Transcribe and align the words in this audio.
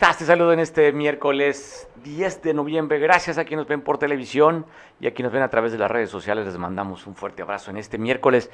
estás? 0.00 0.16
Te 0.16 0.24
saludo 0.24 0.54
en 0.54 0.60
este 0.60 0.92
miércoles 0.92 1.86
10 2.04 2.40
de 2.40 2.54
noviembre. 2.54 2.98
Gracias 2.98 3.36
a 3.36 3.44
quienes 3.44 3.64
nos 3.64 3.68
ven 3.68 3.82
por 3.82 3.98
televisión 3.98 4.64
y 4.98 5.06
a 5.06 5.12
quienes 5.12 5.24
nos 5.24 5.34
ven 5.34 5.42
a 5.42 5.50
través 5.50 5.72
de 5.72 5.78
las 5.78 5.90
redes 5.90 6.08
sociales. 6.08 6.46
Les 6.46 6.56
mandamos 6.56 7.06
un 7.06 7.14
fuerte 7.14 7.42
abrazo 7.42 7.70
en 7.70 7.76
este 7.76 7.98
miércoles. 7.98 8.50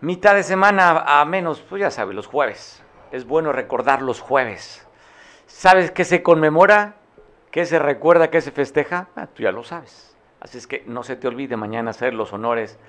Mitad 0.00 0.34
de 0.34 0.42
semana 0.42 1.04
a 1.06 1.24
menos, 1.26 1.60
pues 1.60 1.78
ya 1.78 1.92
sabes, 1.92 2.16
los 2.16 2.26
jueves. 2.26 2.82
Es 3.12 3.24
bueno 3.24 3.52
recordar 3.52 4.02
los 4.02 4.20
jueves. 4.20 4.84
¿Sabes 5.46 5.92
qué 5.92 6.02
se 6.02 6.24
conmemora? 6.24 6.96
¿Qué 7.52 7.66
se 7.66 7.78
recuerda? 7.78 8.28
¿Qué 8.28 8.40
se 8.40 8.50
festeja? 8.50 9.10
Ah, 9.14 9.28
tú 9.28 9.44
ya 9.44 9.52
lo 9.52 9.62
sabes. 9.62 10.16
Así 10.40 10.58
es 10.58 10.66
que 10.66 10.82
no 10.88 11.04
se 11.04 11.14
te 11.14 11.28
olvide 11.28 11.56
mañana 11.56 11.90
hacer 11.90 12.14
los 12.14 12.32
honores 12.32 12.80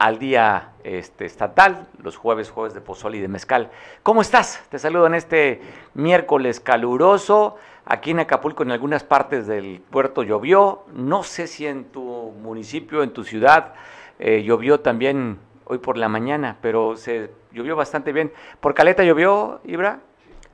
al 0.00 0.18
día 0.18 0.70
este, 0.82 1.26
estatal, 1.26 1.86
los 2.02 2.16
jueves, 2.16 2.50
jueves 2.50 2.72
de 2.72 2.80
pozol 2.80 3.16
y 3.16 3.20
de 3.20 3.28
mezcal. 3.28 3.70
¿Cómo 4.02 4.22
estás? 4.22 4.64
Te 4.70 4.78
saludo 4.78 5.06
en 5.06 5.14
este 5.14 5.60
miércoles 5.92 6.58
caluroso. 6.58 7.56
Aquí 7.84 8.12
en 8.12 8.20
Acapulco, 8.20 8.62
en 8.62 8.70
algunas 8.70 9.04
partes 9.04 9.46
del 9.46 9.82
puerto 9.90 10.22
llovió. 10.22 10.84
No 10.94 11.22
sé 11.22 11.46
si 11.46 11.66
en 11.66 11.84
tu 11.84 12.02
municipio, 12.02 13.02
en 13.02 13.12
tu 13.12 13.24
ciudad, 13.24 13.74
eh, 14.18 14.42
llovió 14.42 14.80
también 14.80 15.38
hoy 15.66 15.76
por 15.76 15.98
la 15.98 16.08
mañana, 16.08 16.56
pero 16.62 16.96
se 16.96 17.30
llovió 17.52 17.76
bastante 17.76 18.14
bien. 18.14 18.32
¿Por 18.60 18.72
Caleta 18.72 19.04
llovió, 19.04 19.60
Ibra? 19.64 20.00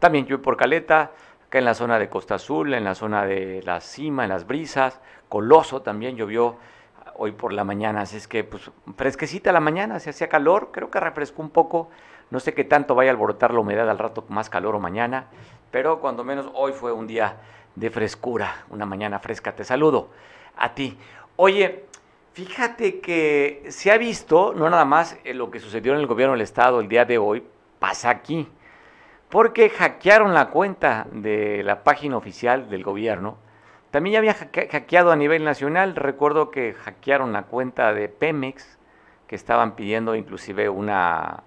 También 0.01 0.25
llovió 0.25 0.43
por 0.43 0.57
Caleta, 0.57 1.13
acá 1.47 1.61
en 1.61 1.67
la 1.67 1.75
zona 1.75 2.01
de 2.01 2.09
Costa 2.09 2.35
Azul, 2.35 2.75
en 2.75 2.83
la 2.83 2.97
zona 2.97 3.25
de 3.25 3.63
la 3.63 3.81
Cima, 3.81 4.25
en 4.25 4.31
las 4.31 4.45
Brisas. 4.45 5.01
Coloso 5.29 5.83
también 5.83 6.17
llovió 6.17 6.57
hoy 7.19 7.33
por 7.33 7.53
la 7.53 7.65
mañana, 7.65 8.03
así 8.03 8.17
es 8.17 8.29
que 8.29 8.45
pues 8.45 8.71
fresquecita 8.97 9.53
la 9.53 9.61
mañana, 9.61 9.99
se 10.01 10.11
hacía 10.11 10.29
calor, 10.29 10.71
creo 10.73 10.91
que 10.91 11.01
refrescó 11.01 11.43
un 11.43 11.51
poco, 11.51 11.89
no 12.31 12.41
sé 12.41 12.55
qué 12.55 12.65
tanto 12.65 12.95
vaya 12.95 13.11
a 13.11 13.13
alborotar 13.13 13.53
la 13.55 13.61
humedad 13.61 13.89
al 13.89 13.99
rato 13.99 14.25
más 14.29 14.51
calor 14.51 14.75
o 14.75 14.81
mañana, 14.81 15.27
pero 15.71 16.01
cuando 16.01 16.25
menos 16.25 16.49
hoy 16.55 16.73
fue 16.73 16.93
un 16.93 17.07
día 17.07 17.37
de 17.75 17.91
frescura, 17.91 18.65
una 18.71 18.87
mañana 18.87 19.19
fresca. 19.19 19.55
Te 19.55 19.65
saludo 19.65 20.09
a 20.57 20.75
ti. 20.75 20.99
Oye, 21.37 21.85
fíjate 22.33 23.01
que 23.01 23.67
se 23.69 23.91
ha 23.93 23.99
visto, 23.99 24.55
no 24.55 24.69
nada 24.69 24.85
más 24.85 25.17
lo 25.25 25.51
que 25.51 25.61
sucedió 25.61 25.93
en 25.93 26.01
el 26.01 26.07
gobierno 26.07 26.33
del 26.33 26.43
estado 26.43 26.81
el 26.81 26.89
día 26.89 27.05
de 27.05 27.19
hoy, 27.19 27.45
pasa 27.79 28.11
aquí, 28.11 28.49
porque 29.29 29.69
hackearon 29.69 30.33
la 30.33 30.49
cuenta 30.49 31.07
de 31.13 31.63
la 31.63 31.85
página 31.85 32.17
oficial 32.17 32.71
del 32.71 32.83
gobierno 32.83 33.39
también 33.97 34.13
ya 34.13 34.19
había 34.19 34.35
hackeado 34.35 35.11
a 35.11 35.17
nivel 35.17 35.43
nacional. 35.43 35.97
Recuerdo 35.97 36.51
que 36.51 36.75
hackearon 36.75 37.33
la 37.33 37.45
cuenta 37.45 37.95
de 37.95 38.11
Pemex, 38.11 38.77
que 39.27 39.37
estaban 39.37 39.75
pidiendo 39.75 40.15
inclusive 40.15 40.69
una, 40.69 41.45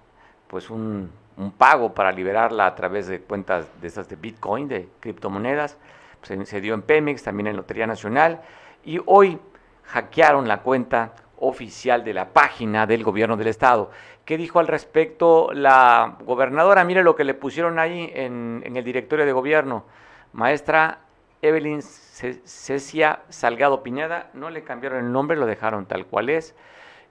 pues 0.48 0.72
un, 0.72 1.12
pago 1.60 1.94
para 1.94 2.12
liberarla 2.12 2.66
a 2.66 2.74
través 2.74 3.06
de 3.06 3.22
cuentas 3.22 3.68
de 3.80 3.88
esas 3.88 4.10
de 4.10 4.16
Bitcoin, 4.16 4.68
de 4.68 4.90
criptomonedas. 5.00 5.78
Se 6.24 6.60
dio 6.60 6.74
en 6.74 6.82
Pemex, 6.82 7.22
también 7.22 7.46
en 7.46 7.56
Lotería 7.56 7.86
Nacional. 7.86 8.42
Y 8.84 9.00
hoy 9.06 9.38
hackearon 9.84 10.48
la 10.48 10.64
cuenta 10.64 11.14
oficial 11.38 12.04
de 12.04 12.16
la 12.16 12.30
página 12.30 12.88
del 12.88 13.04
gobierno 13.04 13.38
del 13.38 13.50
estado. 13.50 13.92
¿Qué 14.26 14.38
dijo 14.38 14.58
al 14.58 14.66
respecto 14.66 15.52
la 15.54 16.18
gobernadora? 16.26 16.84
Mire 16.84 17.04
lo 17.04 17.16
que 17.16 17.26
le 17.26 17.36
pusieron 17.36 17.78
ahí 17.78 18.12
en 18.12 18.64
el 18.76 18.84
directorio 18.84 19.28
de 19.28 19.34
gobierno. 19.34 19.86
Maestra 20.34 21.02
Evelyn 21.42 21.82
Cecia 21.82 23.22
Salgado 23.30 23.82
Piñada, 23.82 24.30
no 24.34 24.50
le 24.50 24.64
cambiaron 24.64 25.06
el 25.06 25.12
nombre, 25.12 25.38
lo 25.38 25.46
dejaron 25.46 25.86
tal 25.86 26.06
cual 26.06 26.30
es, 26.30 26.56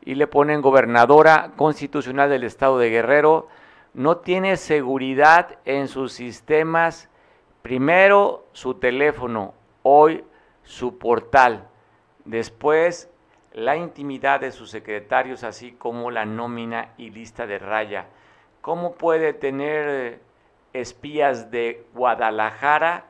y 0.02 0.14
le 0.14 0.26
ponen 0.26 0.62
gobernadora 0.62 1.52
constitucional 1.56 2.28
del 2.28 2.44
estado 2.44 2.78
de 2.78 2.90
Guerrero, 2.90 3.48
no 3.94 4.18
tiene 4.18 4.56
seguridad 4.56 5.58
en 5.64 5.88
sus 5.88 6.12
sistemas, 6.12 7.08
primero 7.62 8.46
su 8.52 8.74
teléfono, 8.74 9.54
hoy 9.82 10.24
su 10.62 10.98
portal, 10.98 11.66
después 12.24 13.10
la 13.52 13.76
intimidad 13.76 14.40
de 14.40 14.52
sus 14.52 14.70
secretarios, 14.70 15.42
así 15.42 15.72
como 15.72 16.10
la 16.10 16.26
nómina 16.26 16.92
y 16.98 17.10
lista 17.10 17.46
de 17.46 17.58
raya. 17.58 18.06
¿Cómo 18.60 18.94
puede 18.94 19.32
tener 19.32 20.20
espías 20.72 21.50
de 21.50 21.86
Guadalajara 21.94 23.06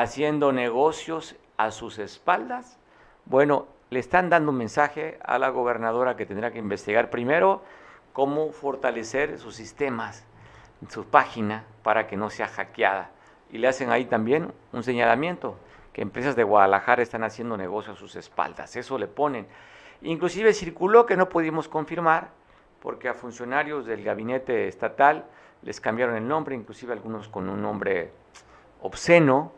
haciendo 0.00 0.52
negocios 0.52 1.36
a 1.56 1.70
sus 1.70 1.98
espaldas? 1.98 2.78
Bueno, 3.26 3.66
le 3.90 4.00
están 4.00 4.30
dando 4.30 4.50
un 4.50 4.58
mensaje 4.58 5.18
a 5.24 5.38
la 5.38 5.50
gobernadora 5.50 6.16
que 6.16 6.26
tendrá 6.26 6.50
que 6.50 6.58
investigar 6.58 7.10
primero 7.10 7.62
cómo 8.12 8.50
fortalecer 8.52 9.38
sus 9.38 9.56
sistemas, 9.56 10.24
su 10.88 11.04
página, 11.04 11.64
para 11.82 12.06
que 12.06 12.16
no 12.16 12.30
sea 12.30 12.48
hackeada. 12.48 13.10
Y 13.50 13.58
le 13.58 13.68
hacen 13.68 13.90
ahí 13.90 14.04
también 14.04 14.52
un 14.72 14.82
señalamiento, 14.82 15.56
que 15.92 16.02
empresas 16.02 16.34
de 16.34 16.42
Guadalajara 16.42 17.02
están 17.02 17.22
haciendo 17.22 17.56
negocios 17.56 17.96
a 17.96 18.00
sus 18.00 18.16
espaldas. 18.16 18.74
Eso 18.76 18.98
le 18.98 19.06
ponen. 19.06 19.46
Inclusive 20.02 20.52
circuló 20.52 21.06
que 21.06 21.16
no 21.16 21.28
pudimos 21.28 21.68
confirmar, 21.68 22.30
porque 22.80 23.08
a 23.08 23.14
funcionarios 23.14 23.86
del 23.86 24.04
gabinete 24.04 24.68
estatal 24.68 25.24
les 25.62 25.80
cambiaron 25.80 26.16
el 26.16 26.26
nombre, 26.26 26.54
inclusive 26.54 26.92
algunos 26.92 27.28
con 27.28 27.48
un 27.48 27.62
nombre 27.62 28.12
obsceno, 28.82 29.52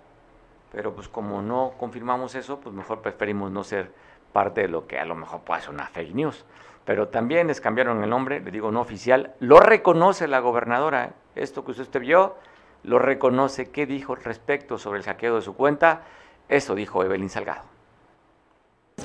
pero 0.76 0.94
pues 0.94 1.08
como 1.08 1.40
no 1.40 1.72
confirmamos 1.78 2.34
eso, 2.34 2.60
pues 2.60 2.74
mejor 2.74 3.00
preferimos 3.00 3.50
no 3.50 3.64
ser 3.64 3.90
parte 4.34 4.60
de 4.60 4.68
lo 4.68 4.86
que 4.86 4.98
a 4.98 5.06
lo 5.06 5.14
mejor 5.14 5.40
puede 5.40 5.62
ser 5.62 5.70
una 5.70 5.86
fake 5.86 6.14
news. 6.14 6.44
Pero 6.84 7.08
también 7.08 7.46
les 7.46 7.62
cambiaron 7.62 8.04
el 8.04 8.10
nombre, 8.10 8.40
le 8.40 8.50
digo 8.50 8.70
no 8.70 8.82
oficial, 8.82 9.32
lo 9.40 9.58
reconoce 9.58 10.28
la 10.28 10.40
gobernadora, 10.40 11.06
¿eh? 11.06 11.12
esto 11.34 11.64
que 11.64 11.70
usted 11.70 11.98
vio, 11.98 12.36
lo 12.82 12.98
reconoce, 12.98 13.70
¿qué 13.70 13.86
dijo 13.86 14.16
respecto 14.16 14.76
sobre 14.76 14.98
el 14.98 15.04
saqueo 15.04 15.36
de 15.36 15.40
su 15.40 15.56
cuenta? 15.56 16.02
Eso 16.50 16.74
dijo 16.74 17.02
Evelyn 17.02 17.30
Salgado. 17.30 17.75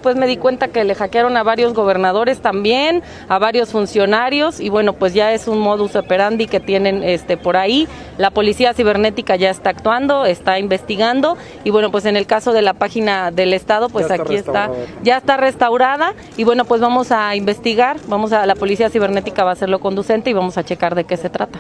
Después 0.02 0.16
me 0.16 0.26
di 0.26 0.38
cuenta 0.38 0.70
que 0.70 0.84
le 0.84 0.96
hackearon 0.96 1.36
a 1.36 1.44
varios 1.44 1.74
gobernadores 1.74 2.42
también, 2.42 3.04
a 3.28 3.38
varios 3.40 3.72
funcionarios 3.72 4.60
y 4.60 4.70
bueno, 4.70 4.94
pues 4.94 5.14
ya 5.14 5.34
es 5.34 5.48
un 5.48 5.60
modus 5.60 5.96
operandi 5.96 6.48
que 6.48 6.60
tienen 6.60 7.04
este 7.04 7.36
por 7.36 7.58
ahí. 7.58 7.88
La 8.18 8.32
policía 8.32 8.74
cibernética 8.74 9.36
ya 9.36 9.50
está 9.50 9.70
actuando, 9.70 10.26
está 10.26 10.58
investigando 10.58 11.38
y 11.66 11.70
bueno, 11.70 11.92
pues 11.92 12.06
en 12.06 12.16
el 12.16 12.26
caso 12.26 12.54
de 12.54 12.64
la 12.64 12.74
página 12.74 13.32
del 13.32 13.54
estado, 13.54 13.90
pues 13.90 14.10
aquí 14.10 14.34
está, 14.34 14.72
ya 15.04 15.18
está 15.18 15.36
restaurada 15.36 16.16
y 16.36 16.46
bueno, 16.46 16.66
pues 16.66 16.80
vamos 16.82 17.12
a 17.12 17.36
investigar, 17.36 17.98
vamos 18.08 18.32
a 18.32 18.46
la 18.46 18.56
policía 18.56 18.90
cibernética 18.90 19.44
va 19.44 19.52
a 19.52 19.54
hacerlo 19.54 19.80
conducente 19.80 20.30
y 20.30 20.34
vamos 20.34 20.58
a 20.58 20.64
checar 20.64 20.96
de 20.96 21.04
qué 21.04 21.16
se 21.18 21.30
trata. 21.30 21.60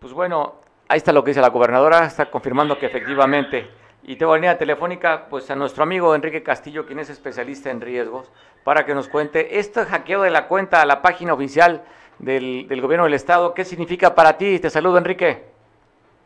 Pues 0.00 0.12
bueno, 0.12 0.54
ahí 0.88 0.96
está 0.96 1.12
lo 1.12 1.22
que 1.22 1.30
dice 1.30 1.42
la 1.42 1.50
gobernadora, 1.50 2.06
está 2.06 2.30
confirmando 2.30 2.78
que 2.78 2.86
efectivamente 2.86 3.68
y 4.08 4.14
tengo 4.14 4.36
línea 4.36 4.56
telefónica 4.56 5.26
pues 5.28 5.50
a 5.50 5.56
nuestro 5.56 5.82
amigo 5.82 6.14
Enrique 6.14 6.44
Castillo, 6.44 6.86
quien 6.86 7.00
es 7.00 7.10
especialista 7.10 7.70
en 7.70 7.80
riesgos, 7.80 8.30
para 8.62 8.86
que 8.86 8.94
nos 8.94 9.08
cuente 9.08 9.58
este 9.58 9.84
hackeo 9.84 10.22
de 10.22 10.30
la 10.30 10.46
cuenta 10.46 10.80
a 10.80 10.86
la 10.86 11.02
página 11.02 11.34
oficial 11.34 11.84
del, 12.20 12.68
gobierno 12.80 13.04
del 13.04 13.14
Estado. 13.14 13.52
¿Qué 13.52 13.64
significa 13.64 14.14
para 14.14 14.38
ti? 14.38 14.60
Te 14.60 14.70
saludo, 14.70 14.98
Enrique. 14.98 15.50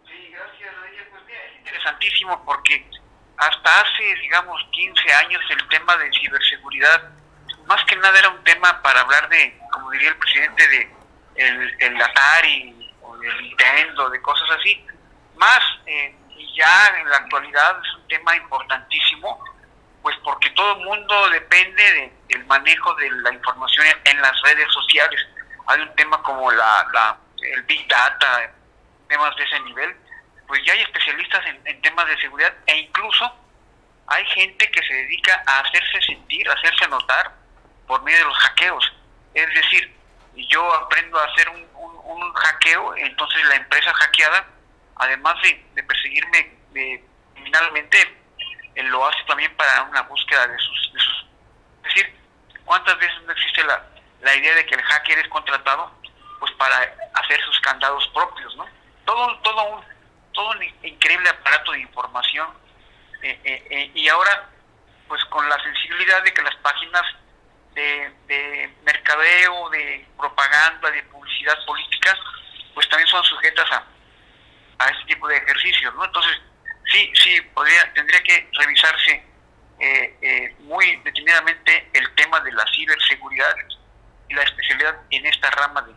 Sí, 0.06 0.30
gracias, 0.30 0.74
Pues 1.10 1.22
es 1.26 1.58
interesantísimo 1.58 2.44
porque 2.44 2.86
hasta 3.38 3.80
hace, 3.80 4.14
digamos, 4.20 4.62
15 4.72 5.12
años 5.14 5.40
el 5.48 5.68
tema 5.68 5.96
de 5.96 6.10
ciberseguridad, 6.12 7.08
más 7.66 7.82
que 7.86 7.96
nada 7.96 8.18
era 8.18 8.28
un 8.28 8.44
tema 8.44 8.82
para 8.82 9.00
hablar 9.00 9.26
de, 9.30 9.58
como 9.72 9.90
diría 9.92 10.10
el 10.10 10.16
presidente, 10.16 10.68
de 10.68 10.90
el, 11.36 11.74
el 11.78 12.02
Atari 12.02 12.92
o 13.00 13.16
del 13.16 13.40
Nintendo, 13.40 14.10
de 14.10 14.20
cosas 14.20 14.50
así. 14.58 14.84
Más... 15.36 15.62
Eh, 15.86 16.19
ya 16.54 16.88
en 16.98 17.08
la 17.08 17.16
actualidad 17.16 17.78
es 17.84 17.94
un 17.94 18.08
tema 18.08 18.36
importantísimo, 18.36 19.42
pues 20.02 20.16
porque 20.24 20.50
todo 20.50 20.78
el 20.78 20.84
mundo 20.84 21.30
depende 21.30 22.12
del 22.28 22.44
manejo 22.46 22.94
de 22.94 23.10
la 23.10 23.32
información 23.32 23.86
en, 24.04 24.20
las 24.20 24.40
redes 24.42 24.72
sociales. 24.72 25.20
Hay 25.66 25.80
un 25.80 25.94
tema 25.96 26.22
como 26.22 26.50
la, 26.50 27.18
el 27.42 27.62
Big 27.64 27.86
Data, 27.88 28.52
temas 29.08 29.34
de 29.36 29.44
ese 29.44 29.60
nivel, 29.60 29.96
pues 30.46 30.60
ya 30.64 30.72
hay 30.72 30.82
especialistas 30.82 31.44
en, 31.46 31.82
temas 31.82 32.06
de 32.06 32.20
seguridad 32.20 32.52
e 32.66 32.78
incluso 32.78 33.32
hay 34.06 34.24
gente 34.26 34.70
que 34.70 34.82
se 34.82 34.94
dedica 34.94 35.42
a 35.46 35.60
hacerse 35.60 36.00
sentir, 36.02 36.48
hacerse 36.48 36.88
notar 36.88 37.32
por 37.86 38.02
medio 38.02 38.18
de 38.18 38.24
los 38.24 38.38
hackeos. 38.38 38.92
Es 39.34 39.46
decir, 39.54 39.96
yo 40.34 40.74
aprendo 40.74 41.18
a 41.18 41.24
hacer 41.24 41.48
un, 41.50 41.68
un 41.74 42.32
hackeo, 42.32 42.96
entonces 42.96 43.44
la 43.46 43.56
empresa 43.56 43.92
hackeada 43.92 44.46
además 45.00 45.34
de, 45.42 45.82
perseguirme 45.82 46.56
criminalmente, 47.34 47.98
él 48.74 48.86
lo 48.88 49.06
hace 49.06 49.18
también 49.26 49.54
para 49.56 49.82
una 49.84 50.02
búsqueda 50.02 50.46
de 50.46 50.58
sus, 50.58 50.94
Es 51.82 51.94
decir, 51.94 52.14
¿cuántas 52.64 52.96
veces 52.98 53.20
no 53.22 53.32
existe 53.32 53.64
la, 53.64 53.84
la 54.20 54.36
idea 54.36 54.54
de 54.54 54.66
que 54.66 54.74
el 54.74 54.82
hacker 54.82 55.18
es 55.18 55.28
contratado 55.28 55.90
pues 56.38 56.52
para 56.52 56.76
hacer 57.14 57.40
sus 57.44 57.60
candados 57.60 58.06
propios, 58.14 58.54
¿no? 58.56 58.66
Todo, 59.04 59.38
todo, 59.40 59.76
un, 59.76 59.84
todo 60.32 60.50
un 60.50 60.62
increíble 60.82 61.28
aparato 61.28 61.72
de 61.72 61.80
información 61.80 62.48
eh, 63.22 63.40
eh, 63.44 63.66
eh, 63.70 63.90
y 63.94 64.08
ahora 64.08 64.48
pues 65.08 65.24
con 65.26 65.48
la 65.48 65.60
sensibilidad 65.62 66.22
de 66.22 66.32
que 66.32 66.42
las 66.42 66.56
páginas 66.56 67.02
de, 67.72 68.14
de 68.26 68.74
mercadeo, 68.84 69.68
de 69.70 70.06
propaganda, 70.16 70.90
de 70.90 71.02
publicidad 71.04 71.56
política, 71.66 72.16
pues 72.74 72.88
también 72.88 73.08
son 73.08 73.24
sujetas 73.24 73.70
a, 73.72 73.84
a 74.80 74.88
ese 74.88 75.04
tipo 75.06 75.28
de 75.28 75.36
ejercicios, 75.36 75.94
¿no? 75.94 76.04
Entonces, 76.04 76.32
sí, 76.90 77.12
sí, 77.14 77.40
podría, 77.54 77.92
tendría 77.92 78.22
que 78.22 78.48
revisarse 78.58 79.22
eh, 79.78 80.16
eh, 80.22 80.56
muy 80.60 80.96
detenidamente 81.04 81.90
el 81.92 82.14
tema 82.14 82.40
de 82.40 82.52
la 82.52 82.64
ciberseguridad 82.74 83.54
y 84.28 84.34
la 84.34 84.42
especialidad 84.42 84.96
en 85.10 85.26
esta 85.26 85.50
rama 85.50 85.82
de 85.82 85.92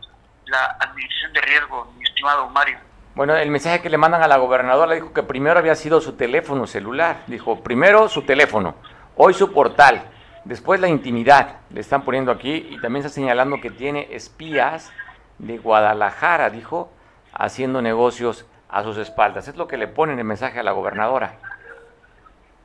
la 0.46 0.76
administración 0.80 1.32
de 1.32 1.40
riesgo, 1.40 1.94
mi 1.96 2.04
estimado 2.04 2.48
Mario. 2.50 2.78
Bueno, 3.14 3.36
el 3.36 3.50
mensaje 3.50 3.80
que 3.80 3.88
le 3.88 3.96
mandan 3.96 4.22
a 4.22 4.28
la 4.28 4.36
gobernadora 4.36 4.94
dijo 4.94 5.14
que 5.14 5.22
primero 5.22 5.58
había 5.58 5.76
sido 5.76 6.00
su 6.00 6.16
teléfono 6.16 6.66
celular. 6.66 7.22
Dijo, 7.26 7.62
primero 7.62 8.08
su 8.08 8.22
teléfono, 8.22 8.74
hoy 9.16 9.32
su 9.32 9.52
portal, 9.52 10.10
después 10.44 10.80
la 10.80 10.88
intimidad, 10.88 11.60
le 11.70 11.80
están 11.80 12.02
poniendo 12.02 12.32
aquí, 12.32 12.66
y 12.70 12.80
también 12.80 13.06
está 13.06 13.14
señalando 13.14 13.60
que 13.60 13.70
tiene 13.70 14.08
espías 14.10 14.92
de 15.38 15.56
Guadalajara, 15.56 16.50
dijo, 16.50 16.92
haciendo 17.32 17.80
negocios 17.80 18.46
a 18.74 18.82
sus 18.82 18.98
espaldas. 18.98 19.46
Es 19.46 19.56
lo 19.56 19.68
que 19.68 19.76
le 19.76 19.86
ponen 19.86 20.18
el 20.18 20.24
mensaje 20.24 20.58
a 20.58 20.62
la 20.62 20.72
gobernadora. 20.72 21.38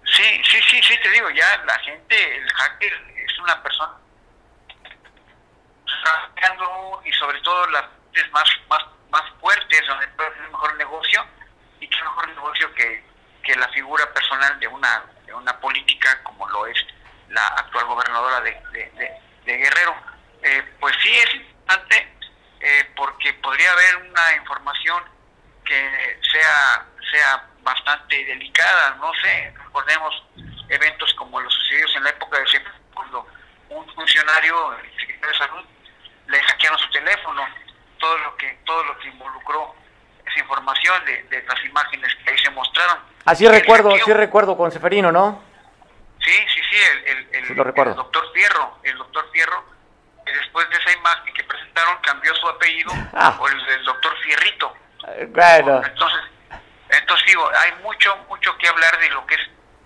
Sí, 0.04 0.42
sí, 0.44 0.60
sí, 0.70 0.82
sí, 0.82 0.98
te 1.02 1.10
digo, 1.12 1.30
ya 1.30 1.64
la 1.66 1.78
gente, 1.80 2.38
el 2.38 2.50
hacker 2.52 2.94
es 3.16 3.40
una 3.40 3.62
persona 3.62 3.94
y 7.06 7.12
sobre 7.14 7.40
todo 7.42 7.66
las 7.68 7.86
más, 8.32 8.50
más, 8.70 8.86
más 9.10 9.24
fuertes, 9.40 9.88
donde 9.88 10.08
puede 10.10 10.30
hacer 10.30 10.50
mejor 10.50 10.76
negocio, 10.76 11.26
y 11.80 11.88
qué 11.88 12.02
mejor 12.02 12.28
negocio 12.30 12.74
que, 12.74 13.04
que 13.44 13.56
la 13.56 13.68
figura 13.70 14.12
personal 14.14 14.60
de 14.60 14.68
una, 14.68 15.04
de 15.26 15.34
una 15.34 15.60
política 15.60 16.22
como 16.24 16.48
lo 16.50 16.68
es 16.68 16.78
la 17.30 17.46
actual 17.48 17.86
gobernadora 17.86 18.42
de, 18.42 18.62
de, 19.46 19.58
Guerrero. 19.58 19.96
Eh, 20.44 20.64
pues 20.80 20.96
sí 21.02 21.10
es 21.10 21.36
importante 21.36 22.16
eh, 22.60 22.92
porque 22.96 23.34
podría 23.34 23.72
haber 23.72 23.98
una 23.98 24.36
información 24.36 25.04
que 25.70 26.20
sea, 26.32 26.86
sea 27.12 27.48
bastante 27.62 28.26
delicada, 28.26 28.96
no 29.00 29.12
sé, 29.22 29.54
recordemos 29.66 30.24
eventos 30.68 31.14
como 31.14 31.40
los 31.40 31.54
sucedidos 31.54 31.96
en 31.96 32.04
la 32.04 32.10
época 32.10 32.40
de 32.40 32.64
cuando 32.94 33.28
un 33.70 33.88
funcionario, 33.94 34.74
el 34.74 34.92
secretario 35.00 35.30
de 35.30 35.38
salud, 35.38 35.66
le 36.28 36.42
hackearon 36.42 36.80
su 36.80 36.90
teléfono, 36.90 37.48
todo 38.00 38.18
lo 38.18 38.36
que, 38.38 38.60
todo 38.66 38.84
lo 38.84 38.98
que 38.98 39.10
involucró 39.10 39.76
esa 40.26 40.40
información 40.40 41.06
de, 41.06 41.44
las 41.48 41.66
imágenes 41.66 42.16
que 42.24 42.32
ahí 42.32 42.38
se 42.40 42.50
mostraron. 42.50 42.98
Así 43.26 43.48
recuerdo, 43.48 43.92
sí 44.04 44.14
recuerdo 44.14 44.58
con 44.58 44.72
Seferino, 44.72 45.12
¿no? 45.12 45.44
Sí, 46.20 46.32
sí, 46.54 46.62
sí, 46.70 46.78
el, 47.06 47.30
el, 47.32 47.56
doctor 47.96 48.34
Fierro, 48.34 48.80
el 48.84 48.98
doctor 48.98 49.30
Fierro, 49.32 49.64
después 50.26 50.70
de 50.70 50.78
esa 50.78 50.92
imagen 50.92 51.34
que 51.34 51.44
presentaron 51.44 51.98
cambió 52.02 52.34
su 52.36 52.48
apellido 52.48 52.92
ah. 53.14 53.36
por 53.38 53.52
el 53.52 53.66
del 53.66 53.84
doctor 53.86 54.18
Fierrito. 54.24 54.76
Bueno. 55.30 55.82
Entonces, 55.84 56.20
entonces 56.90 57.28
digo, 57.28 57.50
hay 57.58 57.72
mucho, 57.84 58.16
mucho 58.28 58.58
que 58.58 58.68
hablar 58.68 59.00
de 59.00 59.10
lo 59.10 59.26
que 59.26 59.36
es 59.36 59.42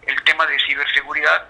el 0.08 0.24
tema 0.24 0.46
de 0.46 0.60
ciberseguridad 0.60 1.48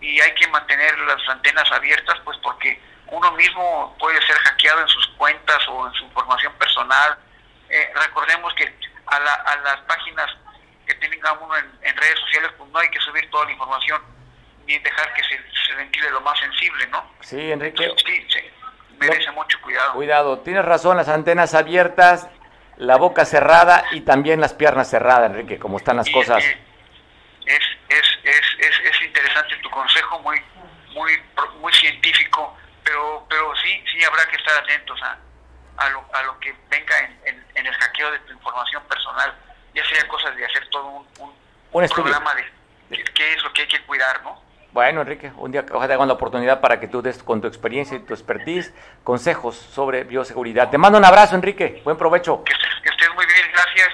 y 0.00 0.20
hay 0.20 0.34
que 0.34 0.48
mantener 0.48 0.98
las 1.00 1.28
antenas 1.28 1.70
abiertas, 1.72 2.18
pues 2.24 2.36
porque 2.42 2.80
uno 3.08 3.32
mismo 3.32 3.96
puede 3.98 4.20
ser 4.22 4.36
hackeado 4.36 4.80
en 4.80 4.88
sus 4.88 5.06
cuentas 5.16 5.58
o 5.68 5.86
en 5.86 5.92
su 5.94 6.04
información 6.04 6.52
personal. 6.54 7.18
Eh, 7.68 7.92
recordemos 7.94 8.52
que 8.54 8.74
a, 9.06 9.18
las 9.18 9.80
páginas 9.86 10.30
que 10.86 10.94
tenga 10.94 11.32
uno 11.32 11.56
en, 11.56 11.96
redes 11.96 12.18
sociales, 12.20 12.50
pues 12.58 12.70
no 12.70 12.78
hay 12.78 12.88
que 12.90 13.00
subir 13.00 13.30
toda 13.30 13.44
la 13.46 13.52
información 13.52 14.02
ni 14.66 14.78
dejar 14.78 15.12
que 15.14 15.22
se, 15.24 15.74
ventile 15.74 16.10
lo 16.10 16.20
más 16.20 16.38
sensible, 16.38 16.86
¿no? 16.88 17.10
Sí, 17.20 17.52
Enrique. 17.52 17.92
sí, 18.04 18.26
sí, 18.28 18.40
merece 18.98 19.30
mucho 19.32 19.60
cuidado. 19.60 19.92
Cuidado, 19.94 20.38
tienes 20.40 20.64
razón, 20.64 20.96
las 20.96 21.08
antenas 21.08 21.54
abiertas, 21.54 22.28
la 22.76 22.96
boca 22.96 23.24
cerrada 23.24 23.84
y 23.92 24.00
también 24.02 24.40
las 24.40 24.54
piernas 24.54 24.88
cerradas, 24.90 25.30
Enrique, 25.30 25.58
como 25.58 25.78
están 25.78 25.96
las 25.96 26.10
cosas. 26.10 26.42
Es, 26.44 27.62
es, 27.88 28.18
es, 28.24 28.80
es, 28.84 29.02
interesante 29.02 29.56
tu 29.62 29.70
consejo, 29.70 30.18
muy, 30.20 30.40
muy, 30.94 31.12
muy 31.60 31.72
científico 31.72 32.56
pero 32.84 33.26
pero 33.28 33.52
sí 33.56 33.82
sí 33.90 34.04
habrá 34.04 34.24
que 34.26 34.36
estar 34.36 34.62
atentos 34.62 35.00
a, 35.02 35.18
a, 35.78 35.88
lo, 35.88 36.04
a 36.12 36.22
lo 36.22 36.38
que 36.38 36.54
venga 36.68 36.98
en, 37.24 37.44
en, 37.54 37.66
el 37.66 37.74
hackeo 37.74 38.10
de 38.12 38.18
tu 38.20 38.32
información 38.32 38.82
personal, 38.84 39.34
ya 39.74 39.84
sea 39.86 40.06
cosas 40.06 40.36
de 40.36 40.44
hacer 40.44 40.68
todo 40.68 40.86
un, 40.86 41.06
un, 41.72 41.88
programa 41.88 42.34
de, 42.34 43.02
qué 43.14 43.32
es 43.32 43.42
lo 43.42 43.52
que 43.52 43.62
hay 43.62 43.68
que 43.68 43.82
cuidar, 43.82 44.22
¿no? 44.22 44.40
Bueno, 44.74 45.02
Enrique, 45.02 45.30
un 45.38 45.52
día 45.52 45.64
ojalá 45.70 45.86
te 45.86 45.92
hagan 45.94 46.08
la 46.08 46.14
oportunidad 46.14 46.60
para 46.60 46.80
que 46.80 46.88
tú 46.88 47.00
des 47.00 47.22
con 47.22 47.40
tu 47.40 47.46
experiencia 47.46 47.96
y 47.96 48.00
tu 48.00 48.12
expertise 48.12 48.74
consejos 49.04 49.54
sobre 49.54 50.02
bioseguridad. 50.02 50.68
Te 50.68 50.78
mando 50.78 50.98
un 50.98 51.04
abrazo, 51.04 51.36
Enrique. 51.36 51.80
Buen 51.84 51.96
provecho. 51.96 52.42
Que 52.42 52.52
estés, 52.52 52.82
que 52.82 52.88
estés 52.88 53.08
muy 53.14 53.24
bien, 53.24 53.46
gracias. 53.52 53.88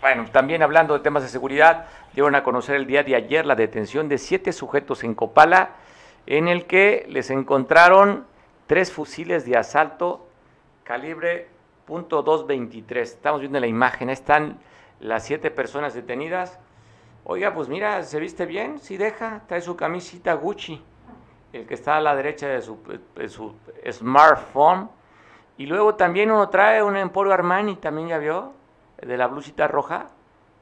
Bueno, 0.00 0.26
también 0.30 0.62
hablando 0.62 0.94
de 0.94 1.00
temas 1.00 1.24
de 1.24 1.28
seguridad, 1.28 1.86
dieron 2.12 2.36
a 2.36 2.44
conocer 2.44 2.76
el 2.76 2.86
día 2.86 3.02
de 3.02 3.16
ayer 3.16 3.44
la 3.44 3.56
detención 3.56 4.08
de 4.08 4.16
siete 4.16 4.52
sujetos 4.52 5.02
en 5.02 5.16
Copala 5.16 5.70
en 6.26 6.46
el 6.46 6.66
que 6.66 7.04
les 7.08 7.28
encontraron 7.30 8.24
tres 8.68 8.92
fusiles 8.92 9.44
de 9.44 9.56
asalto 9.56 10.28
calibre 10.84 11.48
.223. 11.88 12.96
Estamos 12.96 13.40
viendo 13.40 13.58
la 13.58 13.66
imagen, 13.66 14.08
están 14.08 14.60
las 15.00 15.24
siete 15.24 15.50
personas 15.50 15.94
detenidas. 15.94 16.60
Oiga, 17.24 17.54
pues 17.54 17.68
mira, 17.68 18.02
se 18.02 18.18
viste 18.18 18.46
bien, 18.46 18.80
si 18.80 18.96
deja, 18.96 19.42
trae 19.46 19.60
su 19.60 19.76
camisita 19.76 20.34
Gucci, 20.34 20.82
el 21.52 21.66
que 21.66 21.74
está 21.74 21.96
a 21.96 22.00
la 22.00 22.16
derecha 22.16 22.48
de 22.48 22.60
su, 22.60 23.54
smartphone. 23.88 24.90
Y 25.56 25.66
luego 25.66 25.94
también 25.94 26.32
uno 26.32 26.48
trae 26.48 26.82
un 26.82 26.96
Emporio 26.96 27.32
Armani, 27.32 27.76
también 27.76 28.08
ya 28.08 28.18
vio, 28.18 28.54
de 29.00 29.16
la 29.16 29.28
blusita 29.28 29.68
roja. 29.68 30.08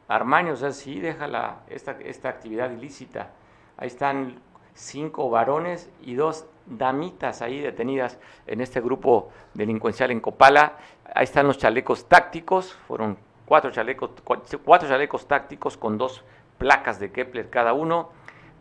Armani, 0.09 0.51
o 0.51 0.57
sea, 0.57 0.73
sí, 0.73 1.01
deja 1.01 1.29
la, 1.29 1.61
esta, 1.69 1.93
esta 1.93 2.29
actividad 2.29 2.71
ilícita. 2.71 3.31
Ahí 3.79 3.87
están 3.87 4.39
cinco 4.75 5.31
varones 5.31 5.91
y 6.03 6.15
dos 6.15 6.45
damitas 6.67 7.41
ahí 7.41 7.61
detenidas 7.61 8.19
en 8.47 8.61
este 8.61 8.83
grupo 8.83 9.31
delincuencial 9.55 10.11
en 10.11 10.21
Copala. 10.21 10.77
Ahí 11.15 11.25
están 11.25 11.47
los 11.47 11.57
chalecos 11.57 12.07
tácticos, 12.07 12.75
fueron 12.87 13.17
cuatro 13.47 13.71
chalecos, 13.71 14.11
cuatro 14.65 14.89
chalecos 14.89 15.27
tácticos 15.27 15.77
con 15.79 15.97
dos 15.97 16.23
placas 16.61 17.01
de 17.01 17.11
Kepler 17.11 17.49
cada 17.49 17.73
uno, 17.73 18.11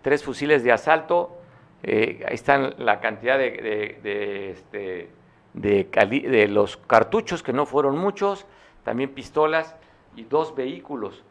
tres 0.02 0.24
fusiles 0.24 0.64
de 0.64 0.72
asalto, 0.72 1.38
eh, 1.84 2.24
ahí 2.26 2.34
están 2.34 2.74
la 2.78 3.02
cantidad 3.02 3.38
de, 3.38 4.00
de, 4.02 4.52
este, 4.52 5.10
de, 5.54 6.48
los 6.48 6.78
cartuchos, 6.78 7.44
que 7.44 7.52
no 7.52 7.66
fueron 7.66 7.98
muchos, 7.98 8.46
también 8.84 9.10
pistolas 9.10 9.76
y 10.16 10.24
dos 10.24 10.56
vehículos. 10.56 11.26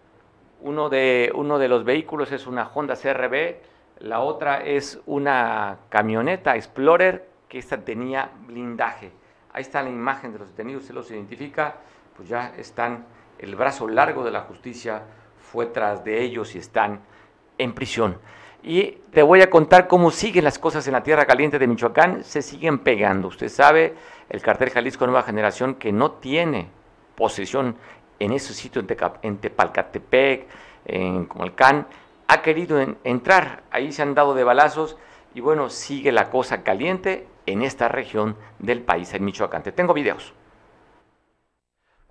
Uno 0.61 0.91
de, 0.91 1.33
uno 1.35 1.59
de 1.59 1.69
los 1.69 1.85
vehículos 1.85 2.33
es 2.33 2.47
una 2.47 2.69
Honda 2.69 2.97
CRB, 2.97 3.57
la 4.01 4.21
otra 4.21 4.63
es 4.63 5.01
una 5.07 5.79
camioneta 5.89 6.55
Explorer 6.55 7.31
que 7.49 7.59
esta 7.59 7.79
tenía 7.79 8.31
blindaje. 8.47 9.11
Ahí 9.55 9.63
está 9.63 9.83
la 9.83 9.89
imagen 9.89 10.35
de 10.35 10.41
los 10.41 10.51
detenidos, 10.51 10.85
se 10.85 10.93
los 10.93 11.11
identifica, 11.11 11.77
pues 12.15 12.29
ya 12.29 12.53
están, 12.59 13.07
el 13.39 13.57
brazo 13.57 13.89
largo 13.89 14.23
de 14.23 14.33
la 14.33 14.43
justicia 14.43 15.03
fue 15.53 15.67
tras 15.67 16.05
de 16.05 16.23
ellos 16.23 16.55
y 16.55 16.59
están 16.59 17.01
en 17.59 17.73
prisión. 17.75 18.19
Y 18.63 18.99
te 19.13 19.23
voy 19.23 19.41
a 19.41 19.51
contar 19.51 19.87
cómo 19.87 20.11
siguen 20.11 20.45
las 20.45 20.59
cosas 20.59 20.87
en 20.87 20.93
la 20.93 21.03
tierra 21.03 21.27
caliente 21.27 21.59
de 21.59 21.67
Michoacán, 21.67 22.25
se 22.25 22.43
siguen 22.43 22.81
pegando. 22.81 23.29
Usted 23.29 23.49
sabe, 23.49 23.95
el 24.29 24.43
cartel 24.43 24.71
Jalisco 24.71 25.07
Nueva 25.07 25.23
Generación 25.23 25.77
que 25.77 25.93
no 25.93 26.13
tiene 26.13 26.69
posesión 27.17 27.77
en 28.19 28.33
ese 28.33 28.53
sitio 28.53 28.85
en, 29.23 29.39
Tepalcatepec, 29.39 30.47
en 30.87 31.27
Comalcán, 31.27 31.87
ha 32.27 32.43
querido 32.43 32.85
entrar. 33.05 33.63
Ahí 33.71 33.93
se 33.93 34.03
han 34.03 34.15
dado 34.15 34.35
de 34.35 34.45
balazos 34.45 34.97
y 35.35 35.41
bueno, 35.41 35.71
sigue 35.71 36.13
la 36.13 36.31
cosa 36.31 36.63
caliente 36.63 37.27
en 37.47 37.63
esta 37.63 37.89
región 37.89 38.37
del 38.59 38.83
país, 38.83 39.15
en 39.15 39.25
Michoacán. 39.25 39.63
Te 39.63 39.73
tengo 39.73 39.95
videos. 39.95 40.35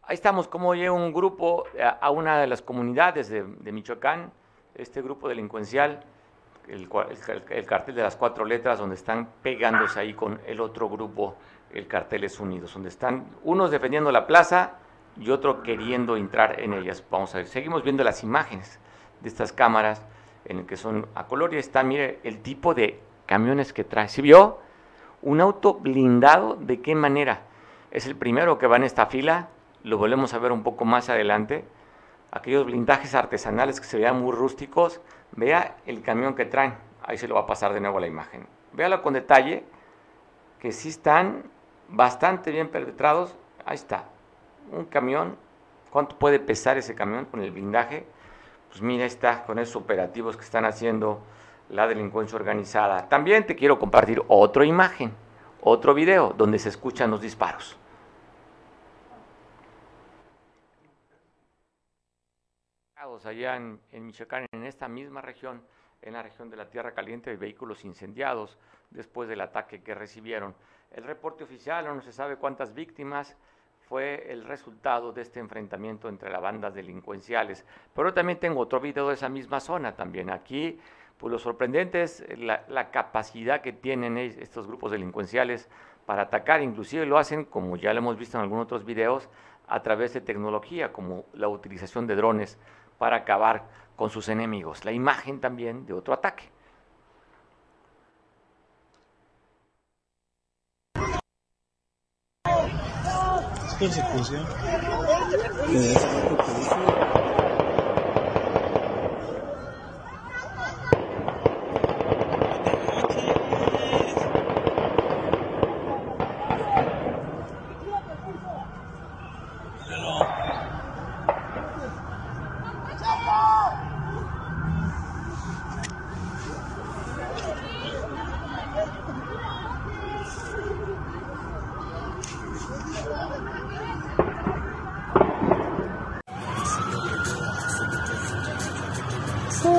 Ahí 0.10 0.14
estamos, 0.14 0.48
como 0.48 0.74
llega 0.74 0.94
un 0.94 1.12
grupo 1.12 1.66
a, 2.00 2.10
una 2.12 2.40
de 2.40 2.48
las 2.48 2.62
comunidades 2.62 3.28
de, 3.28 3.72
Michoacán, 3.74 4.32
este 4.74 5.02
grupo 5.02 5.28
delincuencial, 5.28 6.00
el, 6.70 6.88
el, 7.50 7.66
cartel 7.66 7.94
de 7.94 8.04
las 8.04 8.16
cuatro 8.16 8.46
letras, 8.46 8.80
donde 8.80 8.96
están 8.96 9.28
pegándose 9.44 10.00
ahí 10.00 10.14
con 10.14 10.40
el 10.48 10.62
otro 10.62 10.88
grupo, 10.88 11.36
el 11.74 11.88
Carteles 11.88 12.40
Unidos, 12.40 12.74
donde 12.74 12.88
están 12.88 13.26
unos 13.44 13.70
defendiendo 13.70 14.10
la 14.10 14.26
plaza 14.26 14.76
y 15.20 15.30
otro 15.30 15.62
queriendo 15.62 16.16
entrar 16.16 16.62
en 16.62 16.72
ellas. 16.72 17.04
Vamos 17.12 17.36
a 17.36 17.40
ver, 17.40 17.48
seguimos 17.48 17.84
viendo 17.84 18.02
las 18.06 18.24
imágenes 18.24 18.80
de 19.20 19.28
estas 19.28 19.52
cámaras 19.52 20.06
en 20.46 20.60
el 20.60 20.66
que 20.66 20.78
son 20.78 21.06
a 21.16 21.28
color 21.28 21.54
y 21.54 21.58
está, 21.58 21.84
mire, 21.84 22.22
el 22.24 22.42
tipo 22.42 22.74
de 22.74 23.02
camiones 23.26 23.74
que 23.74 23.84
trae. 23.84 24.08
¿Sí 24.08 24.22
vio? 24.22 24.60
Un 25.22 25.42
auto 25.42 25.74
blindado, 25.74 26.56
¿de 26.56 26.80
qué 26.80 26.96
manera? 26.96 27.42
Es 27.92 28.06
el 28.06 28.16
primero 28.16 28.58
que 28.58 28.68
va 28.68 28.78
en 28.78 28.84
esta 28.86 29.08
fila, 29.08 29.50
lo 29.88 29.98
volvemos 29.98 30.34
a 30.34 30.40
ver 30.40 30.52
un 30.52 30.64
poco 30.64 30.86
más 30.86 31.10
adelante. 31.10 31.66
Aquellos 32.32 32.66
blindajes 32.66 33.16
artesanales 33.16 33.80
que 33.80 33.88
se 33.88 33.98
vean 33.98 34.22
muy 34.22 34.34
rústicos, 34.34 35.00
vea 35.32 35.78
el 35.86 36.02
camión 36.02 36.36
que 36.36 36.46
traen, 36.46 36.76
ahí 37.04 37.18
se 37.18 37.28
lo 37.28 37.36
va 37.36 37.42
a 37.42 37.46
pasar 37.48 37.74
de 37.74 37.80
nuevo 37.80 38.00
la 38.00 38.08
imagen. 38.08 38.48
Véalo 38.74 39.02
con 39.02 39.14
detalle, 39.14 39.64
que 40.60 40.74
sí 40.74 40.90
están 40.90 41.44
bastante 41.88 42.52
bien 42.52 42.68
perpetrados. 42.68 43.36
Ahí 43.66 43.76
está, 43.76 44.06
un 44.72 44.86
camión, 44.86 45.38
¿cuánto 45.90 46.20
puede 46.20 46.40
pesar 46.40 46.78
ese 46.78 46.94
camión 46.94 47.26
con 47.26 47.42
el 47.42 47.52
blindaje? 47.52 48.06
pues 48.70 48.82
mira, 48.82 49.06
está 49.06 49.46
con 49.46 49.60
esos 49.60 49.76
operativos 49.78 50.36
que 50.36 50.44
están 50.44 50.66
haciendo 50.66 51.22
la 51.70 51.88
delincuencia 51.88 52.36
organizada. 52.36 53.08
También 53.10 53.46
te 53.46 53.56
quiero 53.56 53.80
compartir 53.80 54.22
otra 54.28 54.66
imagen, 54.66 55.14
otro 55.62 55.94
video 55.94 56.34
donde 56.38 56.60
se 56.60 56.70
escuchan 56.70 57.10
los 57.12 57.22
disparos. 57.22 57.78
Allá 63.26 63.56
en, 63.56 63.80
Michoacán, 64.06 64.46
en 64.52 64.66
esta 64.66 64.88
misma 64.88 65.22
región, 65.22 65.62
en 66.02 66.14
la 66.14 66.24
región 66.24 66.50
de 66.50 66.58
la 66.58 66.70
Tierra 66.70 66.94
Caliente, 66.94 67.30
de 67.30 67.38
vehículos 67.38 67.84
incendiados 67.86 68.58
después 68.92 69.28
del 69.28 69.42
ataque 69.42 69.82
que 69.82 69.96
recibieron. 69.96 70.56
El 70.92 71.04
reporte 71.04 71.44
oficial, 71.44 71.86
no 71.86 72.02
se 72.02 72.12
sabe 72.12 72.38
cuántas 72.38 72.74
víctimas, 72.74 73.36
fue 73.88 74.32
el 74.32 74.44
resultado 74.44 75.14
de 75.14 75.22
este 75.22 75.40
enfrentamiento 75.40 76.10
entre 76.10 76.30
las 76.30 76.42
bandas 76.42 76.74
delincuenciales. 76.74 77.66
Pero 77.94 78.14
también 78.14 78.40
tengo 78.40 78.60
otro 78.60 78.80
video 78.80 79.08
de 79.08 79.14
esa 79.14 79.30
misma 79.30 79.60
zona 79.62 79.96
también. 79.96 80.30
Aquí, 80.30 80.78
pues 81.18 81.32
lo 81.32 81.40
sorprendente 81.40 82.02
es 82.02 82.24
la, 82.38 82.66
la 82.68 82.92
capacidad 82.92 83.62
que 83.62 83.72
tienen 83.72 84.18
estos 84.18 84.68
grupos 84.68 84.92
delincuenciales 84.92 85.70
para 86.06 86.24
atacar. 86.24 86.62
Inclusive 86.62 87.06
lo 87.06 87.18
hacen, 87.18 87.46
como 87.46 87.78
ya 87.78 87.94
lo 87.94 88.00
hemos 88.00 88.18
visto 88.18 88.38
en 88.38 88.44
algunos 88.44 88.66
otros 88.66 88.84
videos, 88.84 89.30
a 89.68 89.82
través 89.84 90.14
de 90.14 90.22
tecnología, 90.22 90.92
como 90.92 91.26
la 91.34 91.48
utilización 91.48 92.08
de 92.08 92.16
drones 92.16 92.58
para 92.98 93.18
acabar 93.18 93.66
con 93.96 94.10
sus 94.10 94.30
enemigos. 94.30 94.86
La 94.86 94.92
imagen 94.92 95.40
también 95.40 95.86
de 95.86 95.94
otro 95.94 96.14
ataque. 96.14 96.50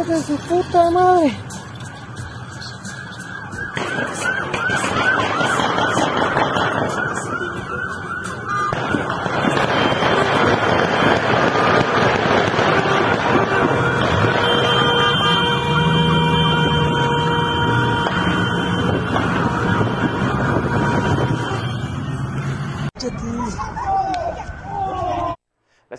de 0.09 0.23
su 0.23 0.37
puta 0.49 0.91
madre! 0.91 1.49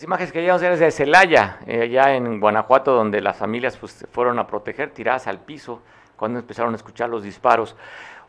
Imágenes 0.10 0.32
que 0.32 0.42
llevamos 0.42 0.62
desde 0.62 0.90
Celaya, 0.90 1.60
eh, 1.68 1.84
allá 1.84 2.16
en 2.16 2.40
Guanajuato, 2.40 2.96
donde 2.96 3.22
las 3.22 3.38
familias 3.38 3.78
pues, 3.78 4.08
fueron 4.12 4.40
a 4.40 4.48
proteger, 4.48 4.90
tiradas 4.90 5.28
al 5.28 5.38
piso, 5.38 5.84
cuando 6.16 6.40
empezaron 6.40 6.74
a 6.74 6.78
escuchar 6.78 7.10
los 7.10 7.22
disparos. 7.22 7.76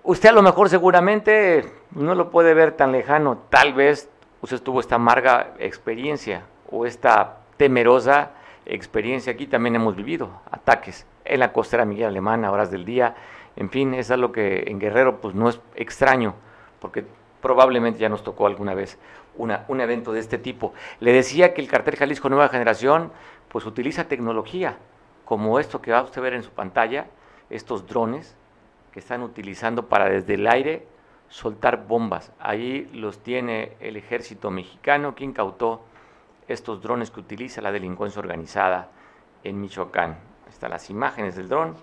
Usted 0.03 0.29
a 0.29 0.33
lo 0.33 0.43
mejor 0.43 0.69
seguramente 0.69 1.65
no 1.93 2.15
lo 2.15 2.29
puede 2.29 2.53
ver 2.53 2.73
tan 2.73 2.93
lejano, 2.93 3.39
tal 3.49 3.73
vez 3.73 4.11
usted 4.43 4.61
tuvo 4.61 4.81
esta 4.81 4.97
amarga 4.97 5.55
experiencia 5.59 6.43
o 6.71 6.85
esta 6.85 7.39
temerosa 7.57 8.33
experiencia. 8.67 9.33
Aquí 9.33 9.47
también 9.47 9.77
hemos 9.77 9.97
vivido 9.97 10.29
ataques 10.51 11.07
en 11.25 11.41
la 11.41 11.51
costera 11.55 11.87
Miguel 11.87 12.09
Alemana, 12.09 12.53
horas 12.53 12.71
del 12.71 12.85
día, 12.85 13.15
en 13.57 13.71
fin, 13.71 13.95
es 13.95 14.11
algo 14.11 14.33
que 14.33 14.65
en 14.67 14.81
Guerrero 14.81 15.23
pues 15.23 15.35
no 15.35 15.49
es 15.49 15.59
extraño, 15.77 16.35
porque 16.79 17.07
probablemente 17.41 18.01
ya 18.01 18.11
nos 18.11 18.23
tocó 18.23 18.47
alguna 18.47 18.75
vez 18.75 18.99
un 19.37 19.81
evento 19.81 20.13
de 20.13 20.21
este 20.21 20.39
tipo. 20.39 20.75
Le 21.01 21.13
decía 21.13 21.55
que 21.55 21.61
el 21.61 21.69
cartel 21.69 21.97
Jalisco 21.97 22.29
Nueva 22.29 22.49
Generación 22.49 23.13
pues 23.49 23.67
utiliza 23.67 24.09
tecnología 24.09 24.77
como 25.25 25.61
esto 25.61 25.81
que 25.81 25.93
va 25.93 25.99
a 25.99 26.03
usted 26.03 26.21
ver 26.21 26.35
en 26.35 26.43
su 26.43 26.51
pantalla, 26.51 27.07
estos 27.51 27.87
drones 27.87 28.37
que 28.93 28.99
están 28.99 29.23
utilizando 29.23 29.89
para 29.89 30.09
desde 30.09 30.35
el 30.35 30.47
aire 30.49 30.87
soltar 31.29 31.87
bombas. 31.87 32.33
Ahí 32.41 32.91
los 32.93 33.23
tiene 33.23 33.77
el 33.79 33.97
ejército 33.97 34.51
mexicano 34.51 35.15
que 35.15 35.25
incautó 35.25 35.85
estos 36.49 36.83
drones 36.83 37.13
que 37.13 37.21
utiliza 37.21 37.61
la 37.61 37.71
delincuencia 37.71 38.19
organizada 38.19 38.91
en 39.45 39.61
Michoacán. 39.61 40.19
Están 40.49 40.71
las 40.71 40.91
imágenes 40.91 41.37
del 41.37 41.49
dron 41.49 41.77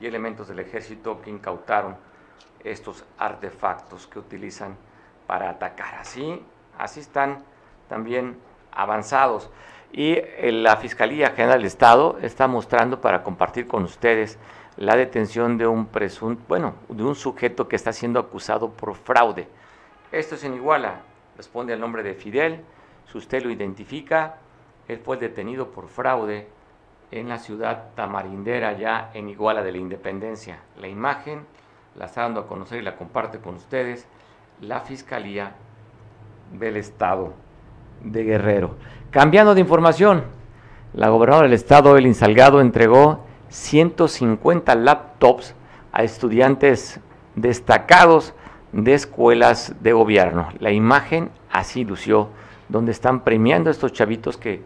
y 0.00 0.06
elementos 0.06 0.46
del 0.46 0.60
ejército 0.60 1.20
que 1.20 1.30
incautaron 1.30 1.96
estos 2.62 3.04
artefactos 3.18 4.06
que 4.06 4.20
utilizan 4.20 4.76
para 5.26 5.50
atacar. 5.50 5.96
Así 5.96 6.40
así 6.78 7.00
están 7.00 7.38
también 7.88 8.36
avanzados. 8.72 9.50
Y 9.92 10.14
eh, 10.14 10.50
la 10.52 10.76
Fiscalía 10.76 11.30
General 11.30 11.58
del 11.58 11.66
Estado 11.66 12.18
está 12.22 12.48
mostrando 12.48 13.00
para 13.00 13.22
compartir 13.22 13.66
con 13.66 13.84
ustedes 13.84 14.38
la 14.76 14.96
detención 14.96 15.58
de 15.58 15.66
un 15.66 15.86
presunto, 15.86 16.42
bueno, 16.48 16.74
de 16.88 17.02
un 17.02 17.14
sujeto 17.14 17.68
que 17.68 17.76
está 17.76 17.92
siendo 17.92 18.18
acusado 18.18 18.70
por 18.70 18.94
fraude. 18.94 19.46
Esto 20.10 20.34
es 20.34 20.44
en 20.44 20.54
Iguala, 20.54 21.02
responde 21.36 21.74
al 21.74 21.80
nombre 21.80 22.02
de 22.02 22.14
Fidel, 22.14 22.62
si 23.10 23.18
usted 23.18 23.42
lo 23.42 23.50
identifica, 23.50 24.36
él 24.88 24.98
fue 24.98 25.18
detenido 25.18 25.70
por 25.70 25.88
fraude 25.88 26.48
en 27.10 27.28
la 27.28 27.38
ciudad 27.38 27.90
tamarindera, 27.94 28.72
ya 28.72 29.10
en 29.12 29.28
Iguala 29.28 29.62
de 29.62 29.72
la 29.72 29.78
Independencia. 29.78 30.60
La 30.78 30.88
imagen 30.88 31.46
la 31.96 32.06
está 32.06 32.22
dando 32.22 32.40
a 32.40 32.46
conocer 32.46 32.80
y 32.80 32.82
la 32.82 32.96
comparte 32.96 33.38
con 33.38 33.56
ustedes 33.56 34.06
la 34.62 34.80
Fiscalía 34.80 35.54
del 36.52 36.76
Estado 36.76 37.32
de 38.02 38.24
Guerrero. 38.24 38.76
Cambiando 39.10 39.54
de 39.54 39.60
información, 39.60 40.24
la 40.94 41.08
gobernadora 41.08 41.46
del 41.46 41.54
Estado, 41.54 41.96
Elin 41.96 42.14
Salgado, 42.14 42.60
entregó 42.60 43.24
150 43.48 44.74
laptops 44.74 45.54
a 45.92 46.02
estudiantes 46.02 47.00
destacados 47.34 48.34
de 48.72 48.94
escuelas 48.94 49.74
de 49.80 49.92
gobierno. 49.92 50.48
La 50.58 50.70
imagen 50.70 51.30
así 51.50 51.84
lució, 51.84 52.28
donde 52.68 52.92
están 52.92 53.20
premiando 53.20 53.68
a 53.68 53.72
estos 53.72 53.92
chavitos 53.92 54.36
que 54.36 54.62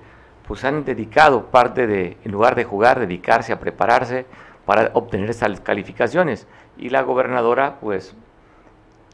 pues 0.47 0.65
han 0.65 0.85
dedicado 0.85 1.47
parte 1.47 1.89
de, 1.89 2.17
en 2.25 2.31
lugar 2.31 2.55
de 2.55 2.65
jugar, 2.65 3.01
dedicarse 3.01 3.53
a 3.53 3.59
prepararse 3.59 4.27
para 4.65 4.91
obtener 4.95 5.29
estas 5.29 5.61
calificaciones. 5.61 6.47
Y 6.79 6.91
la 6.91 7.03
gobernadora 7.03 7.79
pues 7.81 8.15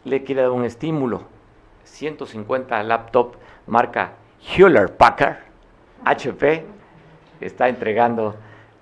le 0.04 0.24
quiere 0.24 0.42
dar 0.42 0.50
un 0.50 0.64
estímulo 0.64 1.31
150 1.92 2.82
laptop 2.84 3.34
marca 3.66 4.14
Hewlett 4.40 4.96
Packard, 4.96 5.36
HP, 6.04 6.64
está 7.40 7.68
entregando 7.68 8.34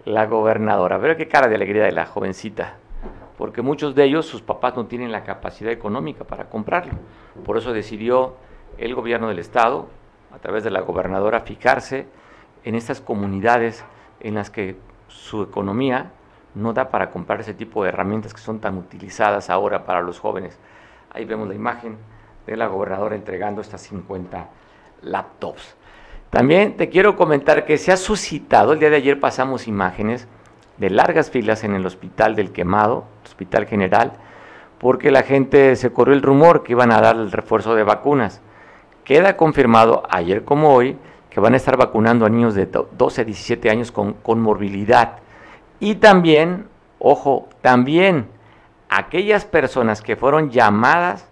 la 0.04 0.26
gobernadora. 0.26 0.98
Pero 1.00 1.16
qué 1.16 1.26
cara 1.26 1.48
de 1.48 1.56
alegría 1.56 1.84
de 1.84 1.92
la 1.92 2.06
jovencita, 2.06 2.76
porque 3.36 3.62
muchos 3.62 3.94
de 3.94 4.04
ellos, 4.04 4.26
sus 4.26 4.42
papás 4.42 4.76
no 4.76 4.86
tienen 4.86 5.10
la 5.10 5.24
capacidad 5.24 5.72
económica 5.72 6.24
para 6.24 6.48
comprarlo. 6.48 6.92
Por 7.44 7.58
eso 7.58 7.72
decidió 7.72 8.36
el 8.78 8.94
gobierno 8.94 9.28
del 9.28 9.40
estado, 9.40 9.88
a 10.32 10.38
través 10.38 10.62
de 10.62 10.70
la 10.70 10.80
gobernadora, 10.80 11.40
fijarse 11.40 12.06
en 12.62 12.76
estas 12.76 13.00
comunidades 13.00 13.84
en 14.20 14.34
las 14.36 14.50
que 14.50 14.76
su 15.08 15.42
economía 15.42 16.12
no 16.54 16.72
da 16.72 16.90
para 16.90 17.10
comprar 17.10 17.40
ese 17.40 17.54
tipo 17.54 17.82
de 17.82 17.88
herramientas 17.88 18.32
que 18.32 18.40
son 18.40 18.60
tan 18.60 18.78
utilizadas 18.78 19.50
ahora 19.50 19.84
para 19.84 20.00
los 20.00 20.20
jóvenes. 20.20 20.58
Ahí 21.12 21.24
vemos 21.24 21.48
la 21.48 21.54
imagen 21.54 21.98
de 22.50 22.56
la 22.56 22.66
gobernadora 22.66 23.14
entregando 23.14 23.60
estas 23.60 23.80
50 23.82 24.48
laptops. 25.02 25.76
También 26.30 26.76
te 26.76 26.88
quiero 26.88 27.16
comentar 27.16 27.64
que 27.64 27.78
se 27.78 27.92
ha 27.92 27.96
suscitado, 27.96 28.72
el 28.72 28.80
día 28.80 28.90
de 28.90 28.96
ayer 28.96 29.20
pasamos 29.20 29.68
imágenes 29.68 30.26
de 30.76 30.90
largas 30.90 31.30
filas 31.30 31.62
en 31.62 31.76
el 31.76 31.86
hospital 31.86 32.34
del 32.34 32.50
quemado, 32.50 33.04
hospital 33.24 33.66
general, 33.66 34.14
porque 34.78 35.12
la 35.12 35.22
gente 35.22 35.76
se 35.76 35.92
corrió 35.92 36.12
el 36.12 36.22
rumor 36.22 36.64
que 36.64 36.72
iban 36.72 36.90
a 36.90 37.00
dar 37.00 37.14
el 37.14 37.30
refuerzo 37.30 37.76
de 37.76 37.84
vacunas. 37.84 38.40
Queda 39.04 39.36
confirmado 39.36 40.02
ayer 40.10 40.44
como 40.44 40.74
hoy 40.74 40.98
que 41.30 41.38
van 41.38 41.54
a 41.54 41.56
estar 41.56 41.76
vacunando 41.76 42.26
a 42.26 42.30
niños 42.30 42.56
de 42.56 42.66
12 42.66 43.20
a 43.20 43.24
17 43.24 43.70
años 43.70 43.92
con, 43.92 44.14
con 44.14 44.40
morbilidad. 44.40 45.18
Y 45.78 45.96
también, 45.96 46.66
ojo, 46.98 47.48
también 47.60 48.26
aquellas 48.88 49.44
personas 49.44 50.02
que 50.02 50.16
fueron 50.16 50.50
llamadas 50.50 51.29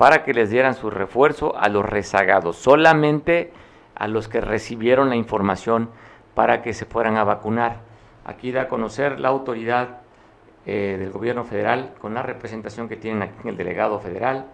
para 0.00 0.24
que 0.24 0.32
les 0.32 0.48
dieran 0.48 0.72
su 0.72 0.88
refuerzo 0.88 1.54
a 1.58 1.68
los 1.68 1.84
rezagados, 1.84 2.56
solamente 2.56 3.52
a 3.94 4.08
los 4.08 4.28
que 4.28 4.40
recibieron 4.40 5.10
la 5.10 5.16
información 5.16 5.90
para 6.34 6.62
que 6.62 6.72
se 6.72 6.86
fueran 6.86 7.18
a 7.18 7.24
vacunar. 7.24 7.80
Aquí 8.24 8.50
da 8.50 8.62
a 8.62 8.68
conocer 8.68 9.20
la 9.20 9.28
autoridad 9.28 9.98
eh, 10.64 10.96
del 10.98 11.10
gobierno 11.10 11.44
federal 11.44 11.92
con 12.00 12.14
la 12.14 12.22
representación 12.22 12.88
que 12.88 12.96
tienen 12.96 13.20
aquí 13.20 13.34
en 13.42 13.50
el 13.50 13.58
delegado 13.58 14.00
federal, 14.00 14.46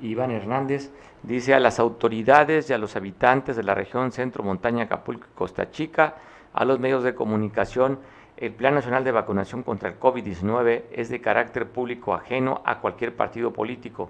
Iván 0.00 0.30
Hernández, 0.30 0.92
dice 1.24 1.52
a 1.52 1.58
las 1.58 1.80
autoridades 1.80 2.70
y 2.70 2.72
a 2.72 2.78
los 2.78 2.94
habitantes 2.94 3.56
de 3.56 3.64
la 3.64 3.74
región 3.74 4.12
Centro 4.12 4.44
Montaña, 4.44 4.84
Acapulco 4.84 5.26
y 5.26 5.36
Costa 5.36 5.72
Chica, 5.72 6.14
a 6.52 6.64
los 6.64 6.78
medios 6.78 7.02
de 7.02 7.16
comunicación, 7.16 7.98
el 8.36 8.52
Plan 8.52 8.76
Nacional 8.76 9.02
de 9.02 9.10
Vacunación 9.10 9.64
contra 9.64 9.88
el 9.88 9.98
COVID-19 9.98 10.84
es 10.92 11.08
de 11.08 11.20
carácter 11.20 11.66
público 11.66 12.14
ajeno 12.14 12.62
a 12.64 12.78
cualquier 12.78 13.16
partido 13.16 13.52
político. 13.52 14.08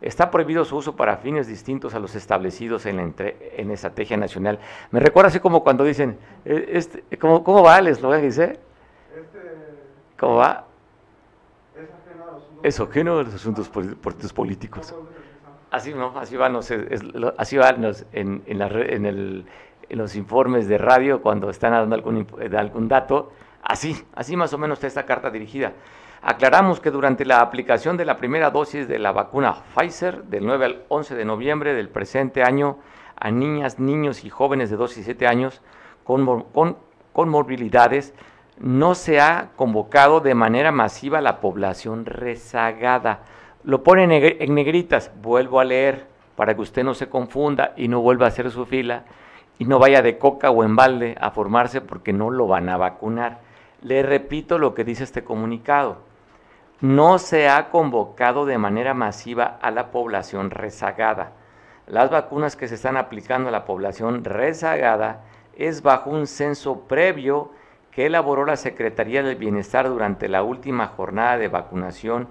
Está 0.00 0.30
prohibido 0.30 0.64
su 0.64 0.76
uso 0.76 0.94
para 0.94 1.16
fines 1.16 1.48
distintos 1.48 1.94
a 1.94 1.98
los 1.98 2.14
establecidos 2.14 2.86
en 2.86 2.96
la, 2.98 3.02
en 3.56 3.70
estrategia 3.72 4.16
nacional. 4.16 4.60
Me 4.92 5.00
recuerda 5.00 5.28
así 5.28 5.40
como 5.40 5.64
cuando 5.64 5.82
dicen, 5.82 6.18
eh, 6.44 6.70
este, 6.72 7.16
¿cómo, 7.18 7.42
¿cómo, 7.42 7.64
va 7.64 7.78
el 7.78 7.88
eslogan? 7.88 8.22
Dice, 8.22 8.60
¿cómo 10.16 10.36
va? 10.36 10.66
Es 12.62 12.80
ajeno 12.80 13.18
a 13.18 13.22
los 13.24 13.34
asuntos 13.34 13.68
políticos. 14.32 14.94
Así 15.70 15.92
no, 15.92 16.18
así 16.18 16.36
van 16.36 16.54
los, 16.54 16.72
así 17.36 17.56
van 17.56 17.92
en, 18.12 18.42
en, 18.46 18.58
la, 18.58 18.66
en, 18.68 19.04
el, 19.04 19.46
en, 19.88 19.98
los 19.98 20.16
informes 20.16 20.66
de 20.66 20.78
radio 20.78 21.20
cuando 21.20 21.50
están 21.50 21.72
dando 21.72 21.94
algún, 21.94 22.26
algún 22.56 22.88
dato. 22.88 23.32
Así, 23.62 24.02
así 24.14 24.36
más 24.36 24.52
o 24.52 24.58
menos 24.58 24.78
está 24.78 24.86
esta 24.86 25.04
carta 25.04 25.30
dirigida. 25.30 25.72
Aclaramos 26.20 26.80
que 26.80 26.90
durante 26.90 27.24
la 27.24 27.40
aplicación 27.40 27.96
de 27.96 28.04
la 28.04 28.16
primera 28.16 28.50
dosis 28.50 28.88
de 28.88 28.98
la 28.98 29.12
vacuna 29.12 29.54
Pfizer 29.74 30.24
del 30.24 30.44
9 30.44 30.64
al 30.64 30.84
11 30.88 31.14
de 31.14 31.24
noviembre 31.24 31.74
del 31.74 31.88
presente 31.88 32.42
año 32.42 32.78
a 33.16 33.30
niñas, 33.30 33.78
niños 33.78 34.24
y 34.24 34.30
jóvenes 34.30 34.70
de 34.70 34.76
2 34.76 34.98
y 34.98 35.02
7 35.04 35.26
años 35.28 35.62
con, 36.02 36.42
con, 36.44 36.76
con 37.12 37.28
morbilidades, 37.28 38.14
no 38.58 38.94
se 38.96 39.20
ha 39.20 39.50
convocado 39.54 40.20
de 40.20 40.34
manera 40.34 40.72
masiva 40.72 41.20
la 41.20 41.40
población 41.40 42.04
rezagada. 42.04 43.20
Lo 43.62 43.84
pone 43.84 44.04
en 44.04 44.54
negritas, 44.54 45.12
vuelvo 45.22 45.60
a 45.60 45.64
leer 45.64 46.06
para 46.34 46.54
que 46.54 46.62
usted 46.62 46.82
no 46.82 46.94
se 46.94 47.08
confunda 47.08 47.74
y 47.76 47.88
no 47.88 48.00
vuelva 48.00 48.26
a 48.26 48.28
hacer 48.28 48.50
su 48.50 48.66
fila 48.66 49.04
y 49.58 49.64
no 49.64 49.78
vaya 49.78 50.02
de 50.02 50.18
coca 50.18 50.50
o 50.50 50.64
en 50.64 50.74
balde 50.74 51.16
a 51.20 51.30
formarse 51.30 51.80
porque 51.80 52.12
no 52.12 52.30
lo 52.30 52.46
van 52.46 52.68
a 52.68 52.76
vacunar. 52.76 53.40
Le 53.82 54.02
repito 54.02 54.58
lo 54.58 54.74
que 54.74 54.84
dice 54.84 55.04
este 55.04 55.22
comunicado. 55.22 56.07
No 56.80 57.18
se 57.18 57.48
ha 57.48 57.70
convocado 57.70 58.46
de 58.46 58.56
manera 58.56 58.94
masiva 58.94 59.58
a 59.60 59.72
la 59.72 59.90
población 59.90 60.50
rezagada. 60.50 61.32
Las 61.88 62.08
vacunas 62.08 62.54
que 62.54 62.68
se 62.68 62.76
están 62.76 62.96
aplicando 62.96 63.48
a 63.48 63.52
la 63.52 63.64
población 63.64 64.22
rezagada 64.22 65.24
es 65.56 65.82
bajo 65.82 66.10
un 66.10 66.28
censo 66.28 66.82
previo 66.82 67.50
que 67.90 68.06
elaboró 68.06 68.44
la 68.44 68.54
Secretaría 68.54 69.24
del 69.24 69.34
Bienestar 69.34 69.88
durante 69.88 70.28
la 70.28 70.44
última 70.44 70.86
jornada 70.86 71.36
de 71.36 71.48
vacunación 71.48 72.28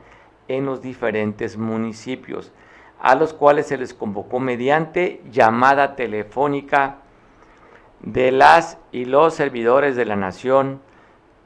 en 0.47 0.65
los 0.65 0.81
diferentes 0.81 1.57
municipios, 1.57 2.53
a 3.01 3.15
los 3.15 3.33
cuales 3.33 3.67
se 3.67 3.77
les 3.77 3.93
convocó 3.93 4.39
mediante 4.39 5.21
llamada 5.29 5.97
telefónica 5.97 6.99
de 7.99 8.31
las 8.31 8.77
y 8.93 9.03
los 9.03 9.33
servidores 9.33 9.97
de 9.97 10.05
la 10.05 10.15
nación 10.15 10.79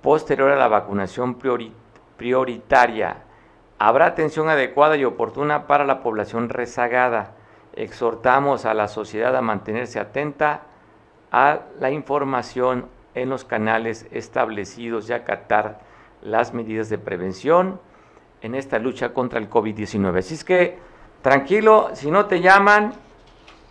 posterior 0.03 0.51
a 0.51 0.55
la 0.55 0.67
vacunación 0.67 1.34
prioritaria. 1.39 1.81
Habrá 3.80 4.06
atención 4.06 4.48
adecuada 4.50 4.96
y 4.96 5.06
oportuna 5.06 5.68
para 5.68 5.86
la 5.86 6.01
población 6.01 6.50
rezagada. 6.50 7.34
Exhortamos 7.74 8.66
a 8.66 8.74
la 8.74 8.88
sociedad 8.88 9.36
a 9.36 9.42
mantenerse 9.42 10.00
atenta 10.00 10.62
a 11.32 11.62
la 11.80 11.89
información 11.89 12.86
en 13.15 13.30
los 13.30 13.43
canales 13.43 14.08
establecidos 14.12 15.10
y 15.10 15.13
acatar 15.13 15.80
las 16.22 16.54
medidas 16.54 16.89
de 16.89 16.98
prevención 16.98 17.80
en 18.41 18.56
esta 18.56 18.80
lucha 18.80 19.13
contra 19.13 19.39
el 19.39 19.50
COVID-19. 19.50 20.19
Así 20.19 20.36
es 20.36 20.43
que 20.43 20.78
tranquilo, 21.22 21.89
si 21.93 22.12
no 22.12 22.26
te 22.26 22.41
llaman, 22.41 22.93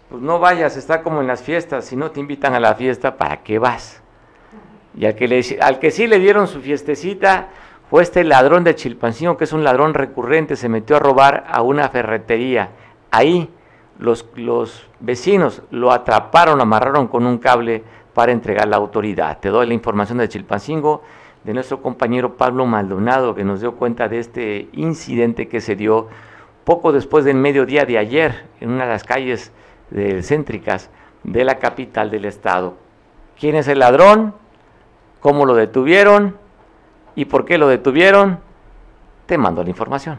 pues 0.09 0.23
no 0.23 0.39
vayas, 0.39 0.77
está 0.77 1.03
como 1.03 1.21
en 1.21 1.27
las 1.27 1.43
fiestas, 1.43 1.85
si 1.85 1.97
no 1.97 2.11
te 2.11 2.21
invitan 2.21 2.55
a 2.55 2.61
la 2.61 2.75
fiesta, 2.75 3.17
¿para 3.17 3.43
qué 3.43 3.59
vas? 3.59 4.03
Y 4.95 5.13
que, 5.15 5.29
le, 5.29 5.41
al 5.61 5.79
que 5.79 5.91
sí 5.91 6.07
le 6.07 6.19
dieron 6.19 6.49
su 6.49 6.61
fiestecita 6.61 7.49
fue 7.91 8.05
este 8.05 8.23
ladrón 8.23 8.63
de 8.63 8.77
Chilpancingo, 8.77 9.37
que 9.37 9.43
es 9.43 9.53
un 9.53 9.65
ladrón 9.65 9.95
recurrente, 9.95 10.55
se 10.55 10.69
metió 10.69 10.95
a 10.95 11.01
robar 11.01 11.45
a 11.49 11.61
una 11.63 11.89
ferretería. 11.89 12.71
Ahí 13.11 13.51
los, 13.99 14.25
los 14.37 14.87
vecinos 15.01 15.63
lo 15.73 15.91
atraparon, 15.91 16.61
amarraron 16.61 17.09
con 17.09 17.27
un 17.27 17.39
cable 17.39 17.83
para 18.15 18.31
entregar 18.31 18.69
la 18.69 18.77
autoridad. 18.77 19.41
Te 19.41 19.49
doy 19.49 19.67
la 19.67 19.75
información 19.75 20.19
de 20.19 20.29
Chilpancingo 20.29 21.03
de 21.43 21.53
nuestro 21.53 21.83
compañero 21.83 22.37
Pablo 22.37 22.65
Maldonado, 22.65 23.35
que 23.35 23.43
nos 23.43 23.61
dio 23.61 23.75
cuenta 23.75 24.07
de 24.09 24.21
este 24.21 24.69
incidente 24.73 25.49
que 25.49 25.61
se 25.61 25.75
dio 25.75 26.07
poco 26.63 26.93
después 26.93 27.25
del 27.25 27.39
mediodía 27.39 27.87
de 27.87 27.99
ayer 27.99 28.45
en 28.61 28.71
una 28.71 28.85
de 28.85 28.91
las 28.91 29.03
calles 29.03 29.51
céntricas 30.23 30.91
de 31.25 31.43
la 31.43 31.59
capital 31.59 32.13
del 32.13 32.27
estado. 32.27 32.75
¿Quién 33.37 33.57
es 33.57 33.67
el 33.67 33.81
ladrón? 33.81 34.33
¿Cómo 35.19 35.45
lo 35.45 35.55
detuvieron? 35.55 36.37
¿Y 37.17 37.25
por 37.25 37.45
qué 37.45 37.59
lo 37.59 37.69
detuvieron? 37.69 38.39
Te 39.27 39.39
mando 39.39 39.63
la 39.63 39.71
información. 39.71 40.19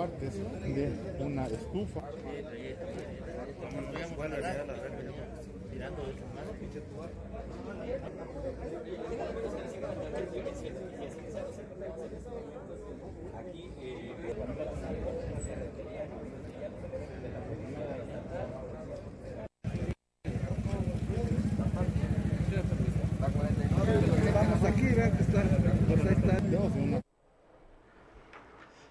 partes 0.00 0.32
de 0.64 1.24
una 1.24 1.46
estufa. 1.46 2.00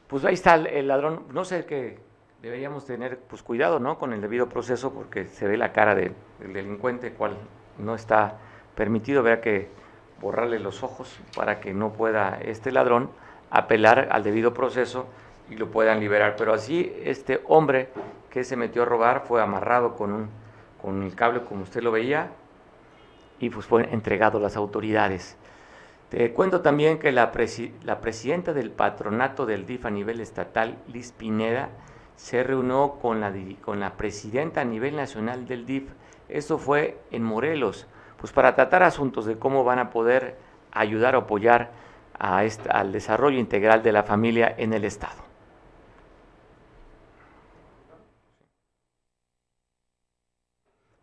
Pues 0.10 0.26
ahí 0.26 0.34
está 0.34 0.56
el, 0.56 0.88
ladrón, 0.88 1.26
no 1.32 1.46
sé 1.46 1.68
qué 1.68 2.00
deberíamos 2.42 2.84
tener 2.84 3.20
pues 3.20 3.44
cuidado, 3.44 3.80
¿no? 3.80 4.00
Con 4.00 4.12
el 4.12 4.22
debido 4.22 4.50
proceso 4.50 4.92
porque 4.92 5.28
se 5.28 5.48
ve 5.48 5.56
la 5.56 5.72
cara 5.72 5.94
del 5.94 6.16
delincuente, 6.40 7.12
cual 7.12 7.38
no 7.78 7.94
está 7.94 8.40
permitido, 8.74 9.22
vea 9.22 9.40
que 9.40 9.70
borrarle 10.20 10.58
los 10.58 10.82
ojos 10.82 11.20
para 11.36 11.60
que 11.60 11.76
no 11.76 11.94
pueda 11.94 12.40
este 12.42 12.72
ladrón 12.72 13.12
apelar 13.52 14.08
al 14.12 14.24
debido 14.24 14.52
proceso 14.52 15.06
y 15.48 15.58
lo 15.58 15.70
puedan 15.70 16.00
liberar. 16.00 16.36
Pero 16.36 16.56
así 16.56 16.92
este 17.04 17.42
hombre 17.46 17.90
que 18.32 18.44
se 18.44 18.56
metió 18.56 18.82
a 18.82 18.86
robar 18.86 19.26
fue 19.28 19.44
amarrado 19.44 19.96
con, 19.96 20.12
un, 20.12 20.30
con 20.82 21.04
el 21.04 21.14
cable 21.14 21.42
como 21.42 21.62
usted 21.62 21.84
lo 21.84 21.92
veía 21.92 22.32
y 23.40 23.52
pues 23.52 23.68
fue 23.68 23.88
entregado 23.94 24.40
a 24.40 24.42
las 24.42 24.58
autoridades. 24.58 25.38
Te 26.10 26.34
cuento 26.34 26.62
también 26.62 26.98
que 26.98 27.12
la, 27.12 27.32
la 27.84 28.02
presidenta 28.02 28.54
del 28.54 28.72
patronato 28.72 29.46
del 29.46 29.68
DIF 29.68 29.86
a 29.86 29.92
nivel 29.92 30.22
estatal, 30.22 30.78
Liz 30.88 31.12
Pineda, 31.12 31.70
se 32.16 32.44
reunió 32.44 32.98
con 33.00 33.22
la, 33.22 33.32
con 33.62 33.80
la 33.80 33.96
presidenta 33.96 34.62
a 34.62 34.66
nivel 34.66 34.96
nacional 34.96 35.48
del 35.48 35.68
DIF. 35.68 35.92
Esto 36.28 36.58
fue 36.58 37.00
en 37.12 37.24
Morelos, 37.24 37.88
pues 38.18 38.34
para 38.34 38.56
tratar 38.56 38.82
asuntos 38.82 39.26
de 39.26 39.38
cómo 39.38 39.64
van 39.64 39.78
a 39.78 39.92
poder 39.92 40.38
ayudar 40.72 41.16
o 41.16 41.20
apoyar 41.20 41.72
a 42.18 42.40
al 42.70 42.92
desarrollo 42.92 43.40
integral 43.40 43.84
de 43.84 43.92
la 43.92 44.04
familia 44.04 44.54
en 44.58 44.74
el 44.74 44.86
Estado. 44.86 45.24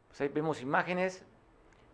Pues 0.09 0.21
ahí 0.21 0.29
vemos 0.29 0.61
imágenes 0.62 1.25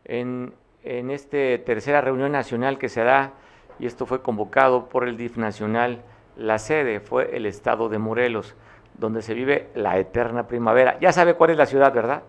en, 0.05 0.55
en 0.85 1.11
esta 1.11 1.38
tercera 1.64 2.01
reunión 2.01 2.33
nacional 2.33 2.79
que 2.79 2.88
se 2.88 3.05
da, 3.05 3.33
y 3.79 3.87
esto 3.87 4.07
fue 4.07 4.23
convocado 4.23 4.88
por 4.88 5.07
el 5.09 5.16
DIF 5.16 5.37
nacional, 5.37 6.03
la 6.37 6.59
sede 6.59 7.01
fue 7.01 7.37
el 7.37 7.47
Estado 7.47 7.88
de 7.88 7.99
Morelos 7.99 8.55
donde 8.95 9.23
se 9.23 9.35
vive 9.35 9.68
la 9.75 9.99
eterna 9.99 10.47
primavera. 10.47 10.99
Ya 11.01 11.12
sabe 11.12 11.35
cuál 11.35 11.51
es 11.51 11.57
la 11.57 11.66
ciudad, 11.66 11.92
¿verdad? 11.92 12.23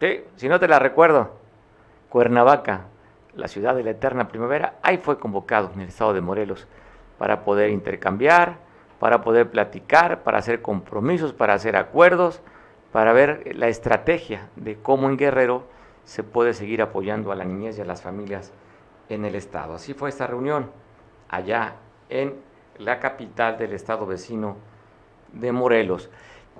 Sí, 0.00 0.22
si 0.36 0.48
no 0.48 0.60
te 0.60 0.68
la 0.68 0.78
recuerdo, 0.78 1.38
Cuernavaca, 2.08 2.82
la 3.34 3.48
ciudad 3.48 3.74
de 3.74 3.82
la 3.82 3.90
eterna 3.90 4.28
primavera, 4.28 4.74
ahí 4.82 4.98
fue 4.98 5.18
convocado 5.18 5.70
en 5.74 5.80
el 5.80 5.88
estado 5.88 6.12
de 6.14 6.20
Morelos 6.20 6.66
para 7.18 7.44
poder 7.44 7.70
intercambiar, 7.70 8.56
para 8.98 9.22
poder 9.22 9.50
platicar, 9.50 10.22
para 10.22 10.38
hacer 10.38 10.62
compromisos, 10.62 11.32
para 11.32 11.54
hacer 11.54 11.76
acuerdos, 11.76 12.40
para 12.92 13.12
ver 13.12 13.54
la 13.56 13.68
estrategia 13.68 14.48
de 14.56 14.76
cómo 14.76 15.08
en 15.08 15.16
Guerrero 15.16 15.64
se 16.06 16.22
puede 16.22 16.54
seguir 16.54 16.80
apoyando 16.80 17.32
a 17.32 17.34
la 17.34 17.44
niñez 17.44 17.76
y 17.76 17.82
a 17.82 17.84
las 17.84 18.00
familias 18.00 18.52
en 19.10 19.24
el 19.24 19.34
estado. 19.34 19.74
Así 19.74 19.92
fue 19.92 20.08
esta 20.08 20.26
reunión 20.26 20.70
allá 21.28 21.74
en 22.08 22.34
la 22.78 23.00
capital 23.00 23.58
del 23.58 23.72
estado 23.72 24.06
vecino 24.06 24.56
de 25.32 25.52
Morelos. 25.52 26.08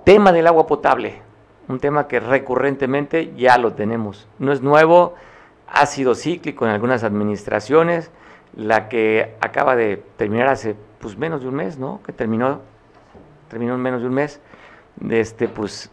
Tema 0.03 0.31
del 0.31 0.47
agua 0.47 0.67
potable, 0.67 1.21
un 1.69 1.79
tema 1.79 2.07
que 2.07 2.19
recurrentemente 2.19 3.33
ya 3.35 3.57
lo 3.57 3.73
tenemos. 3.73 4.27
No 4.37 4.51
es 4.51 4.61
nuevo, 4.61 5.15
ha 5.67 5.85
sido 5.85 6.13
cíclico 6.13 6.65
en 6.65 6.71
algunas 6.71 7.03
administraciones, 7.03 8.11
la 8.55 8.89
que 8.89 9.35
acaba 9.39 9.75
de 9.75 10.03
terminar 10.17 10.47
hace 10.49 10.75
pues 10.99 11.17
menos 11.17 11.41
de 11.41 11.47
un 11.47 11.55
mes, 11.55 11.77
¿no? 11.77 12.01
Que 12.05 12.11
terminó, 12.11 12.61
terminó 13.49 13.75
en 13.75 13.81
menos 13.81 14.01
de 14.01 14.07
un 14.07 14.13
mes, 14.13 14.41
este, 15.09 15.47
pues 15.47 15.89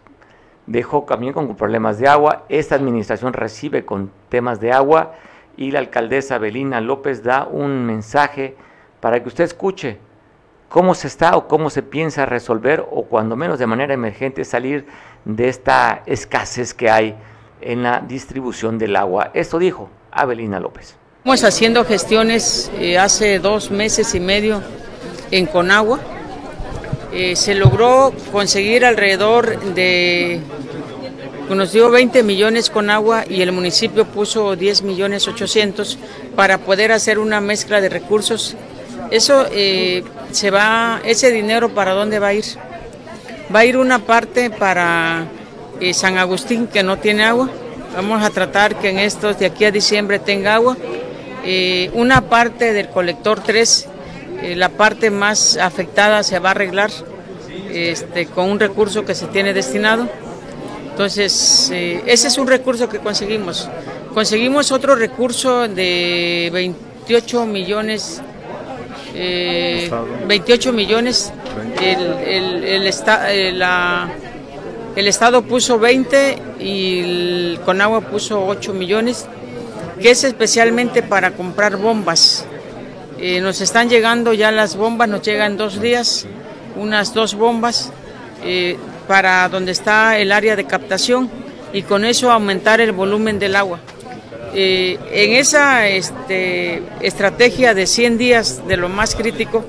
dejó 0.66 1.03
también 1.03 1.33
con 1.33 1.55
problemas 1.57 1.98
de 1.98 2.09
agua. 2.09 2.44
Esta 2.48 2.74
administración 2.74 3.33
recibe 3.33 3.85
con 3.85 4.11
temas 4.29 4.61
de 4.61 4.72
agua 4.72 5.14
y 5.57 5.70
la 5.70 5.79
alcaldesa 5.79 6.38
Belina 6.38 6.81
López 6.81 7.22
da 7.22 7.44
un 7.44 7.85
mensaje 7.85 8.57
para 9.00 9.22
que 9.22 9.29
usted 9.29 9.44
escuche 9.44 9.98
cómo 10.68 10.94
se 10.94 11.07
está 11.07 11.37
o 11.37 11.46
cómo 11.46 11.70
se 11.70 11.83
piensa 11.83 12.27
resolver 12.27 12.85
o 12.90 13.05
cuando 13.05 13.37
menos 13.37 13.59
de 13.59 13.66
manera 13.66 13.94
emergente 13.94 14.44
salir 14.44 14.87
de 15.24 15.48
esta 15.48 16.03
escasez 16.07 16.74
que 16.74 16.90
hay 16.90 17.14
en 17.61 17.83
la 17.83 18.00
distribución 18.00 18.79
del 18.79 18.96
agua. 18.96 19.31
Esto 19.35 19.59
dijo 19.59 19.88
Abelina 20.11 20.59
López. 20.61 20.96
Estamos 21.18 21.44
haciendo 21.44 21.85
gestiones 21.85 22.70
eh, 22.79 22.98
hace 22.98 23.38
dos 23.38 23.70
meses 23.70 24.14
y 24.14 24.20
medio 24.20 24.62
en 25.31 25.46
Conagua. 25.46 26.00
Eh, 27.14 27.37
se 27.37 27.55
logró 27.55 28.12
conseguir 28.33 28.85
alrededor 28.85 29.74
de, 29.74 30.40
nos 31.48 31.72
dio 31.72 31.88
20 31.88 32.24
millones 32.24 32.70
con 32.70 32.90
agua 32.90 33.24
y 33.31 33.40
el 33.40 33.53
municipio 33.53 34.05
puso 34.05 34.57
10 34.57 34.83
millones 34.83 35.29
800 35.29 35.96
para 36.35 36.59
poder 36.59 36.90
hacer 36.90 37.20
una 37.20 37.40
mezcla 37.40 37.81
de 37.81 37.88
recursos. 37.88 38.57
Eso 39.12 39.46
eh, 39.53 40.03
se 40.33 40.50
va, 40.50 41.00
ese 41.05 41.31
dinero 41.31 41.72
para 41.72 41.92
dónde 41.92 42.18
va 42.18 42.29
a 42.29 42.35
ir? 42.35 42.46
Va 43.55 43.61
a 43.61 43.64
ir 43.64 43.77
una 43.77 44.00
parte 44.00 44.50
para 44.50 45.29
San 45.92 46.18
Agustín 46.18 46.66
que 46.66 46.83
no 46.83 46.98
tiene 46.98 47.22
agua. 47.22 47.48
Vamos 47.94 48.24
a 48.24 48.31
tratar 48.31 48.74
que 48.74 48.88
en 48.88 48.98
estos 48.98 49.38
de 49.38 49.46
aquí 49.46 49.64
a 49.64 49.70
diciembre 49.70 50.18
tenga 50.18 50.57
agua. 50.57 50.77
una 51.92 52.22
parte 52.22 52.72
del 52.72 52.88
colector 52.88 53.40
3 53.40 53.88
eh, 54.44 54.57
la 54.57 54.68
parte 54.68 55.11
más 55.11 55.57
afectada 55.57 56.22
se 56.22 56.38
va 56.38 56.50
a 56.50 56.52
arreglar 56.52 56.90
este, 57.72 58.26
con 58.26 58.50
un 58.50 58.61
recurso 58.61 59.02
que 59.02 59.14
se 59.14 59.26
tiene 59.28 59.54
destinado. 59.54 60.07
Entonces, 60.90 61.70
eh, 61.72 62.02
ese 62.04 62.28
es 62.28 62.37
un 62.37 62.46
recurso 62.46 62.87
que 62.90 62.98
conseguimos. 62.98 63.70
Conseguimos 64.12 64.70
otro 64.70 64.96
recurso 64.96 65.66
de 65.66 66.50
28 66.52 67.46
millones. 67.46 68.20
28 69.14 70.68
eh, 70.68 70.72
millones. 70.72 71.33
El, 71.80 72.02
el, 72.26 72.64
el 74.94 75.09
Estado 75.09 75.42
puso 75.42 75.78
20 75.78 76.38
y 76.61 76.98
el 77.00 77.61
Conagua 77.64 78.02
puso 78.02 78.44
8 78.44 78.74
millones, 78.74 79.26
que 79.98 80.11
es 80.11 80.22
especialmente 80.22 81.02
para 81.02 81.30
comprar 81.30 81.78
bombas 81.78 82.46
eh, 83.26 83.40
nos 83.40 83.62
están 83.62 83.88
llegando 83.88 84.34
ya 84.34 84.50
las 84.50 84.76
bombas, 84.76 85.08
nos 85.08 85.22
llegan 85.22 85.56
dos 85.56 85.80
días, 85.80 86.26
unas 86.76 87.14
dos 87.14 87.34
bombas 87.34 87.90
eh, 88.44 88.76
para 89.08 89.48
donde 89.48 89.72
está 89.72 90.18
el 90.18 90.30
área 90.30 90.56
de 90.56 90.66
captación 90.66 91.30
y 91.72 91.80
con 91.84 92.04
eso 92.04 92.30
aumentar 92.30 92.82
el 92.82 92.92
volumen 92.92 93.38
del 93.38 93.56
agua. 93.56 93.80
Eh, 94.52 94.98
en 95.10 95.37
esa 95.37 95.88
este, 95.88 96.82
estrategia 97.00 97.72
de 97.72 97.87
100 97.87 98.18
días 98.18 98.68
de 98.68 98.76
lo 98.76 98.90
más 98.90 99.14
crítico, 99.14 99.64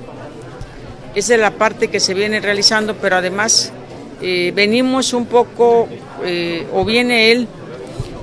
esa 1.15 1.35
es 1.35 1.39
la 1.39 1.51
parte 1.51 1.87
que 1.87 2.01
se 2.01 2.13
viene 2.13 2.41
realizando, 2.41 2.97
pero 2.97 3.15
además 3.15 3.71
venimos 4.19 5.13
un 5.13 5.27
poco, 5.27 5.87
o 6.73 6.83
viene 6.83 7.31
él, 7.31 7.47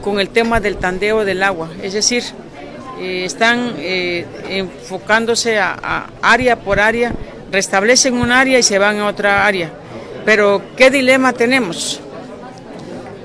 con 0.05 0.21
el 0.21 0.29
tema 0.29 0.61
del 0.61 0.77
tandeo 0.77 1.25
del 1.25 1.43
agua, 1.43 1.71
es 1.83 1.95
decir, 1.95 2.23
eh, 3.03 3.25
están 3.25 3.75
eh, 3.79 4.25
enfocándose 4.49 5.59
a, 5.59 6.07
área 6.23 6.61
por 6.61 6.79
área, 6.79 7.13
restablecen 7.51 8.15
un 8.15 8.31
área 8.31 8.61
y 8.61 8.63
se 8.63 8.79
van 8.79 9.01
a 9.01 9.09
otra 9.09 9.45
área. 9.45 9.73
Pero, 10.25 10.63
¿qué 10.77 10.89
dilema 10.89 11.33
tenemos? 11.33 12.01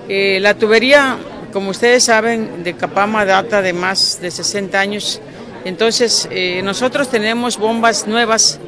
Eh, 0.10 0.40
la 0.42 0.56
tubería, 0.56 1.18
como 1.54 1.70
ustedes 1.70 2.06
saben, 2.06 2.64
de 2.64 2.74
Capama 2.74 3.24
data 3.24 3.62
de 3.62 3.74
más 3.74 4.20
de 4.20 4.32
60 4.32 4.80
años. 4.80 5.22
Entonces, 5.64 6.28
nosotros 6.64 7.10
tenemos 7.10 7.58
bombas 7.58 8.08
nuevas, 8.08 8.60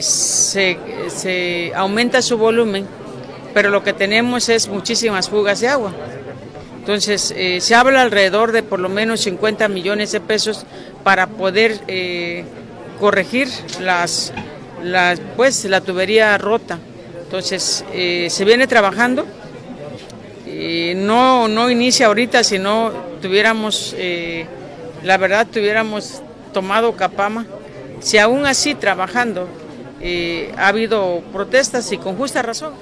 se, 0.00 0.78
se 1.08 1.72
aumenta 1.76 2.22
su 2.22 2.38
volumen, 2.38 2.86
pero 3.54 3.68
lo 3.70 3.84
que 3.84 3.92
tenemos 3.92 4.48
es 4.48 4.68
muchísimas 4.68 5.28
fugas 5.28 5.60
de 5.60 5.68
agua. 5.68 5.92
Entonces, 6.82 7.32
eh, 7.36 7.60
se 7.60 7.76
habla 7.76 8.02
alrededor 8.02 8.50
de 8.50 8.64
por 8.64 8.80
lo 8.80 8.88
menos 8.88 9.20
50 9.20 9.68
millones 9.68 10.10
de 10.10 10.18
pesos 10.18 10.66
para 11.04 11.28
poder 11.28 11.78
eh, 11.86 12.44
corregir 12.98 13.46
las, 13.78 14.32
pues, 15.36 15.64
la 15.66 15.80
tubería 15.80 16.36
rota. 16.38 16.80
Entonces, 17.22 17.84
eh, 17.92 18.26
se 18.30 18.44
viene 18.44 18.66
trabajando. 18.66 19.24
no, 20.96 21.46
no 21.46 21.70
inicia 21.70 22.06
ahorita, 22.06 22.42
si 22.42 22.58
no 22.58 22.90
tuviéramos, 23.22 23.94
la 25.04 25.18
verdad, 25.18 25.46
tuviéramos 25.46 26.20
tomado 26.52 26.96
Capama. 26.96 27.46
Si 28.00 28.18
aún 28.18 28.44
así 28.44 28.74
trabajando 28.74 29.48
ha 30.58 30.66
habido 30.66 31.22
protestas 31.32 31.92
y 31.92 31.98
con 31.98 32.16
justa 32.16 32.42
razón. 32.42 32.72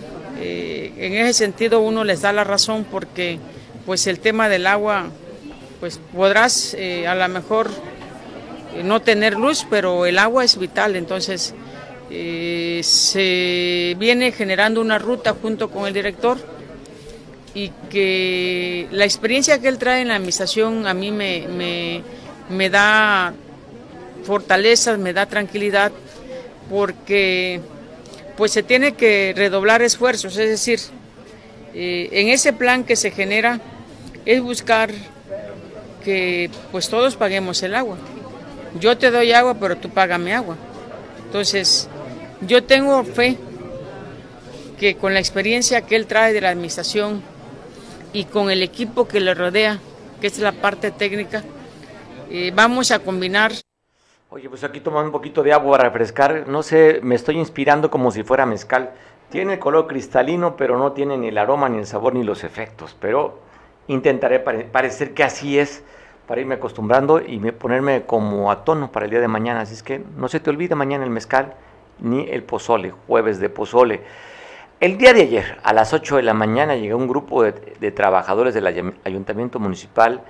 en 0.41 1.13
ese 1.17 1.35
sentido 1.35 1.81
uno 1.81 2.03
les 2.03 2.23
da 2.23 2.33
la 2.33 2.45
razón 2.45 2.87
porque 2.91 3.39
pues 3.87 4.07
el 4.07 4.21
tema 4.21 4.49
del 4.49 4.67
agua, 4.67 5.07
pues 5.81 6.01
podrás 6.15 6.75
eh, 6.75 7.07
a 7.07 7.15
lo 7.15 7.29
mejor 7.29 7.71
eh, 8.75 8.83
no 8.83 9.01
tener 9.01 9.35
luz, 9.35 9.67
pero 9.69 10.07
el 10.07 10.19
agua 10.19 10.45
es 10.45 10.59
vital, 10.59 10.97
entonces 10.97 11.55
eh, 12.11 12.81
se 12.85 13.97
viene 13.99 14.33
generando 14.33 14.81
una 14.81 14.99
ruta 14.99 15.35
junto 15.41 15.71
con 15.71 15.87
el 15.87 15.95
director 15.95 16.39
y 17.55 17.71
que 17.91 18.87
la 18.91 19.05
experiencia 19.05 19.61
que 19.61 19.69
él 19.69 19.79
trae 19.79 20.03
en 20.03 20.09
la 20.09 20.17
administración 20.17 20.87
a 20.87 20.95
mí 20.95 21.11
me, 21.11 21.47
me, 21.49 22.03
me 22.49 22.71
da 22.71 23.33
fortaleza, 24.25 24.97
me 24.97 25.13
da 25.13 25.27
tranquilidad, 25.27 25.91
porque 26.69 27.61
pues 28.37 28.53
se 28.53 28.63
tiene 28.63 28.93
que 28.93 29.33
redoblar 29.37 29.83
esfuerzos, 29.83 30.37
es 30.37 30.49
decir, 30.49 30.81
en 31.75 32.29
ese 32.29 32.53
plan 32.53 32.85
que 32.85 32.97
se 32.97 33.11
genera, 33.11 33.61
es 34.25 34.43
buscar 34.43 34.91
que 36.05 36.51
pues 36.73 36.89
todos 36.89 37.17
paguemos 37.17 37.63
el 37.63 37.75
agua. 37.75 37.97
Yo 38.79 38.97
te 38.97 39.11
doy 39.11 39.33
agua, 39.33 39.55
pero 39.55 39.77
tú 39.77 39.91
págame 39.91 40.35
agua. 40.35 40.57
Entonces, 41.27 41.89
yo 42.41 42.65
tengo 42.65 43.05
fe 43.05 43.37
que 44.79 44.97
con 44.97 45.13
la 45.13 45.21
experiencia 45.21 45.83
que 45.83 45.97
él 45.97 46.07
trae 46.07 46.33
de 46.33 46.41
la 46.41 46.51
administración 46.51 47.23
y 48.13 48.25
con 48.25 48.51
el 48.51 48.63
equipo 48.63 49.07
que 49.07 49.21
le 49.21 49.35
rodea, 49.35 49.79
que 50.21 50.27
es 50.27 50.39
la 50.39 50.53
parte 50.53 50.91
técnica, 50.91 51.45
eh, 52.31 52.53
vamos 52.55 52.91
a 52.91 52.99
combinar. 53.01 53.53
Oye, 54.31 54.49
pues 54.49 54.63
aquí 54.65 54.81
tomando 54.81 55.07
un 55.07 55.13
poquito 55.13 55.43
de 55.43 55.53
agua 55.53 55.77
a 55.77 55.83
refrescar, 55.83 56.49
no 56.49 56.63
sé, 56.63 57.01
me 57.03 57.17
estoy 57.17 57.37
inspirando 57.37 57.91
como 57.91 58.11
si 58.11 58.23
fuera 58.23 58.47
mezcal. 58.47 58.93
Tiene 59.31 59.55
el 59.55 59.59
color 59.61 59.87
cristalino, 59.87 60.57
pero 60.57 60.77
no 60.77 60.93
tiene 60.93 61.17
ni 61.17 61.29
el 61.29 61.39
aroma, 61.39 61.69
ni 61.69 61.79
el 61.79 61.87
sabor, 61.87 62.15
ni 62.15 62.25
los 62.25 62.43
efectos. 62.43 62.97
Pero 63.01 63.39
intentaré 63.87 64.41
parecer 64.41 65.15
que 65.15 65.23
así 65.23 65.59
es 65.59 65.85
para 66.27 66.41
irme 66.41 66.57
acostumbrando 66.57 67.21
y 67.21 67.39
ponerme 67.53 68.03
como 68.03 68.51
a 68.51 68.65
tono 68.65 68.91
para 68.91 69.05
el 69.05 69.11
día 69.11 69.21
de 69.21 69.29
mañana. 69.29 69.61
Así 69.61 69.75
es 69.75 69.83
que 69.83 70.03
no 70.17 70.29
se 70.29 70.41
te 70.41 70.51
olvide 70.51 70.75
mañana 70.75 71.05
el 71.05 71.11
mezcal 71.11 71.55
ni 72.01 72.29
el 72.29 72.43
pozole, 72.43 72.93
jueves 73.07 73.39
de 73.39 73.49
pozole. 73.49 74.01
El 74.81 74.97
día 74.97 75.13
de 75.13 75.23
ayer, 75.23 75.59
a 75.63 75.73
las 75.73 75.93
8 75.93 76.17
de 76.17 76.23
la 76.23 76.35
mañana, 76.35 76.75
llegó 76.75 76.97
un 76.97 77.07
grupo 77.07 77.43
de, 77.43 77.53
trabajadores 77.93 78.55
del 78.55 78.95
ayuntamiento 79.05 79.59
municipal 79.59 80.23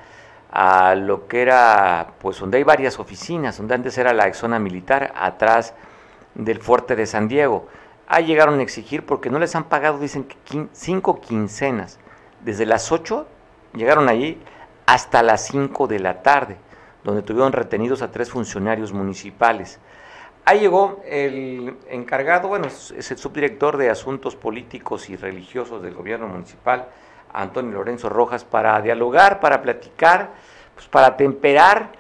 a 0.51 0.95
lo 0.95 1.29
que 1.29 1.43
era, 1.43 2.15
pues 2.19 2.41
donde 2.41 2.59
hay 2.59 2.65
varias 2.65 2.99
oficinas, 2.99 3.57
donde 3.59 3.75
antes 3.75 3.97
era 3.97 4.13
la 4.13 4.33
zona 4.35 4.59
militar, 4.59 5.13
atrás 5.15 5.73
del 6.35 6.59
fuerte 6.59 6.97
de 6.97 7.07
San 7.07 7.29
Diego. 7.29 7.69
Ahí 8.13 8.27
llegaron 8.27 8.59
a 8.59 8.63
exigir 8.63 9.07
porque 9.07 9.31
no 9.31 9.39
les 9.39 9.55
han 9.55 9.65
pagado, 9.65 9.99
dicen 9.99 10.25
que 10.25 10.67
cinco 10.73 11.21
quincenas, 11.21 12.01
desde 12.45 12.67
las 12.67 12.91
8 12.91 13.27
Llegaron 13.75 14.09
allí 14.09 14.41
hasta 14.87 15.23
las 15.23 15.47
5 15.47 15.87
de 15.87 16.01
la 16.01 16.23
tarde, 16.23 16.57
donde 17.05 17.23
tuvieron 17.23 17.53
retenidos 17.53 18.03
a 18.03 18.11
tres 18.11 18.31
funcionarios 18.31 18.93
municipales. 18.93 19.79
Ahí 20.45 20.59
llegó 20.59 21.01
el 21.07 21.77
encargado, 21.89 22.49
bueno, 22.49 22.67
es 22.67 23.11
el 23.13 23.17
subdirector 23.17 23.77
de 23.77 23.91
Asuntos 23.91 24.35
Políticos 24.35 25.09
y 25.09 25.15
Religiosos 25.15 25.83
del 25.83 25.95
Gobierno 25.95 26.27
Municipal, 26.27 26.89
Antonio 27.33 27.75
Lorenzo 27.75 28.09
Rojas, 28.09 28.43
para 28.45 28.81
dialogar, 28.83 29.39
para 29.39 29.63
platicar, 29.63 30.31
pues 30.75 30.89
para 30.89 31.17
temperar, 31.17 31.93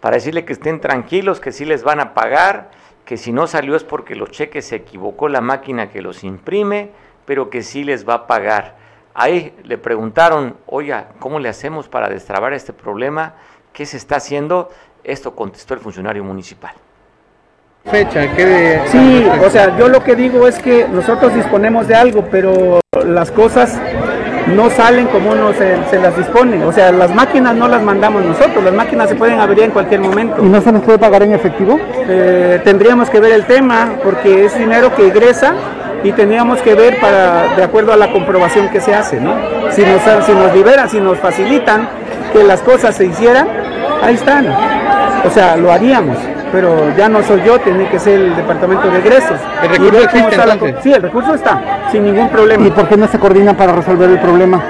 para 0.00 0.16
decirle 0.16 0.44
que 0.44 0.52
estén 0.52 0.78
tranquilos, 0.78 1.40
que 1.40 1.52
sí 1.52 1.64
les 1.64 1.82
van 1.82 2.00
a 2.00 2.12
pagar 2.12 2.70
que 3.04 3.16
si 3.16 3.32
no 3.32 3.46
salió 3.46 3.76
es 3.76 3.84
porque 3.84 4.14
los 4.14 4.30
cheques 4.30 4.66
se 4.66 4.76
equivocó 4.76 5.28
la 5.28 5.40
máquina 5.40 5.90
que 5.90 6.00
los 6.02 6.24
imprime, 6.24 6.90
pero 7.26 7.50
que 7.50 7.62
sí 7.62 7.84
les 7.84 8.08
va 8.08 8.14
a 8.14 8.26
pagar. 8.26 8.76
Ahí 9.14 9.54
le 9.62 9.78
preguntaron, 9.78 10.56
oiga, 10.66 11.08
¿cómo 11.18 11.38
le 11.38 11.48
hacemos 11.48 11.88
para 11.88 12.08
destrabar 12.08 12.52
este 12.52 12.72
problema? 12.72 13.34
¿Qué 13.72 13.86
se 13.86 13.96
está 13.96 14.16
haciendo? 14.16 14.70
Esto 15.04 15.34
contestó 15.34 15.74
el 15.74 15.80
funcionario 15.80 16.24
municipal. 16.24 16.74
Fecha, 17.84 18.34
¿qué 18.34 18.80
Sí, 18.86 19.26
o 19.44 19.50
sea, 19.50 19.76
yo 19.76 19.88
lo 19.88 20.02
que 20.02 20.16
digo 20.16 20.48
es 20.48 20.58
que 20.58 20.88
nosotros 20.88 21.34
disponemos 21.34 21.86
de 21.86 21.94
algo, 21.94 22.24
pero 22.30 22.80
las 23.04 23.30
cosas 23.30 23.78
no 24.48 24.70
salen 24.70 25.06
como 25.06 25.30
uno 25.30 25.52
se, 25.52 25.98
las 25.98 26.16
dispone. 26.16 26.64
O 26.64 26.72
sea, 26.72 26.92
las 26.92 27.14
máquinas 27.14 27.54
no 27.54 27.68
las 27.68 27.82
mandamos 27.82 28.24
nosotros, 28.24 28.62
las 28.62 28.74
máquinas 28.74 29.08
se 29.08 29.16
pueden 29.16 29.40
abrir 29.40 29.64
en 29.64 29.70
cualquier 29.70 30.00
momento. 30.00 30.44
¿Y 30.44 30.48
no 30.48 30.60
se 30.60 30.72
nos 30.72 30.82
puede 30.82 30.98
pagar 30.98 31.22
en 31.22 31.32
efectivo? 31.32 31.78
Eh, 32.08 32.60
tendríamos 32.64 33.10
que 33.10 33.20
ver 33.20 33.32
el 33.32 33.44
tema, 33.44 33.94
porque 34.02 34.44
es 34.44 34.56
dinero 34.58 34.94
que 34.94 35.06
ingresa 35.06 35.54
y 36.02 36.12
tendríamos 36.12 36.60
que 36.60 36.74
ver 36.74 37.00
para, 37.00 37.56
de 37.56 37.62
acuerdo 37.62 37.92
a 37.92 37.96
la 37.96 38.12
comprobación 38.12 38.68
que 38.68 38.80
se 38.80 38.94
hace, 38.94 39.20
¿no? 39.20 39.34
Si 39.72 39.82
nos, 39.82 40.02
si 40.26 40.32
nos 40.32 40.54
liberan, 40.54 40.88
si 40.88 41.00
nos 41.00 41.18
facilitan 41.18 41.88
que 42.32 42.44
las 42.44 42.60
cosas 42.60 42.94
se 42.94 43.06
hicieran, 43.06 43.48
ahí 44.02 44.14
están. 44.14 44.46
O 45.26 45.30
sea, 45.30 45.56
lo 45.56 45.72
haríamos 45.72 46.16
pero 46.54 46.96
ya 46.96 47.08
no 47.08 47.20
soy 47.24 47.42
yo, 47.44 47.58
tiene 47.58 47.88
que 47.88 47.98
ser 47.98 48.20
el 48.20 48.36
departamento 48.36 48.88
de 48.88 49.00
egresos. 49.00 49.40
¿El 49.60 49.70
recurso 49.70 50.02
existe 50.04 50.82
Sí, 50.84 50.92
el 50.92 51.02
recurso 51.02 51.34
está, 51.34 51.60
sin 51.90 52.04
ningún 52.04 52.28
problema. 52.28 52.64
¿Y 52.64 52.70
por 52.70 52.86
qué 52.86 52.96
no 52.96 53.08
se 53.08 53.18
coordina 53.18 53.56
para 53.56 53.72
resolver 53.72 54.08
el 54.08 54.20
problema? 54.20 54.62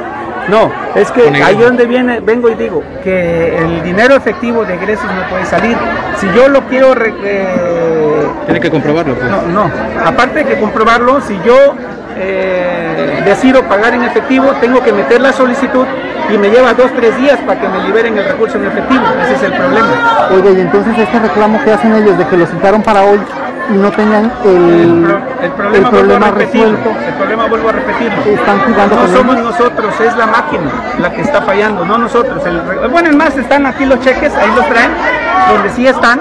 No, 0.49 0.73
es 0.95 1.11
que 1.11 1.29
ahí 1.43 1.57
donde 1.57 1.85
viene, 1.85 2.21
vengo 2.21 2.49
y 2.49 2.55
digo 2.55 2.83
que 3.03 3.59
el 3.59 3.83
dinero 3.83 4.17
efectivo 4.17 4.65
de 4.65 4.75
egresos 4.75 5.05
no 5.05 5.29
puede 5.29 5.45
salir. 5.45 5.77
Si 6.17 6.27
yo 6.35 6.49
lo 6.49 6.63
quiero... 6.63 6.95
Eh, 7.23 8.29
Tiene 8.47 8.61
que 8.61 8.71
comprobarlo. 8.71 9.15
Pues. 9.15 9.31
No, 9.31 9.43
no, 9.43 9.71
aparte 10.07 10.39
de 10.39 10.45
que 10.47 10.61
comprobarlo, 10.61 11.21
si 11.21 11.39
yo 11.45 11.75
eh, 12.17 13.23
decido 13.25 13.63
pagar 13.65 13.95
en 13.95 14.05
efectivo, 14.05 14.53
tengo 14.61 14.83
que 14.83 14.93
meter 14.93 15.21
la 15.21 15.33
solicitud 15.33 15.87
y 16.33 16.39
me 16.39 16.49
lleva 16.49 16.73
dos, 16.75 16.91
tres 16.97 17.17
días 17.19 17.39
para 17.47 17.61
que 17.61 17.69
me 17.69 17.83
liberen 17.85 18.17
el 18.17 18.25
recurso 18.25 18.57
en 18.57 18.67
efectivo. 18.67 19.03
Ese 19.23 19.35
es 19.35 19.43
el 19.43 19.53
problema. 19.53 20.29
Oye, 20.33 20.53
y 20.53 20.61
entonces 20.61 20.99
este 20.99 21.19
reclamo 21.19 21.63
que 21.63 21.73
hacen 21.73 21.95
ellos 21.95 22.17
de 22.19 22.27
que 22.27 22.37
lo 22.37 22.47
citaron 22.47 22.83
para 22.83 23.03
hoy 23.03 23.21
y 23.71 23.75
no 23.75 23.91
tenían 23.91 24.31
el, 24.45 25.07
el, 25.43 25.51
problema, 25.53 25.91
problema 25.91 26.31
resuelto. 26.31 26.91
El 26.91 27.15
problema 27.15 27.47
vuelvo 27.47 27.69
a 27.69 27.73
repetirlo. 27.73 28.23
Están 28.25 28.59
jugando 28.61 28.97
no 28.97 29.09
somos 29.09 29.39
nosotros, 29.39 30.01
es 30.01 30.17
la 30.17 30.27
máquina 30.27 30.71
la 31.01 31.13
que 31.13 31.23
está 31.23 31.43
fallando, 31.43 31.85
no 31.85 31.99
nosotros. 31.99 32.43
bueno, 32.91 33.09
en 33.11 33.17
más 33.17 33.37
están 33.37 33.67
aquí 33.67 33.85
los 33.85 34.01
cheques, 34.01 34.35
ahí 34.35 34.51
los 34.55 34.67
traen, 34.69 34.93
donde 35.51 35.71
sí 35.71 35.87
están. 35.87 36.21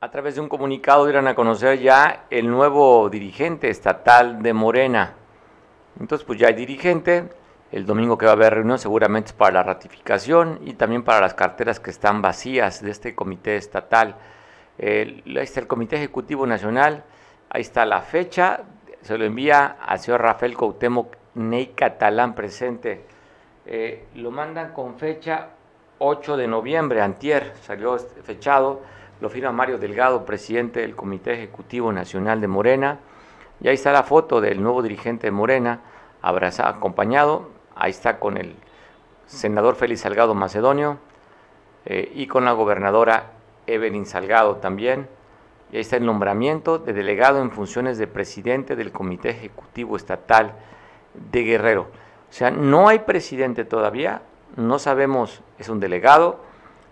A 0.00 0.12
través 0.12 0.36
de 0.36 0.40
un 0.40 0.48
comunicado 0.48 1.06
dieron 1.06 1.26
a 1.26 1.34
conocer 1.34 1.80
ya 1.80 2.26
el 2.30 2.48
nuevo 2.48 3.10
dirigente 3.10 3.68
estatal 3.68 4.40
de 4.44 4.52
Morena. 4.52 5.14
Entonces, 5.98 6.24
pues 6.24 6.38
ya 6.38 6.46
hay 6.46 6.54
dirigente, 6.54 7.28
el 7.72 7.84
domingo 7.84 8.16
que 8.16 8.24
va 8.24 8.30
a 8.30 8.34
haber 8.36 8.54
reunión 8.54 8.78
seguramente 8.78 9.30
es 9.30 9.32
para 9.32 9.54
la 9.54 9.64
ratificación 9.64 10.60
y 10.64 10.74
también 10.74 11.02
para 11.02 11.20
las 11.20 11.34
carteras 11.34 11.80
que 11.80 11.90
están 11.90 12.22
vacías 12.22 12.80
de 12.80 12.92
este 12.92 13.16
comité 13.16 13.56
estatal. 13.56 14.14
ahí 14.78 15.24
está 15.34 15.58
el 15.58 15.66
Comité 15.66 15.96
Ejecutivo 15.96 16.46
Nacional, 16.46 17.02
ahí 17.50 17.62
está 17.62 17.84
la 17.84 18.00
fecha, 18.00 18.60
se 19.02 19.18
lo 19.18 19.24
envía 19.24 19.78
al 19.84 19.98
señor 19.98 20.22
Rafael 20.22 20.56
Coutemoc 20.56 21.16
Ney 21.34 21.72
Catalán 21.74 22.36
presente. 22.36 23.04
Eh, 23.66 24.06
lo 24.14 24.30
mandan 24.30 24.72
con 24.72 24.96
fecha 24.96 25.48
8 25.98 26.36
de 26.36 26.46
noviembre, 26.46 27.00
antier, 27.02 27.54
salió 27.62 27.98
fechado, 27.98 28.82
lo 29.20 29.28
firma 29.28 29.52
Mario 29.52 29.78
Delgado, 29.78 30.24
presidente 30.24 30.80
del 30.80 30.94
Comité 30.94 31.34
Ejecutivo 31.34 31.92
Nacional 31.92 32.40
de 32.40 32.48
Morena, 32.48 33.00
y 33.60 33.68
ahí 33.68 33.74
está 33.74 33.92
la 33.92 34.04
foto 34.04 34.40
del 34.40 34.62
nuevo 34.62 34.82
dirigente 34.82 35.26
de 35.26 35.30
Morena, 35.32 35.80
acompañado, 36.22 37.48
ahí 37.74 37.90
está 37.90 38.18
con 38.18 38.36
el 38.36 38.54
senador 39.26 39.76
Félix 39.76 40.00
Salgado 40.00 40.34
Macedonio 40.34 40.98
eh, 41.84 42.10
y 42.14 42.26
con 42.26 42.44
la 42.44 42.52
gobernadora 42.52 43.32
Evelyn 43.66 44.06
Salgado 44.06 44.56
también. 44.56 45.08
Y 45.70 45.76
ahí 45.76 45.82
está 45.82 45.96
el 45.96 46.06
nombramiento 46.06 46.78
de 46.78 46.92
delegado 46.92 47.42
en 47.42 47.50
funciones 47.50 47.98
de 47.98 48.06
presidente 48.06 48.74
del 48.74 48.90
Comité 48.90 49.30
Ejecutivo 49.30 49.96
Estatal 49.96 50.54
de 51.30 51.42
Guerrero. 51.42 51.82
O 51.82 52.32
sea, 52.32 52.50
no 52.50 52.88
hay 52.88 53.00
presidente 53.00 53.64
todavía, 53.64 54.22
no 54.56 54.78
sabemos, 54.78 55.42
es 55.58 55.68
un 55.68 55.80
delegado, 55.80 56.40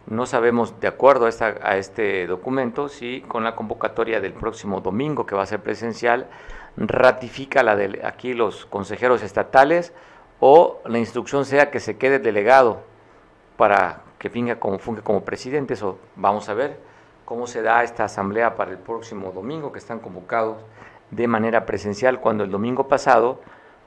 no 0.06 0.26
sabemos, 0.26 0.78
de 0.80 0.88
acuerdo 0.88 1.26
a, 1.26 1.30
a 1.62 1.76
este 1.76 2.26
documento, 2.26 2.88
si 2.88 3.22
con 3.22 3.44
la 3.44 3.56
convocatoria 3.56 4.20
del 4.20 4.32
próximo 4.32 4.80
domingo, 4.80 5.26
que 5.26 5.34
va 5.34 5.42
a 5.42 5.46
ser 5.46 5.60
presencial, 5.60 6.26
ratifica 6.76 7.62
la 7.62 7.74
de 7.74 8.00
aquí 8.04 8.34
los 8.34 8.66
consejeros 8.66 9.22
estatales 9.22 9.92
o 10.40 10.80
la 10.84 10.98
instrucción 10.98 11.44
sea 11.44 11.70
que 11.70 11.80
se 11.80 11.96
quede 11.96 12.18
delegado 12.18 12.82
para 13.56 14.02
que 14.18 14.30
finga 14.30 14.60
como, 14.60 14.78
funge 14.78 15.02
como 15.02 15.24
presidente. 15.24 15.74
Eso 15.74 15.98
vamos 16.14 16.48
a 16.48 16.54
ver 16.54 16.78
cómo 17.24 17.46
se 17.46 17.62
da 17.62 17.82
esta 17.82 18.04
asamblea 18.04 18.56
para 18.56 18.70
el 18.70 18.78
próximo 18.78 19.32
domingo, 19.32 19.72
que 19.72 19.78
están 19.78 19.98
convocados 19.98 20.58
de 21.10 21.26
manera 21.28 21.66
presencial, 21.66 22.20
cuando 22.20 22.44
el 22.44 22.50
domingo 22.50 22.88
pasado 22.88 23.40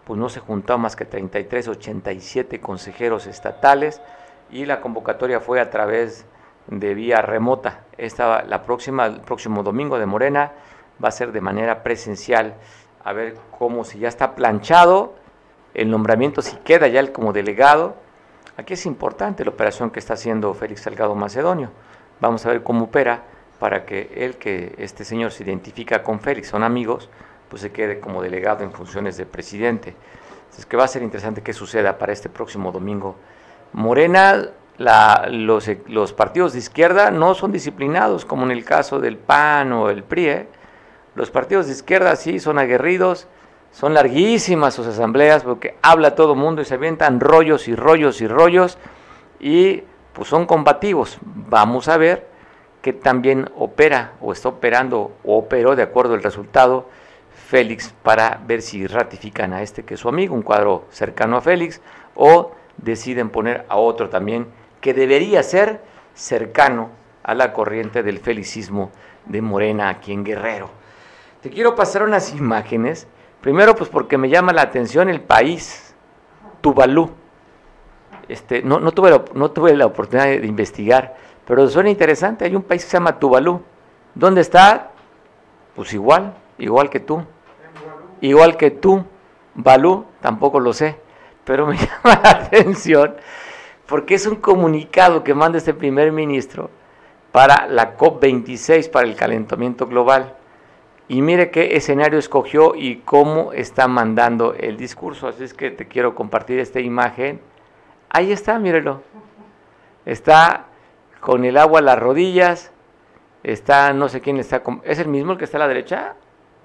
pues 0.05 0.19
no 0.19 0.29
se 0.29 0.39
juntaron 0.39 0.81
más 0.81 0.95
que 0.95 1.05
33, 1.05 1.67
87 1.67 2.59
consejeros 2.59 3.27
estatales 3.27 4.01
y 4.51 4.65
la 4.65 4.81
convocatoria 4.81 5.39
fue 5.39 5.59
a 5.59 5.69
través 5.69 6.25
de 6.67 6.93
vía 6.93 7.21
remota. 7.21 7.81
Esta, 7.97 8.43
la 8.43 8.63
próxima, 8.63 9.05
el 9.07 9.21
próximo 9.21 9.63
domingo 9.63 9.99
de 9.99 10.05
Morena 10.05 10.51
va 11.03 11.09
a 11.09 11.11
ser 11.11 11.31
de 11.31 11.41
manera 11.41 11.83
presencial, 11.83 12.55
a 13.03 13.13
ver 13.13 13.35
cómo 13.57 13.83
si 13.83 13.99
ya 13.99 14.07
está 14.07 14.35
planchado 14.35 15.15
el 15.73 15.89
nombramiento 15.89 16.41
si 16.41 16.57
queda 16.57 16.87
ya 16.87 16.99
él 16.99 17.11
como 17.11 17.33
delegado. 17.33 17.95
Aquí 18.57 18.73
es 18.73 18.85
importante 18.85 19.45
la 19.45 19.51
operación 19.51 19.91
que 19.91 19.99
está 19.99 20.15
haciendo 20.15 20.53
Félix 20.53 20.81
Salgado 20.81 21.15
Macedonio. 21.15 21.71
Vamos 22.19 22.45
a 22.45 22.49
ver 22.49 22.63
cómo 22.63 22.85
opera 22.85 23.23
para 23.59 23.85
que 23.85 24.11
él, 24.15 24.37
que 24.37 24.75
este 24.77 25.05
señor 25.05 25.31
se 25.31 25.43
identifica 25.43 26.03
con 26.03 26.19
Félix, 26.19 26.49
son 26.49 26.63
amigos, 26.63 27.09
pues 27.49 27.61
se 27.61 27.71
quede 27.71 27.99
como 27.99 28.21
delegado 28.21 28.63
en 28.63 28.71
funciones 28.73 29.17
de 29.17 29.25
presidente. 29.25 29.95
Es 30.57 30.65
que 30.65 30.75
va 30.75 30.83
a 30.83 30.87
ser 30.87 31.03
interesante 31.03 31.41
qué 31.41 31.53
suceda 31.53 31.97
para 31.97 32.11
este 32.11 32.27
próximo 32.27 32.71
domingo. 32.71 33.15
Morena, 33.73 34.49
los, 34.77 36.13
partidos 36.13 36.53
de 36.53 36.59
izquierda 36.59 37.11
no 37.11 37.35
son 37.35 37.51
disciplinados, 37.51 38.25
como 38.25 38.43
en 38.43 38.51
el 38.51 38.63
caso 38.63 38.99
del 38.99 39.17
PAN 39.17 39.73
o 39.73 39.89
el 39.89 40.03
PRI. 40.03 40.27
¿eh? 40.29 40.47
Los 41.15 41.31
partidos 41.31 41.67
de 41.67 41.73
izquierda 41.73 42.15
sí 42.15 42.39
son 42.39 42.59
aguerridos, 42.59 43.27
son 43.71 43.93
larguísimas 43.93 44.73
sus 44.73 44.87
asambleas 44.87 45.43
porque 45.43 45.75
habla 45.81 46.15
todo 46.15 46.35
mundo 46.35 46.61
y 46.61 46.65
se 46.65 46.73
avientan 46.73 47.19
rollos 47.19 47.67
y 47.67 47.75
rollos 47.75 48.21
y 48.21 48.27
rollos 48.27 48.77
y 49.39 49.83
pues 50.13 50.27
son 50.27 50.45
combativos. 50.45 51.19
Vamos 51.21 51.87
a 51.87 51.97
ver 51.97 52.27
que 52.81 52.93
también 52.93 53.49
opera 53.57 54.13
o 54.21 54.31
está 54.31 54.49
operando 54.49 55.11
o 55.23 55.37
operó 55.37 55.75
de 55.75 55.83
acuerdo 55.83 56.13
al 56.13 56.23
resultado 56.23 56.87
Félix 57.47 57.93
para 58.03 58.39
ver 58.45 58.61
si 58.61 58.87
ratifican 58.87 59.53
a 59.53 59.61
este 59.61 59.83
que 59.83 59.95
es 59.95 59.99
su 59.99 60.09
amigo, 60.09 60.35
un 60.35 60.41
cuadro 60.41 60.85
cercano 60.89 61.37
a 61.37 61.41
Félix, 61.41 61.81
o 62.15 62.51
deciden 62.81 63.29
poner 63.29 63.65
a 63.69 63.77
otro 63.77 64.09
también 64.09 64.47
que 64.81 64.93
debería 64.93 65.43
ser 65.43 65.81
cercano 66.13 66.89
a 67.23 67.33
la 67.33 67.53
corriente 67.53 68.03
del 68.03 68.19
felicismo 68.19 68.91
de 69.25 69.41
Morena 69.41 69.89
aquí 69.89 70.13
en 70.13 70.23
Guerrero. 70.23 70.69
Te 71.41 71.49
quiero 71.49 71.75
pasar 71.75 72.03
unas 72.03 72.33
imágenes 72.33 73.07
Primero, 73.41 73.73
pues 73.75 73.89
porque 73.89 74.17
me 74.17 74.29
llama 74.29 74.51
la 74.51 74.63
atención 74.63 75.09
el 75.09 75.21
país, 75.21 75.95
Tuvalu. 76.61 77.09
Este, 78.27 78.61
no, 78.61 78.79
no, 78.79 78.91
tuve 78.91 79.09
la, 79.11 79.23
no 79.33 79.51
tuve 79.51 79.75
la 79.75 79.85
oportunidad 79.85 80.25
de 80.25 80.45
investigar, 80.45 81.15
pero 81.45 81.67
suena 81.69 81.89
interesante. 81.89 82.45
Hay 82.45 82.55
un 82.55 82.63
país 82.63 82.83
que 82.83 82.91
se 82.91 82.97
llama 82.97 83.17
Tuvalu. 83.17 83.61
¿Dónde 84.13 84.41
está? 84.41 84.91
Pues 85.75 85.93
igual, 85.93 86.33
igual 86.57 86.89
que 86.89 86.99
tú. 86.99 87.23
Igual 88.19 88.57
que 88.57 88.71
tú. 88.71 89.05
Balú, 89.55 90.05
tampoco 90.21 90.59
lo 90.59 90.73
sé, 90.73 90.97
pero 91.49 91.65
me 91.65 91.75
llama 91.77 92.21
la 92.23 92.29
atención 92.29 93.15
porque 93.87 94.13
es 94.13 94.27
un 94.27 94.35
comunicado 94.35 95.23
que 95.23 95.33
manda 95.33 95.57
este 95.57 95.73
primer 95.73 96.11
ministro 96.11 96.69
para 97.31 97.65
la 97.65 97.97
COP26, 97.97 98.91
para 98.91 99.07
el 99.07 99.15
calentamiento 99.15 99.87
global. 99.87 100.35
Y 101.07 101.23
mire 101.23 101.49
qué 101.49 101.75
escenario 101.75 102.19
escogió 102.19 102.75
y 102.75 102.97
cómo 102.97 103.51
está 103.51 103.87
mandando 103.87 104.53
el 104.53 104.77
discurso. 104.77 105.27
Así 105.27 105.43
es 105.43 105.55
que 105.55 105.71
te 105.71 105.87
quiero 105.87 106.13
compartir 106.13 106.59
esta 106.59 106.81
imagen. 106.81 107.41
Ahí 108.11 108.31
está, 108.31 108.59
mírelo. 108.59 109.01
Está 110.05 110.67
con 111.19 111.45
el 111.45 111.57
agua 111.57 111.79
a 111.79 111.81
las 111.81 111.97
rodillas. 111.97 112.71
Está, 113.41 113.91
no 113.93 114.07
sé 114.07 114.21
quién 114.21 114.37
está. 114.37 114.61
¿Es 114.83 114.99
el 114.99 115.07
mismo 115.07 115.31
el 115.31 115.39
que 115.39 115.45
está 115.45 115.57
a 115.57 115.61
la 115.61 115.67
derecha? 115.67 116.13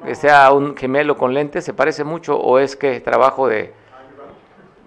Que 0.04 0.14
sea 0.14 0.52
un 0.52 0.76
gemelo 0.76 1.16
con 1.16 1.32
lentes. 1.32 1.64
¿Se 1.64 1.72
parece 1.72 2.04
mucho 2.04 2.38
o 2.38 2.58
es 2.58 2.76
que 2.76 3.00
trabajo 3.00 3.48
de.? 3.48 3.83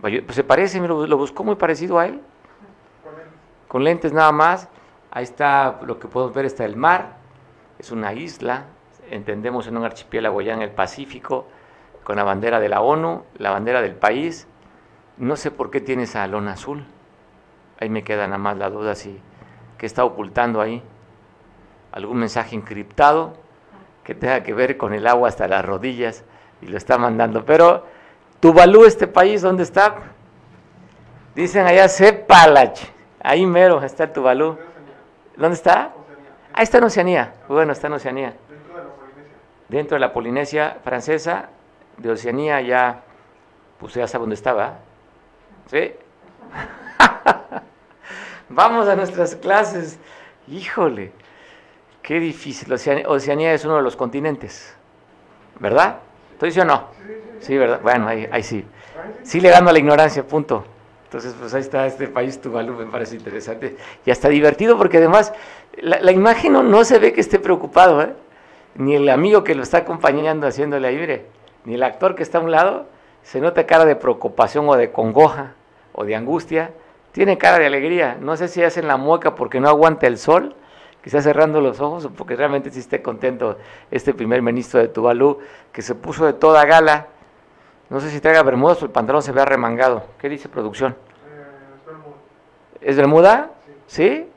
Pues 0.02 0.24
se 0.30 0.44
parece, 0.44 0.80
lo, 0.80 1.18
buscó 1.18 1.44
muy 1.44 1.56
parecido 1.56 2.00
a 2.00 2.06
él. 2.08 2.22
Con 3.68 3.84
lentes 3.84 4.14
nada 4.14 4.32
más. 4.32 4.70
Ahí 5.12 5.24
está 5.24 5.80
lo 5.84 6.00
que 6.00 6.08
podemos 6.08 6.34
ver: 6.34 6.46
está 6.46 6.66
el 6.66 6.76
mar 6.76 7.18
es 7.80 7.92
una 7.92 8.14
isla, 8.14 8.66
entendemos 9.10 9.68
en 9.68 9.78
un 9.78 9.86
archipiélago 9.86 10.42
ya 10.42 10.54
en 10.54 10.62
el 10.62 10.72
Pacífico, 10.72 11.48
con 12.04 12.16
la 12.16 12.24
bandera 12.24 12.60
de 12.60 12.70
la 12.70 12.82
ONU, 12.82 13.24
la 13.38 13.52
bandera 13.52 13.82
del 13.82 13.96
país. 13.96 14.48
No 15.18 15.36
sé 15.36 15.52
por 15.52 15.70
qué 15.70 15.82
tiene 15.82 16.04
esa 16.04 16.26
lona 16.28 16.54
azul. 16.54 16.86
Ahí 17.80 17.90
me 17.90 18.04
queda 18.04 18.26
nada 18.26 18.38
más 18.38 18.58
la 18.58 18.70
duda 18.70 18.96
si 18.96 19.20
está 19.80 20.04
ocultando 20.04 20.60
ahí 20.60 20.82
algún 21.92 22.18
mensaje 22.18 22.56
encriptado 22.56 23.34
que 24.04 24.16
tenga 24.16 24.42
que 24.42 24.54
ver 24.54 24.78
con 24.78 24.94
el 24.94 25.06
agua 25.06 25.30
hasta 25.30 25.48
las 25.48 25.64
rodillas 25.64 26.24
y 26.62 26.68
lo 26.68 26.78
está 26.78 26.98
mandando. 26.98 27.46
Pero 27.46 27.86
Tuvalu, 28.40 28.86
este 28.86 29.08
país, 29.08 29.42
¿dónde 29.42 29.64
está? 29.64 29.96
Dicen 31.36 31.66
allá 31.66 31.88
Sepalach, 31.88 32.80
ahí 33.22 33.46
mero 33.46 33.84
está 33.84 34.12
Tuvalu. 34.12 34.58
¿Dónde 35.36 35.56
está? 35.56 35.94
Ahí 36.54 36.64
está 36.64 36.80
en 36.80 36.84
Oceanía. 36.86 37.34
Bueno, 37.48 37.72
está 37.72 37.88
en 37.88 37.94
Oceanía. 37.94 38.34
Dentro 39.70 39.96
de 39.96 40.00
la 40.00 40.14
Polinesia 40.14 40.78
francesa, 40.84 41.50
de 41.98 42.12
Oceanía 42.12 42.62
ya, 42.62 43.04
pues 43.80 43.94
ya 43.94 44.08
sabe 44.08 44.24
dónde 44.24 44.36
estaba. 44.36 44.80
¿Sí? 45.70 45.94
Vamos 48.50 48.88
a 48.88 48.96
nuestras 48.96 49.36
clases. 49.36 50.00
Híjole, 50.48 51.12
qué 52.02 52.20
difícil. 52.20 52.72
Oceanía, 52.74 53.54
es 53.54 53.66
uno 53.66 53.78
de 53.78 53.84
los 53.84 53.96
continentes, 53.96 54.76
¿verdad? 55.60 55.98
¿Estoy 56.34 56.50
diciendo 56.50 56.74
o 56.74 56.78
no? 56.78 57.27
Sí, 57.40 57.58
¿verdad? 57.58 57.80
Bueno, 57.82 58.08
ahí, 58.08 58.28
ahí 58.32 58.44
sí. 58.44 58.66
Sí 59.24 59.40
le 59.40 59.50
dando 59.50 59.70
a 59.70 59.74
la 59.74 59.80
ignorancia, 59.80 60.26
punto. 60.26 60.66
Entonces, 61.06 61.36
pues 61.40 61.54
ahí 61.54 61.62
está 61.62 61.86
este 61.86 62.08
país 62.08 62.42
Tuvalu, 62.42 62.74
me 62.74 62.86
parece 62.86 63.16
interesante. 63.16 63.78
Y 64.06 64.12
hasta 64.12 64.30
divertido 64.30 64.78
porque 64.78 64.98
además 64.98 65.34
la, 65.78 66.12
imagen 66.12 66.54
no, 66.54 66.84
se 66.84 67.00
ve 67.00 67.14
que 67.14 67.22
esté 67.22 67.40
preocupado, 67.40 68.02
¿eh? 68.02 68.14
Ni 68.76 68.96
el 68.96 69.10
amigo 69.10 69.44
que 69.44 69.56
lo 69.56 69.64
está 69.64 69.80
acompañando 69.80 70.46
haciéndole 70.46 70.88
ahí, 70.88 70.98
mire, 70.98 71.26
ni 71.66 71.76
el 71.76 71.84
actor 71.84 72.16
que 72.16 72.24
está 72.24 72.38
a 72.38 72.42
un 72.42 72.52
lado, 72.52 72.88
se 73.24 73.40
nota 73.40 73.66
cara 73.66 73.86
de 73.86 73.96
preocupación 73.96 74.68
o 74.70 74.76
de 74.76 74.92
congoja 74.92 75.54
o 75.94 76.06
de 76.06 76.16
angustia 76.16 76.72
tiene 77.12 77.38
cara 77.38 77.58
de 77.58 77.66
alegría. 77.66 78.18
No 78.20 78.38
sé 78.38 78.48
si 78.48 78.62
hacen 78.64 78.88
la 78.88 78.98
mueca 78.98 79.34
porque 79.34 79.60
no 79.60 79.70
aguanta 79.70 80.06
el 80.06 80.18
sol, 80.18 80.56
está 81.08 81.22
cerrando 81.22 81.62
los 81.62 81.80
ojos, 81.80 82.06
o 82.06 82.12
porque 82.12 82.36
realmente 82.36 82.70
sí 82.70 82.80
esté 82.80 83.02
contento 83.02 83.58
este 83.92 84.14
primer 84.14 84.42
ministro 84.42 84.80
de 84.80 84.90
Tuvalu, 84.90 85.40
que 85.72 85.82
se 85.82 85.96
puso 85.96 86.26
de 86.26 86.34
toda 86.34 86.66
gala. 86.66 87.08
No 87.90 88.00
sé 88.00 88.10
si 88.10 88.20
traiga 88.20 88.44
bermudas 88.44 88.82
o 88.82 88.86
el 88.86 88.92
pantalón 88.92 89.22
se 89.22 89.32
vea 89.32 89.46
remangado. 89.46 90.04
¿Qué 90.20 90.30
dice 90.30 90.50
producción? 90.50 90.96
¿Es 92.82 92.96
bermuda? 92.98 93.52
¿Sí? 93.88 94.28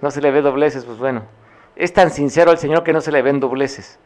No 0.00 0.10
se 0.10 0.20
le 0.20 0.30
ve 0.30 0.42
dobleces, 0.42 0.84
pues 0.84 0.98
bueno. 0.98 1.22
Es 1.76 1.92
tan 1.92 2.10
sincero 2.10 2.50
al 2.50 2.58
Señor 2.58 2.84
que 2.84 2.92
no 2.92 3.00
se 3.00 3.10
le 3.10 3.22
ven 3.22 3.40
dobleces. 3.40 3.98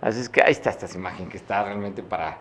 Así 0.00 0.20
es 0.20 0.28
que 0.28 0.42
ahí 0.42 0.52
está 0.52 0.70
esta 0.70 0.86
imagen 0.94 1.28
que 1.28 1.38
está 1.38 1.64
realmente 1.64 2.02
para, 2.02 2.38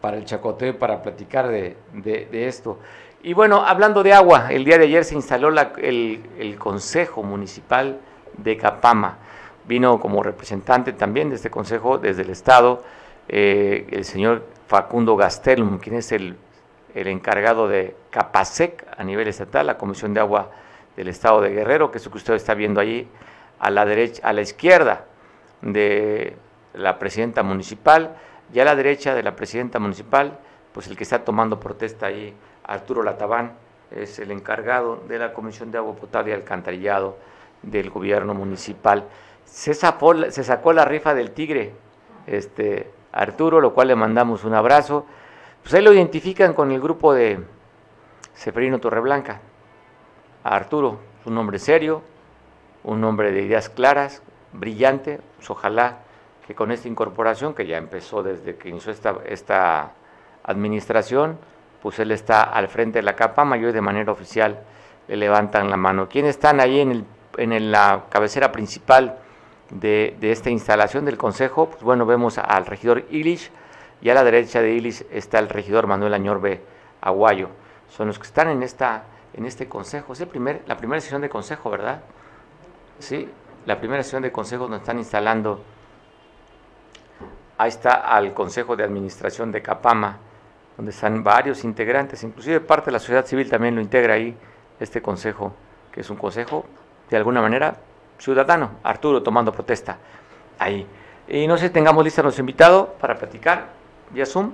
para 0.00 0.16
el 0.16 0.24
chacoteo 0.24 0.70
y 0.70 0.72
para 0.72 1.00
platicar 1.00 1.48
de, 1.48 1.76
de 1.92 2.46
esto. 2.48 2.78
Y 3.22 3.34
bueno, 3.34 3.62
hablando 3.66 4.02
de 4.02 4.14
agua, 4.14 4.50
el 4.50 4.64
día 4.64 4.78
de 4.78 4.84
ayer 4.84 5.04
se 5.04 5.14
instaló 5.14 5.50
el, 5.50 6.56
Consejo 6.58 7.22
Municipal 7.22 8.00
de 8.38 8.56
Capama. 8.56 9.18
Vino 9.66 10.00
como 10.00 10.22
representante 10.22 10.94
también 10.94 11.28
de 11.28 11.36
este 11.36 11.50
consejo 11.50 11.98
desde 11.98 12.22
el 12.22 12.30
Estado 12.30 12.82
eh, 13.32 13.86
el 13.92 14.04
señor 14.04 14.44
Facundo 14.66 15.14
Gastelum, 15.14 15.78
quien 15.78 15.94
es 15.94 16.10
el, 16.10 16.36
encargado 16.94 17.68
de 17.68 17.94
Capasec 18.10 18.84
a 18.96 19.04
nivel 19.04 19.28
estatal, 19.28 19.68
la 19.68 19.78
Comisión 19.78 20.12
de 20.12 20.18
Agua 20.18 20.50
del 20.96 21.06
Estado 21.06 21.40
de 21.40 21.50
Guerrero, 21.50 21.92
que 21.92 21.98
es 21.98 22.04
lo 22.04 22.10
que 22.10 22.18
usted 22.18 22.34
está 22.34 22.54
viendo 22.54 22.80
allí 22.80 23.06
a 23.60 23.70
la 23.70 23.84
derecha, 23.84 24.26
a 24.26 24.32
la 24.32 24.40
izquierda 24.40 25.04
de 25.62 26.34
la 26.74 26.98
presidenta 26.98 27.44
municipal 27.44 28.16
y 28.52 28.58
a 28.58 28.64
la 28.64 28.74
derecha 28.74 29.14
de 29.14 29.22
la 29.22 29.36
presidenta 29.36 29.78
municipal, 29.78 30.36
pues 30.72 30.88
el 30.88 30.96
que 30.96 31.04
está 31.04 31.24
tomando 31.24 31.60
protesta 31.60 32.06
ahí 32.06 32.34
Arturo 32.64 33.04
Latabán 33.04 33.52
es 33.92 34.18
el 34.18 34.32
encargado 34.32 35.04
de 35.06 35.20
la 35.20 35.32
Comisión 35.32 35.70
de 35.70 35.78
Agua 35.78 35.94
Potable 35.94 36.32
y 36.32 36.34
Alcantarillado 36.34 37.16
del 37.62 37.90
gobierno 37.90 38.34
municipal. 38.34 39.04
Se, 39.44 39.72
se 39.72 40.44
sacó 40.44 40.72
la 40.72 40.84
rifa 40.84 41.14
del 41.14 41.30
tigre, 41.30 41.72
este 42.26 42.90
Arturo, 43.12 43.60
lo 43.60 43.74
cual 43.74 43.88
le 43.88 43.96
mandamos 43.96 44.44
un 44.44 44.54
abrazo. 44.54 45.06
Pues 45.62 45.74
ahí 45.74 45.82
lo 45.82 45.92
identifican 45.92 46.54
con 46.54 46.70
el 46.70 46.80
grupo 46.80 47.12
de 47.12 47.40
Seferino 48.34 48.78
Torreblanca. 48.78 49.40
A 50.44 50.56
Arturo, 50.56 50.98
un 51.26 51.36
hombre 51.36 51.58
serio, 51.58 52.02
un 52.84 53.02
hombre 53.04 53.32
de 53.32 53.42
ideas 53.42 53.68
claras, 53.68 54.22
brillante. 54.52 55.20
Pues 55.36 55.50
ojalá 55.50 55.98
que 56.46 56.54
con 56.54 56.72
esta 56.72 56.88
incorporación, 56.88 57.54
que 57.54 57.66
ya 57.66 57.76
empezó 57.76 58.22
desde 58.22 58.56
que 58.56 58.68
inició 58.68 58.92
esta, 58.92 59.16
esta 59.26 59.92
administración, 60.44 61.38
pues 61.82 61.98
él 61.98 62.10
está 62.10 62.42
al 62.42 62.68
frente 62.68 62.98
de 62.98 63.02
la 63.02 63.16
capa 63.16 63.44
mayor 63.44 63.72
de 63.72 63.80
manera 63.80 64.12
oficial 64.12 64.60
le 65.10 65.16
levantan 65.16 65.68
la 65.68 65.76
mano. 65.76 66.08
¿Quiénes 66.08 66.36
están 66.36 66.60
ahí 66.60 66.78
en, 66.80 66.92
el, 66.92 67.04
en 67.36 67.72
la 67.72 68.04
cabecera 68.08 68.52
principal 68.52 69.18
de, 69.70 70.16
esta 70.20 70.50
instalación 70.50 71.04
del 71.04 71.16
Consejo? 71.16 71.70
Pues 71.70 71.82
bueno, 71.82 72.06
vemos 72.06 72.38
al 72.38 72.66
regidor 72.66 73.04
Illich 73.10 73.50
y 74.02 74.10
a 74.10 74.14
la 74.14 74.24
derecha 74.24 74.60
de 74.60 74.72
Illich 74.72 75.04
está 75.10 75.38
el 75.38 75.48
regidor 75.48 75.86
Manuel 75.86 76.14
Añorbe 76.14 76.62
Aguayo. 77.00 77.48
Son 77.88 78.06
los 78.06 78.18
que 78.18 78.26
están 78.26 78.48
en, 78.48 78.62
esta, 78.62 79.04
en 79.34 79.46
este 79.46 79.68
Consejo. 79.68 80.12
Es 80.12 80.20
el 80.20 80.28
primer, 80.28 80.62
la 80.66 80.76
primera 80.76 81.00
sesión 81.00 81.20
de 81.20 81.28
Consejo, 81.28 81.70
¿verdad? 81.70 82.02
Sí, 82.98 83.28
la 83.66 83.78
primera 83.78 84.02
sesión 84.02 84.22
de 84.22 84.32
Consejo 84.32 84.64
donde 84.64 84.78
están 84.78 84.98
instalando. 84.98 85.62
Ahí 87.58 87.68
está 87.68 87.94
al 87.94 88.32
Consejo 88.34 88.76
de 88.76 88.84
Administración 88.84 89.52
de 89.52 89.62
Capama 89.62 90.18
donde 90.80 90.92
están 90.92 91.22
varios 91.22 91.62
integrantes, 91.64 92.24
inclusive 92.24 92.58
parte 92.60 92.86
de 92.86 92.92
la 92.92 92.98
sociedad 93.00 93.26
civil 93.26 93.50
también 93.50 93.74
lo 93.74 93.82
integra 93.82 94.14
ahí 94.14 94.34
este 94.80 95.02
consejo, 95.02 95.52
que 95.92 96.00
es 96.00 96.08
un 96.08 96.16
consejo 96.16 96.64
de 97.10 97.18
alguna 97.18 97.42
manera 97.42 97.76
ciudadano. 98.20 98.72
Arturo 98.84 99.22
tomando 99.22 99.52
protesta 99.52 99.98
ahí. 100.58 100.86
Y 101.26 101.46
no 101.46 101.56
sé 101.56 101.68
si 101.68 101.72
tengamos 101.72 102.04
lista 102.04 102.20
a 102.20 102.24
nuestro 102.24 102.42
invitado 102.42 102.94
para 103.00 103.16
platicar 103.16 103.68
vía 104.10 104.26
Zoom. 104.26 104.52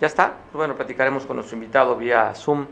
Ya 0.00 0.06
está. 0.06 0.34
Bueno, 0.52 0.74
platicaremos 0.74 1.24
con 1.24 1.36
nuestro 1.36 1.56
invitado 1.56 1.96
vía 1.96 2.34
Zoom, 2.34 2.66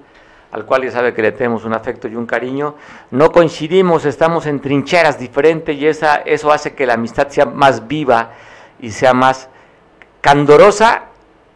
al 0.52 0.64
cual 0.64 0.84
ya 0.84 0.90
sabe 0.90 1.12
que 1.12 1.22
le 1.22 1.32
tenemos 1.32 1.64
un 1.64 1.72
afecto 1.72 2.08
y 2.08 2.16
un 2.16 2.26
cariño. 2.26 2.76
No 3.10 3.32
coincidimos, 3.32 4.04
estamos 4.04 4.46
en 4.46 4.60
trincheras 4.60 5.18
diferentes 5.18 5.76
y 5.76 5.86
esa, 5.86 6.16
eso 6.16 6.52
hace 6.52 6.74
que 6.74 6.86
la 6.86 6.94
amistad 6.94 7.28
sea 7.28 7.46
más 7.46 7.86
viva 7.88 8.30
y 8.80 8.90
sea 8.90 9.12
más 9.12 9.48
candorosa 10.20 11.04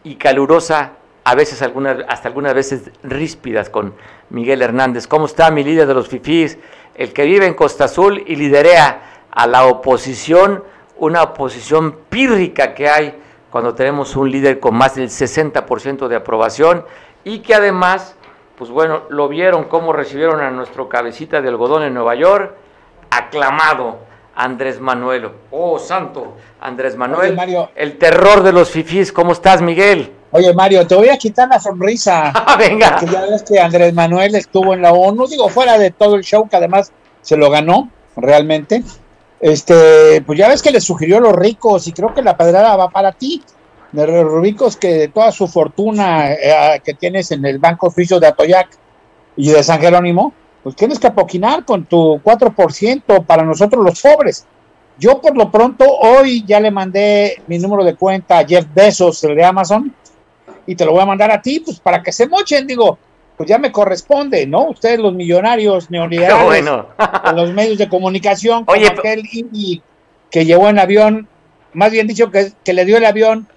y 0.03 0.15
calurosa, 0.15 0.93
a 1.23 1.35
veces 1.35 1.61
algunas, 1.61 1.97
hasta 2.07 2.27
algunas 2.27 2.53
veces 2.53 2.91
ríspidas 3.03 3.69
con 3.69 3.93
Miguel 4.29 4.61
Hernández. 4.61 5.07
¿Cómo 5.07 5.25
está 5.25 5.51
mi 5.51 5.63
líder 5.63 5.87
de 5.87 5.93
los 5.93 6.07
FIFIs? 6.07 6.57
El 6.95 7.13
que 7.13 7.23
vive 7.23 7.45
en 7.45 7.53
Costa 7.53 7.85
Azul 7.85 8.23
y 8.25 8.35
liderea 8.35 9.25
a 9.31 9.47
la 9.47 9.65
oposición, 9.65 10.63
una 10.97 11.23
oposición 11.23 11.97
pírrica 12.09 12.73
que 12.73 12.89
hay 12.89 13.15
cuando 13.49 13.73
tenemos 13.73 14.15
un 14.15 14.31
líder 14.31 14.59
con 14.59 14.75
más 14.75 14.95
del 14.95 15.09
60% 15.09 16.07
de 16.07 16.15
aprobación 16.15 16.85
y 17.23 17.39
que 17.39 17.53
además, 17.53 18.15
pues 18.57 18.69
bueno, 18.71 19.03
lo 19.09 19.27
vieron 19.27 19.65
cómo 19.65 19.93
recibieron 19.93 20.41
a 20.41 20.51
nuestro 20.51 20.89
cabecita 20.89 21.41
de 21.41 21.49
algodón 21.49 21.83
en 21.83 21.93
Nueva 21.93 22.15
York, 22.15 22.53
aclamado 23.09 23.99
Andrés 24.35 24.79
Manuel. 24.79 25.29
Oh, 25.51 25.77
santo, 25.79 26.37
Andrés 26.59 26.95
Manuel. 26.95 27.37
el 27.75 27.97
terror 27.97 28.43
de 28.43 28.53
los 28.53 28.69
fifís. 28.69 29.11
¿Cómo 29.11 29.33
estás, 29.33 29.61
Miguel? 29.61 30.11
Oye, 30.33 30.53
Mario, 30.53 30.87
te 30.87 30.95
voy 30.95 31.09
a 31.09 31.17
quitar 31.17 31.49
la 31.49 31.59
sonrisa. 31.59 32.31
Ah, 32.51 32.55
venga. 32.57 32.97
Porque 32.97 33.13
ya 33.13 33.21
ves 33.25 33.43
que 33.43 33.59
Andrés 33.59 33.93
Manuel 33.93 34.35
estuvo 34.35 34.73
en 34.73 34.81
la 34.81 34.91
ONU, 34.91 35.27
digo, 35.27 35.49
fuera 35.49 35.77
de 35.77 35.91
todo 35.91 36.15
el 36.15 36.23
show, 36.23 36.47
que 36.49 36.57
además 36.57 36.91
se 37.21 37.37
lo 37.37 37.49
ganó, 37.49 37.89
realmente. 38.15 38.83
Este, 39.39 40.21
pues 40.21 40.37
ya 40.37 40.47
ves 40.47 40.61
que 40.61 40.71
le 40.71 40.81
sugirió 40.81 41.17
a 41.17 41.21
los 41.21 41.33
ricos, 41.33 41.87
y 41.87 41.93
creo 41.93 42.13
que 42.13 42.21
la 42.21 42.35
pedrada 42.35 42.75
va 42.75 42.89
para 42.89 43.11
ti. 43.11 43.41
De 43.91 44.07
los 44.07 44.41
ricos 44.41 44.77
que 44.77 44.93
de 44.93 45.07
toda 45.09 45.31
su 45.31 45.47
fortuna 45.47 46.31
eh, 46.31 46.81
que 46.83 46.93
tienes 46.93 47.31
en 47.31 47.45
el 47.45 47.59
Banco 47.59 47.87
Oficio 47.87 48.19
de 48.19 48.27
Atoyac 48.27 48.69
y 49.35 49.49
de 49.49 49.63
San 49.63 49.81
Jerónimo, 49.81 50.33
pues 50.63 50.75
tienes 50.75 50.99
que 50.99 51.07
apoquinar 51.07 51.65
con 51.65 51.85
tu 51.85 52.19
4% 52.23 53.25
para 53.25 53.43
nosotros 53.43 53.83
los 53.83 54.01
pobres. 54.01 54.45
Yo 54.97 55.19
por 55.19 55.35
lo 55.35 55.51
pronto 55.51 55.85
hoy 55.85 56.43
ya 56.45 56.59
le 56.59 56.71
mandé 56.71 57.41
mi 57.47 57.57
número 57.57 57.83
de 57.83 57.95
cuenta 57.95 58.39
a 58.39 58.45
Jeff 58.45 58.65
Bezos, 58.73 59.23
el 59.23 59.35
de 59.35 59.43
Amazon, 59.43 59.93
y 60.65 60.75
te 60.75 60.85
lo 60.85 60.91
voy 60.91 61.01
a 61.01 61.05
mandar 61.05 61.31
a 61.31 61.41
ti, 61.41 61.59
pues 61.59 61.79
para 61.79 62.01
que 62.03 62.11
se 62.11 62.27
mochen, 62.27 62.67
digo, 62.67 62.97
pues 63.37 63.49
ya 63.49 63.57
me 63.57 63.71
corresponde, 63.71 64.45
¿no? 64.45 64.69
Ustedes 64.69 64.99
los 64.99 65.13
millonarios 65.13 65.89
neoliberales, 65.89 66.45
bueno. 66.45 66.87
los 67.35 67.53
medios 67.53 67.77
de 67.77 67.89
comunicación, 67.89 68.65
como 68.65 68.85
aquel 68.85 69.23
que 70.29 70.45
llevó 70.45 70.69
en 70.69 70.79
avión, 70.79 71.27
más 71.73 71.91
bien 71.91 72.07
dicho 72.07 72.31
que, 72.31 72.51
que 72.63 72.73
le 72.73 72.85
dio 72.85 72.97
el 72.97 73.05
avión 73.05 73.47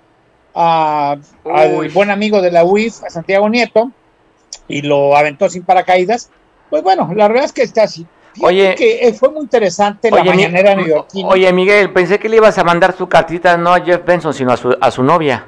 a, 0.55 1.16
al 1.44 1.88
buen 1.90 2.11
amigo 2.11 2.40
de 2.40 2.50
la 2.50 2.64
UIF, 2.64 3.05
a 3.05 3.11
Santiago 3.11 3.48
Nieto, 3.48 3.90
y 4.68 4.82
lo 4.82 5.16
aventó 5.16 5.48
sin 5.48 5.64
paracaídas, 5.64 6.30
pues 6.70 6.82
bueno, 6.82 7.11
la 7.14 7.28
verdad 7.28 7.44
es 7.44 7.52
que 7.52 7.62
está 7.62 7.84
así. 7.84 8.07
Oye, 8.40 8.74
que 8.74 9.07
eh, 9.07 9.12
fue 9.12 9.30
muy 9.30 9.42
interesante 9.42 10.11
la 10.11 10.22
Oye, 10.22 10.30
mañanera 10.30 10.74
neoyorquina. 10.74 11.28
Oye, 11.28 11.52
Miguel, 11.52 11.92
pensé 11.92 12.18
que 12.18 12.28
le 12.28 12.36
ibas 12.36 12.59
a 12.59 12.64
mandar 12.64 12.96
su 12.96 13.09
cartita 13.09 13.57
no 13.57 13.72
a 13.72 13.80
Jeff 13.80 14.05
Benson, 14.05 14.34
sino 14.34 14.52
a 14.52 14.57
su, 14.57 14.76
a 14.80 14.90
su 14.90 15.02
novia. 15.02 15.46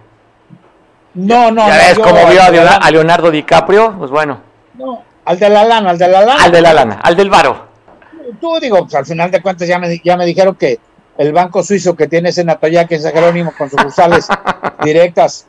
No, 1.16 1.50
no, 1.50 1.66
ya 1.66 1.74
no, 1.74 1.78
ves 1.78 1.98
cómo 1.98 2.26
vio 2.28 2.42
a, 2.42 2.90
Leonardo, 2.90 3.30
DiCaprio, 3.30 3.94
pues 3.98 4.10
bueno, 4.10 4.38
no, 4.74 5.02
al 5.24 5.38
de 5.38 5.48
la 5.48 5.64
lana, 5.64 5.90
al 5.90 5.98
de 5.98 6.08
la 6.08 6.20
lana. 6.20 6.44
al 6.44 6.52
de 6.52 6.60
la 6.60 6.72
lana, 6.72 7.00
al 7.02 7.16
del 7.16 7.30
varo. 7.30 7.66
Tú 8.40 8.58
digo, 8.60 8.78
pues, 8.80 8.94
al 8.94 9.06
final 9.06 9.30
de 9.30 9.40
cuentas 9.40 9.66
ya 9.66 9.78
me, 9.78 10.00
ya 10.04 10.16
me 10.16 10.26
dijeron 10.26 10.54
que 10.54 10.78
el 11.16 11.32
banco 11.32 11.62
suizo 11.62 11.96
que 11.96 12.06
tiene 12.06 12.28
ese 12.28 12.44
Natoyac 12.44 12.92
en 12.92 13.02
San 13.02 13.12
Jerónimo 13.12 13.52
con 13.56 13.70
sucursales 13.70 14.28
directas 14.84 15.46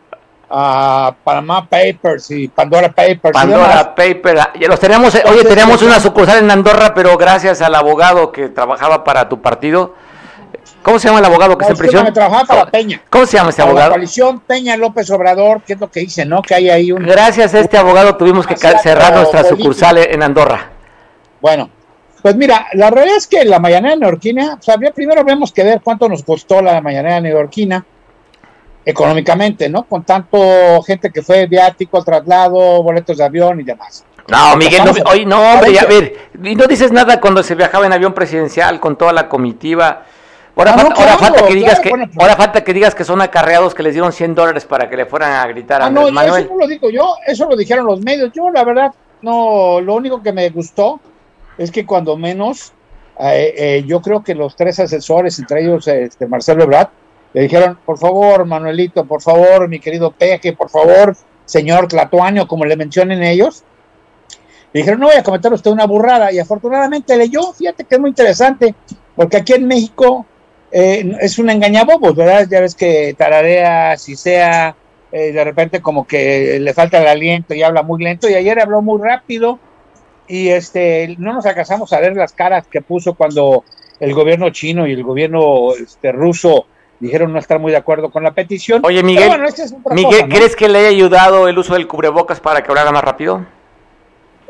a 0.49 1.13
Panama 1.23 1.67
Papers 1.67 2.31
y 2.31 2.47
Pandora 2.47 2.89
Papers 2.89 3.33
Pandora 3.33 3.67
demás. 3.67 3.87
Paper, 3.95 4.39
ah, 4.39 4.51
los 4.67 4.79
tenemos, 4.79 5.13
oye, 5.13 5.21
Entonces, 5.25 5.49
tenemos 5.49 5.77
pues, 5.77 5.89
una 5.89 5.99
sucursal 5.99 6.39
en 6.39 6.51
Andorra, 6.51 6.93
pero 6.93 7.17
gracias 7.17 7.61
al 7.61 7.75
abogado 7.75 8.31
que 8.31 8.47
trabajaba 8.49 9.03
para 9.03 9.27
tu 9.27 9.41
partido. 9.41 9.95
¿Cómo 10.87 10.99
se 10.99 11.09
llama 11.09 11.19
el 11.19 11.25
abogado 11.25 11.57
que 11.57 11.65
está 11.65 11.73
en 11.73 11.73
es 11.73 11.81
que 11.81 11.87
no, 11.87 11.91
prisión? 11.91 12.13
trabajaba 12.13 12.45
para 12.45 12.71
Peña. 12.71 13.01
¿Cómo 13.09 13.25
se 13.25 13.35
llama 13.35 13.49
este 13.49 13.61
Para 13.61 13.65
la 13.65 13.71
abogado? 13.71 13.91
coalición 13.91 14.39
Peña 14.39 14.77
López 14.77 15.09
Obrador, 15.11 15.61
que 15.63 15.73
es 15.73 15.79
lo 15.81 15.91
que 15.91 15.99
dice, 15.99 16.23
¿no? 16.23 16.41
Que 16.41 16.55
hay 16.55 16.69
ahí 16.69 16.93
un... 16.93 17.03
Gracias 17.03 17.53
a 17.53 17.59
este 17.59 17.77
abogado 17.77 18.15
tuvimos 18.15 18.47
que 18.47 18.55
cerrar 18.55 19.13
nuestra 19.13 19.41
político. 19.41 19.57
sucursal 19.57 19.97
en 19.97 20.23
Andorra. 20.23 20.69
Bueno, 21.41 21.69
pues 22.21 22.37
mira, 22.37 22.67
la 22.71 22.89
realidad 22.89 23.17
es 23.17 23.27
que 23.27 23.43
la 23.43 23.59
mañanera 23.59 23.97
neoyorquina, 23.97 24.59
o 24.61 24.63
sea, 24.63 24.77
primero 24.95 25.25
vemos 25.25 25.51
que 25.51 25.65
ver 25.65 25.81
cuánto 25.83 26.07
nos 26.07 26.23
costó 26.23 26.61
la 26.61 26.79
mañanera 26.79 27.19
neoyorquina 27.19 27.85
económicamente, 28.85 29.67
¿no? 29.67 29.83
Con 29.83 30.05
tanto 30.05 30.81
gente 30.83 31.11
que 31.11 31.21
fue 31.21 31.47
viático, 31.47 32.01
traslado, 32.01 32.81
boletos 32.81 33.17
de 33.17 33.25
avión 33.25 33.59
y 33.59 33.63
demás. 33.63 34.05
No, 34.29 34.55
Miguel, 34.55 34.85
no, 34.85 34.93
oye, 35.11 35.25
no, 35.25 35.41
hombre, 35.51 35.77
a 35.79 35.83
ver, 35.83 36.29
y 36.41 36.55
no 36.55 36.65
dices 36.65 36.93
nada 36.93 37.19
cuando 37.19 37.43
se 37.43 37.55
viajaba 37.55 37.85
en 37.85 37.91
avión 37.91 38.13
presidencial 38.13 38.79
con 38.79 38.97
toda 38.97 39.11
la 39.11 39.27
comitiva. 39.27 40.05
Ahora, 40.57 40.71
Ah, 40.73 40.75
no, 40.75 40.81
falta, 40.83 41.01
ahora 41.01 41.17
claro, 41.17 41.33
falta 41.35 41.47
que 41.47 41.53
digas 41.55 41.69
claro, 41.75 41.83
que 41.83 41.89
bueno, 41.89 42.05
pues- 42.07 42.17
ahora 42.19 42.35
falta 42.35 42.63
que 42.63 42.73
digas 42.73 42.95
que 42.95 43.03
son 43.03 43.21
acarreados 43.21 43.75
que 43.75 43.83
les 43.83 43.93
dieron 43.93 44.11
100 44.11 44.33
dólares 44.33 44.65
para 44.65 44.89
que 44.89 44.97
le 44.97 45.05
fueran 45.05 45.31
a 45.33 45.45
gritar 45.47 45.81
a 45.81 45.85
Ah, 45.85 45.89
no, 45.91 46.09
Manuel. 46.11 46.45
eso 46.45 46.53
no 46.53 46.59
lo 46.59 46.67
digo 46.67 46.89
yo, 46.89 47.15
eso 47.27 47.47
lo 47.47 47.55
dijeron 47.55 47.85
los 47.85 48.01
medios. 48.01 48.31
Yo, 48.33 48.49
la 48.49 48.63
verdad, 48.63 48.91
no, 49.21 49.79
lo 49.81 49.93
único 49.95 50.21
que 50.23 50.33
me 50.33 50.49
gustó 50.49 50.99
es 51.59 51.69
que 51.71 51.85
cuando 51.85 52.17
menos, 52.17 52.73
eh, 53.19 53.53
eh, 53.55 53.83
yo 53.85 54.01
creo 54.01 54.23
que 54.23 54.33
los 54.33 54.55
tres 54.55 54.79
asesores, 54.79 55.37
entre 55.37 55.61
ellos 55.63 55.87
este, 55.87 56.25
Marcelo 56.27 56.63
Ebrard, 56.63 56.89
le 57.33 57.41
dijeron, 57.41 57.77
por 57.85 57.99
favor, 57.99 58.45
Manuelito, 58.45 59.05
por 59.05 59.21
favor, 59.21 59.67
mi 59.67 59.79
querido 59.79 60.11
Peje, 60.11 60.53
por 60.53 60.69
favor, 60.71 61.15
señor 61.45 61.87
Tlatuaño, 61.87 62.47
como 62.47 62.65
le 62.65 62.75
mencionen 62.75 63.21
ellos, 63.21 63.63
le 64.73 64.79
dijeron, 64.81 64.99
no 65.01 65.07
voy 65.07 65.15
a 65.17 65.23
cometer 65.23 65.53
usted 65.53 65.69
una 65.69 65.85
burrada. 65.85 66.31
Y 66.31 66.39
afortunadamente 66.39 67.15
leyó, 67.15 67.53
fíjate 67.53 67.83
que 67.85 67.93
es 67.95 68.01
muy 68.01 68.09
interesante, 68.09 68.73
porque 69.15 69.37
aquí 69.37 69.53
en 69.53 69.67
México 69.67 70.25
eh, 70.71 71.17
es 71.21 71.39
un 71.39 71.49
engañabobos, 71.49 72.15
¿verdad? 72.15 72.47
Ya 72.49 72.61
ves 72.61 72.75
que 72.75 73.15
tararea, 73.17 73.97
si 73.97 74.15
sea, 74.15 74.75
eh, 75.11 75.31
de 75.31 75.43
repente 75.43 75.81
como 75.81 76.05
que 76.05 76.59
le 76.59 76.73
falta 76.73 77.01
el 77.01 77.07
aliento 77.07 77.53
y 77.53 77.63
habla 77.63 77.83
muy 77.83 78.03
lento, 78.03 78.29
y 78.29 78.35
ayer 78.35 78.59
habló 78.59 78.81
muy 78.81 79.01
rápido, 79.01 79.59
y 80.27 80.49
este 80.49 81.15
no 81.19 81.33
nos 81.33 81.45
alcanzamos 81.45 81.93
a 81.93 81.99
ver 81.99 82.15
las 82.15 82.33
caras 82.33 82.67
que 82.67 82.81
puso 82.81 83.13
cuando 83.13 83.63
el 83.99 84.13
gobierno 84.13 84.49
chino 84.49 84.85
y 84.85 84.91
el 84.91 85.03
gobierno 85.03 85.73
este, 85.73 86.11
ruso 86.11 86.65
dijeron 86.99 87.31
no 87.31 87.39
estar 87.39 87.59
muy 87.59 87.71
de 87.71 87.77
acuerdo 87.77 88.11
con 88.11 88.23
la 88.23 88.31
petición. 88.31 88.81
Oye, 88.83 89.03
Miguel, 89.03 89.29
bueno, 89.29 89.45
es 89.45 89.73
Miguel, 89.91 90.03
cosa, 90.05 90.27
¿no? 90.27 90.35
¿crees 90.35 90.55
que 90.55 90.67
le 90.67 90.79
haya 90.79 90.89
ayudado 90.89 91.47
el 91.47 91.57
uso 91.57 91.73
del 91.73 91.87
cubrebocas 91.87 92.39
para 92.39 92.61
que 92.61 92.69
hablara 92.69 92.91
más 92.91 93.03
rápido? 93.03 93.45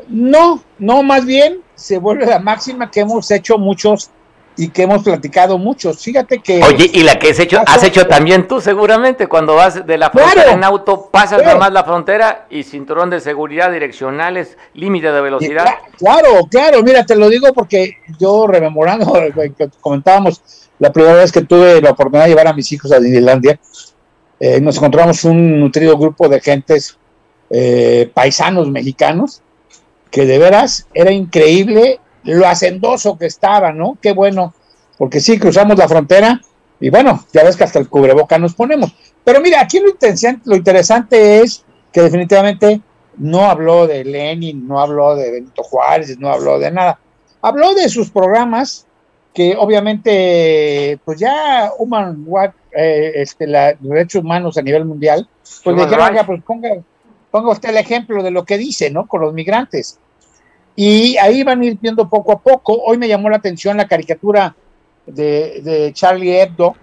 No, 0.08 0.62
no, 0.78 1.02
más 1.02 1.24
bien 1.26 1.60
se 1.74 1.98
vuelve 1.98 2.26
la 2.26 2.38
máxima 2.38 2.90
que 2.90 3.00
hemos 3.00 3.30
hecho 3.30 3.58
muchos 3.58 4.10
y 4.58 4.68
que 4.70 4.82
hemos 4.82 5.02
platicado 5.04 5.56
muchos. 5.56 6.02
Fíjate 6.02 6.40
que... 6.40 6.62
Oye, 6.62 6.90
y 6.92 7.02
la 7.04 7.18
que 7.18 7.30
has 7.30 7.38
hecho, 7.38 7.60
has 7.64 7.82
hecho 7.84 8.06
también 8.06 8.46
tú 8.48 8.60
seguramente, 8.60 9.26
cuando 9.28 9.54
vas 9.54 9.86
de 9.86 9.96
la 9.96 10.10
frontera 10.10 10.42
Claro. 10.42 10.50
en 10.58 10.64
auto, 10.64 11.08
pasas 11.10 11.38
Claro. 11.38 11.44
nada 11.44 11.58
más 11.58 11.72
la 11.72 11.84
frontera 11.84 12.46
y 12.50 12.64
cinturón 12.64 13.08
de 13.08 13.20
seguridad, 13.20 13.70
direccionales, 13.72 14.58
límite 14.74 15.12
de 15.12 15.20
velocidad. 15.20 15.64
cla- 15.64 15.78
Claro, 15.96 16.28
claro, 16.50 16.82
mira, 16.82 17.06
te 17.06 17.14
lo 17.16 17.28
digo 17.28 17.52
porque 17.54 17.98
yo 18.18 18.46
rememorando, 18.46 19.12
comentábamos 19.80 20.42
la 20.80 20.92
primera 20.92 21.14
vez 21.14 21.30
que 21.32 21.42
tuve 21.42 21.80
la 21.80 21.90
oportunidad 21.90 22.24
de 22.24 22.30
llevar 22.30 22.48
a 22.48 22.52
mis 22.52 22.70
hijos 22.72 22.90
a 22.92 22.98
Disneylandia, 23.00 23.58
eh, 24.40 24.60
nos 24.60 24.76
encontramos 24.76 25.24
un 25.24 25.58
nutrido 25.60 25.96
grupo 25.96 26.28
de 26.28 26.40
gentes 26.40 26.98
eh, 27.50 28.10
paisanos 28.12 28.68
mexicanos 28.68 29.40
que 30.10 30.26
de 30.26 30.38
veras 30.38 30.86
era 30.94 31.10
increíble 31.12 31.98
lo 32.34 32.46
hacendoso 32.46 33.16
que 33.18 33.26
estaba, 33.26 33.72
¿no? 33.72 33.96
Qué 34.00 34.12
bueno, 34.12 34.54
porque 34.96 35.20
sí, 35.20 35.38
cruzamos 35.38 35.78
la 35.78 35.88
frontera 35.88 36.40
y 36.80 36.90
bueno, 36.90 37.24
ya 37.32 37.42
ves 37.44 37.56
que 37.56 37.64
hasta 37.64 37.78
el 37.78 37.88
cubreboca 37.88 38.38
nos 38.38 38.54
ponemos. 38.54 38.94
Pero 39.24 39.40
mira, 39.40 39.60
aquí 39.60 39.80
lo 39.80 39.88
interesante, 39.88 40.42
lo 40.44 40.56
interesante 40.56 41.40
es 41.40 41.64
que 41.92 42.02
definitivamente 42.02 42.80
no 43.16 43.46
habló 43.46 43.86
de 43.86 44.04
Lenin, 44.04 44.66
no 44.66 44.80
habló 44.80 45.16
de 45.16 45.30
Benito 45.30 45.62
Juárez, 45.62 46.18
no 46.18 46.30
habló 46.30 46.58
de 46.58 46.70
nada. 46.70 46.98
Habló 47.42 47.74
de 47.74 47.88
sus 47.88 48.10
programas 48.10 48.86
que 49.34 49.56
obviamente, 49.56 50.98
pues 51.04 51.18
ya 51.18 51.70
Human 51.78 52.26
Rights, 52.26 52.54
eh, 52.72 53.12
este, 53.16 53.46
la, 53.46 53.72
los 53.72 53.90
derechos 53.90 54.22
humanos 54.22 54.56
a 54.58 54.62
nivel 54.62 54.84
mundial, 54.84 55.28
pues 55.64 55.76
dijeron. 55.76 56.08
"Oiga, 56.10 56.26
pues 56.26 56.42
ponga, 56.42 56.70
ponga 57.30 57.52
usted 57.52 57.70
el 57.70 57.76
ejemplo 57.76 58.22
de 58.22 58.30
lo 58.30 58.44
que 58.44 58.58
dice, 58.58 58.90
¿no? 58.90 59.06
Con 59.06 59.20
los 59.20 59.32
migrantes. 59.32 59.98
Y 60.80 61.16
ahí 61.16 61.42
van 61.42 61.60
a 61.60 61.64
ir 61.64 61.76
viendo 61.82 62.08
poco 62.08 62.30
a 62.30 62.38
poco. 62.38 62.72
Hoy 62.72 62.98
me 62.98 63.08
llamó 63.08 63.28
la 63.28 63.38
atención 63.38 63.76
la 63.76 63.88
caricatura 63.88 64.54
de, 65.06 65.90
Charlie 65.92 66.40
Hebdo, 66.40 66.76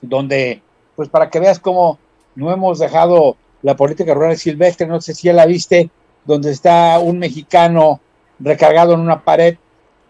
donde, 0.00 0.60
pues 0.96 1.08
para 1.10 1.30
que 1.30 1.38
veas 1.38 1.60
cómo 1.60 2.00
no 2.34 2.52
hemos 2.52 2.80
dejado 2.80 3.36
la 3.62 3.76
política 3.76 4.14
rural 4.14 4.36
silvestre, 4.36 4.88
no 4.88 5.00
sé 5.00 5.14
si 5.14 5.28
ya 5.28 5.32
la 5.32 5.46
viste, 5.46 5.90
donde 6.24 6.50
está 6.50 6.98
un 6.98 7.20
mexicano 7.20 8.00
recargado 8.40 8.94
en 8.94 9.00
una 9.02 9.22
pared 9.22 9.58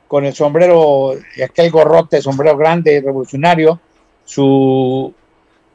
con 0.08 0.24
el 0.24 0.32
sombrero, 0.32 1.12
aquel 1.44 1.70
gorrote, 1.70 2.22
sombrero 2.22 2.56
grande, 2.56 3.02
revolucionario, 3.04 3.80
su, 4.24 5.12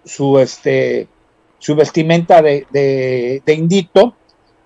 su, 0.03 0.39
este, 0.39 1.07
su 1.59 1.75
vestimenta 1.75 2.41
de, 2.41 2.65
de, 2.71 3.43
de 3.45 3.53
indito, 3.53 4.15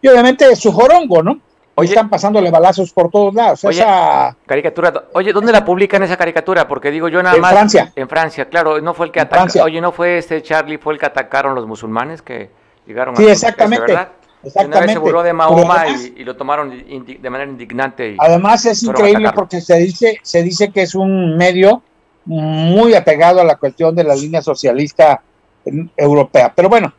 y 0.02 0.08
obviamente 0.08 0.56
su 0.56 0.72
jorongo, 0.72 1.22
¿no? 1.22 1.42
Oye. 1.76 1.90
Están 1.90 2.10
pasándole 2.10 2.52
balazos 2.52 2.92
por 2.94 3.10
todos 3.10 3.34
lados. 3.34 3.64
Oye. 3.66 3.80
Esa, 3.80 4.36
Caricatura. 4.46 5.06
Oye, 5.14 5.34
¿dónde 5.34 5.52
la 5.52 5.66
publican 5.66 6.04
esa 6.04 6.18
caricatura? 6.18 6.68
Porque 6.68 6.92
digo 6.92 7.08
yo 7.08 7.24
nada 7.24 7.36
En 7.36 7.42
más. 7.42 7.52
Francia. 7.52 7.92
En 7.96 8.08
Francia, 8.08 8.46
claro. 8.46 8.80
No 8.80 8.94
fue 8.94 9.08
el 9.08 9.12
que 9.12 9.20
En 9.20 9.26
atacaron. 9.26 9.46
Francia. 9.50 9.64
Oye, 9.64 9.82
no 9.82 9.92
fue 9.92 10.20
este 10.20 10.42
Charlie, 10.44 10.78
fue 10.78 10.94
el 10.94 11.00
que 11.00 11.08
atacaron 11.08 11.56
los 11.56 11.66
musulmanes 11.66 12.22
que 12.22 12.50
llegaron 12.86 13.16
Sí, 13.16 13.28
a. 13.28 13.32
exactamente, 13.32 13.88
¿verdad? 13.88 14.10
Una 14.10 14.44
vez 14.44 14.54
se 14.54 14.60
exactamente. 14.60 15.00
burló 15.00 15.24
de 15.24 15.34
Mahoma 15.34 15.82
además- 15.82 16.12
y, 16.16 16.22
y 16.22 16.24
lo 16.26 16.36
tomaron 16.36 16.70
de 16.70 17.30
manera 17.30 17.50
indignante. 17.50 18.12
Y, 18.12 18.18
Además 18.20 18.66
es 18.66 18.84
increíble 18.84 19.32
porque 19.34 19.62
se 19.62 19.78
dice, 19.78 20.20
se 20.22 20.44
dice 20.44 20.70
que 20.70 20.82
es 20.84 20.94
un 20.96 21.38
medio 21.38 21.82
muy 22.26 22.94
apegado 22.94 23.42
a 23.42 23.44
la 23.46 23.56
cuestión 23.56 23.96
de 23.96 24.04
la 24.04 24.16
línea 24.16 24.42
socialista 24.42 25.22
europea. 25.98 26.52
Pero 26.56 26.70
bueno, 26.70 26.94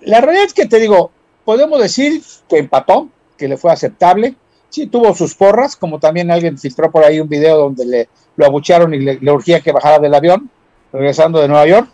la 0.00 0.20
realidad 0.20 0.46
es 0.46 0.54
que 0.54 0.66
te 0.66 0.78
digo, 0.78 1.10
podemos 1.44 1.80
decir 1.80 2.22
que 2.48 2.58
empató, 2.58 3.08
que 3.42 3.48
le 3.48 3.56
fue 3.56 3.72
aceptable. 3.72 4.36
Sí 4.70 4.86
tuvo 4.86 5.12
sus 5.16 5.34
porras, 5.34 5.74
como 5.74 5.98
también 5.98 6.30
alguien 6.30 6.56
filtró 6.56 6.92
por 6.92 7.02
ahí 7.02 7.18
un 7.18 7.28
video 7.28 7.58
donde 7.58 7.84
le 7.84 8.08
lo 8.36 8.46
abuchearon 8.46 8.94
y 8.94 9.00
le, 9.00 9.32
urgía 9.32 9.60
que 9.60 9.72
bajara 9.72 9.98
del 9.98 10.14
avión, 10.14 10.48
regresando 10.92 11.40
de 11.40 11.48
Nueva 11.48 11.66
York. 11.66 11.88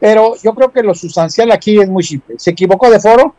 Pero 0.00 0.36
yo 0.42 0.54
creo 0.54 0.72
que 0.72 0.82
lo 0.82 0.94
sustancial 0.94 1.52
aquí 1.52 1.78
es 1.78 1.88
muy 1.88 2.02
simple. 2.02 2.36
Se 2.38 2.52
equivocó 2.52 2.90
de 2.90 2.98
foro, 2.98 3.34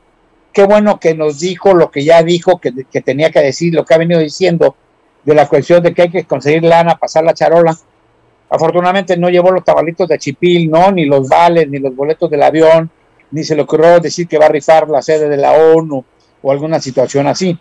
qué 0.54 0.66
bueno 0.66 1.00
que 1.00 1.16
nos 1.16 1.40
dijo 1.40 1.74
lo 1.74 1.90
que 1.90 2.04
ya 2.04 2.22
dijo 2.22 2.60
que, 2.60 2.72
que 2.92 3.02
tenía 3.02 3.32
que 3.32 3.42
decir, 3.42 3.74
lo 3.74 3.84
que 3.84 3.96
ha 3.96 3.98
venido 3.98 4.20
diciendo 4.20 4.76
de 5.24 5.34
la 5.34 5.50
cuestión 5.50 5.82
de 5.82 5.92
que 5.92 6.04
hay 6.04 6.12
que 6.12 6.26
conseguir 6.26 6.64
lana, 6.64 6.96
pasar 6.96 7.24
la 7.24 7.34
charola. 7.34 7.76
Afortunadamente 8.52 9.18
no 9.18 9.30
llevó 9.30 9.50
los 9.50 9.64
tabalitos 9.64 10.08
de 10.08 10.20
chipil, 10.20 10.70
no, 10.70 10.92
ni 10.92 11.06
los 11.06 11.28
vales, 11.28 11.68
ni 11.68 11.80
los 11.80 11.96
boletos 11.96 12.30
del 12.30 12.44
avión, 12.44 12.92
ni 13.32 13.44
se 13.44 13.56
le 13.56 13.64
ocurrió 13.64 14.00
decir 14.00 14.28
que 14.28 14.38
va 14.38 14.46
a 14.46 14.50
rifar 14.50 14.88
la 14.88 15.02
sede 15.02 15.28
de 15.28 15.38
la 15.38 15.54
ONU 15.54 16.06
o 16.46 16.52
alguna 16.52 16.80
situación 16.80 17.26
así. 17.26 17.58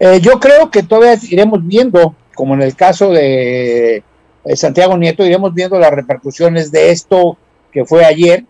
Eh, 0.00 0.18
yo 0.20 0.40
creo 0.40 0.72
que 0.72 0.82
todavía 0.82 1.16
iremos 1.30 1.64
viendo, 1.64 2.16
como 2.34 2.54
en 2.54 2.62
el 2.62 2.74
caso 2.74 3.10
de 3.10 4.02
eh, 4.44 4.56
Santiago 4.56 4.98
Nieto, 4.98 5.24
iremos 5.24 5.54
viendo 5.54 5.78
las 5.78 5.92
repercusiones 5.92 6.72
de 6.72 6.90
esto 6.90 7.38
que 7.70 7.84
fue 7.84 8.04
ayer, 8.04 8.44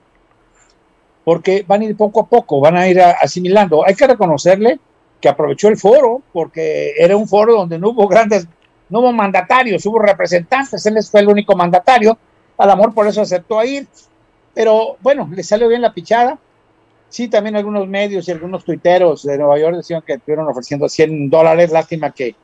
porque 1.23 1.67
van 1.69 1.83
a 1.83 1.85
ir 1.85 1.95
poco 1.99 2.21
a 2.21 2.27
poco, 2.27 2.61
van 2.61 2.79
a 2.79 2.89
ir 2.89 2.99
asimilando. 3.03 3.85
Hay 3.87 3.95
que 3.95 4.07
reconocerle 4.07 4.81
que 5.21 5.29
aprovechó 5.29 5.69
el 5.69 5.77
foro, 5.77 6.23
porque 6.33 6.95
era 6.97 7.15
un 7.15 7.29
foro 7.29 7.55
donde 7.55 7.79
no 7.79 7.91
hubo 7.91 8.09
grandes, 8.09 8.49
no 8.89 9.01
hubo 9.01 9.13
mandatarios, 9.13 9.85
hubo 9.85 9.99
representantes, 9.99 10.87
él 10.87 10.97
fue 11.05 11.21
el 11.21 11.29
único 11.29 11.55
mandatario, 11.55 12.17
al 12.57 12.71
amor 12.71 12.95
por 12.95 13.07
eso 13.07 13.21
aceptó 13.21 13.59
a 13.59 13.67
ir, 13.67 13.87
pero 14.55 14.97
bueno, 15.03 15.29
le 15.31 15.43
salió 15.43 15.69
bien 15.69 15.83
la 15.83 15.93
pichada. 15.93 16.39
Sí, 17.13 17.29
también 17.29 17.57
algunos 17.57 17.87
medios 17.87 18.27
y 18.27 18.31
algunos 18.31 18.65
tuiteros 18.65 19.23
de 19.25 19.37
Nueva 19.37 19.59
York 19.59 19.77
decían 19.77 20.01
que 20.01 20.15
estuvieron 20.15 20.49
ofreciendo 20.49 20.89
100 20.89 21.29
dólares, 21.29 21.71
lástima 21.71 22.11
que 22.11 22.35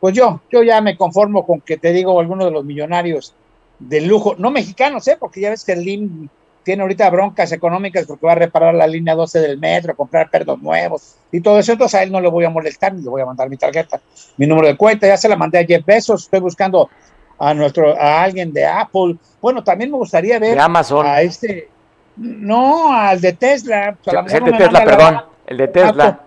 pues 0.00 0.14
yo, 0.14 0.42
yo 0.52 0.62
ya 0.62 0.82
me 0.82 0.98
conformo 0.98 1.46
con 1.46 1.62
que 1.62 1.78
te 1.78 1.94
digo 1.94 2.20
algunos 2.20 2.44
de 2.44 2.50
los 2.50 2.62
millonarios 2.62 3.32
de 3.78 4.02
lujo, 4.02 4.34
no 4.36 4.50
mexicanos, 4.50 5.08
¿eh? 5.08 5.16
porque 5.18 5.40
ya 5.40 5.48
ves 5.48 5.64
que 5.64 5.72
el 5.72 5.82
LIM 5.82 6.28
tiene 6.62 6.82
ahorita 6.82 7.08
broncas 7.08 7.52
económicas 7.52 8.04
porque 8.04 8.26
va 8.26 8.32
a 8.32 8.34
reparar 8.34 8.74
la 8.74 8.86
línea 8.86 9.14
12 9.14 9.40
del 9.40 9.56
metro, 9.56 9.96
comprar 9.96 10.28
perdos 10.28 10.60
nuevos 10.60 11.14
y 11.32 11.40
todo 11.40 11.58
eso, 11.58 11.72
entonces 11.72 11.98
a 11.98 12.02
él 12.02 12.12
no 12.12 12.20
le 12.20 12.28
voy 12.28 12.44
a 12.44 12.50
molestar 12.50 12.92
ni 12.92 13.00
le 13.00 13.08
voy 13.08 13.22
a 13.22 13.26
mandar 13.26 13.48
mi 13.48 13.56
tarjeta, 13.56 13.98
mi 14.36 14.46
número 14.46 14.68
de 14.68 14.76
cuenta, 14.76 15.06
ya 15.06 15.16
se 15.16 15.30
la 15.30 15.36
mandé 15.36 15.58
a 15.58 15.64
Jeff 15.64 15.86
Bezos, 15.86 16.24
estoy 16.24 16.40
buscando 16.40 16.90
a 17.38 17.54
nuestro, 17.54 17.98
a 17.98 18.22
alguien 18.22 18.52
de 18.52 18.66
Apple, 18.66 19.16
bueno, 19.40 19.64
también 19.64 19.90
me 19.90 19.96
gustaría 19.96 20.38
ver 20.38 20.54
De 20.54 20.60
Amazon. 20.60 21.06
a 21.06 21.22
este, 21.22 21.70
no, 22.18 22.92
al 22.92 23.20
de 23.20 23.32
Tesla, 23.32 23.96
pues, 24.02 24.16
a 24.16 24.22
lo 24.22 24.28
El 24.28 24.40
no 24.40 24.46
de 24.46 24.52
Tesla, 24.58 24.78
la- 24.80 24.84
perdón. 24.84 25.20
El 25.46 25.56
de 25.56 25.68
Tesla. 25.68 26.04
auto- 26.04 26.22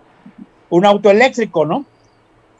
un 0.70 0.86
auto 0.86 1.10
eléctrico, 1.10 1.64
¿no? 1.66 1.84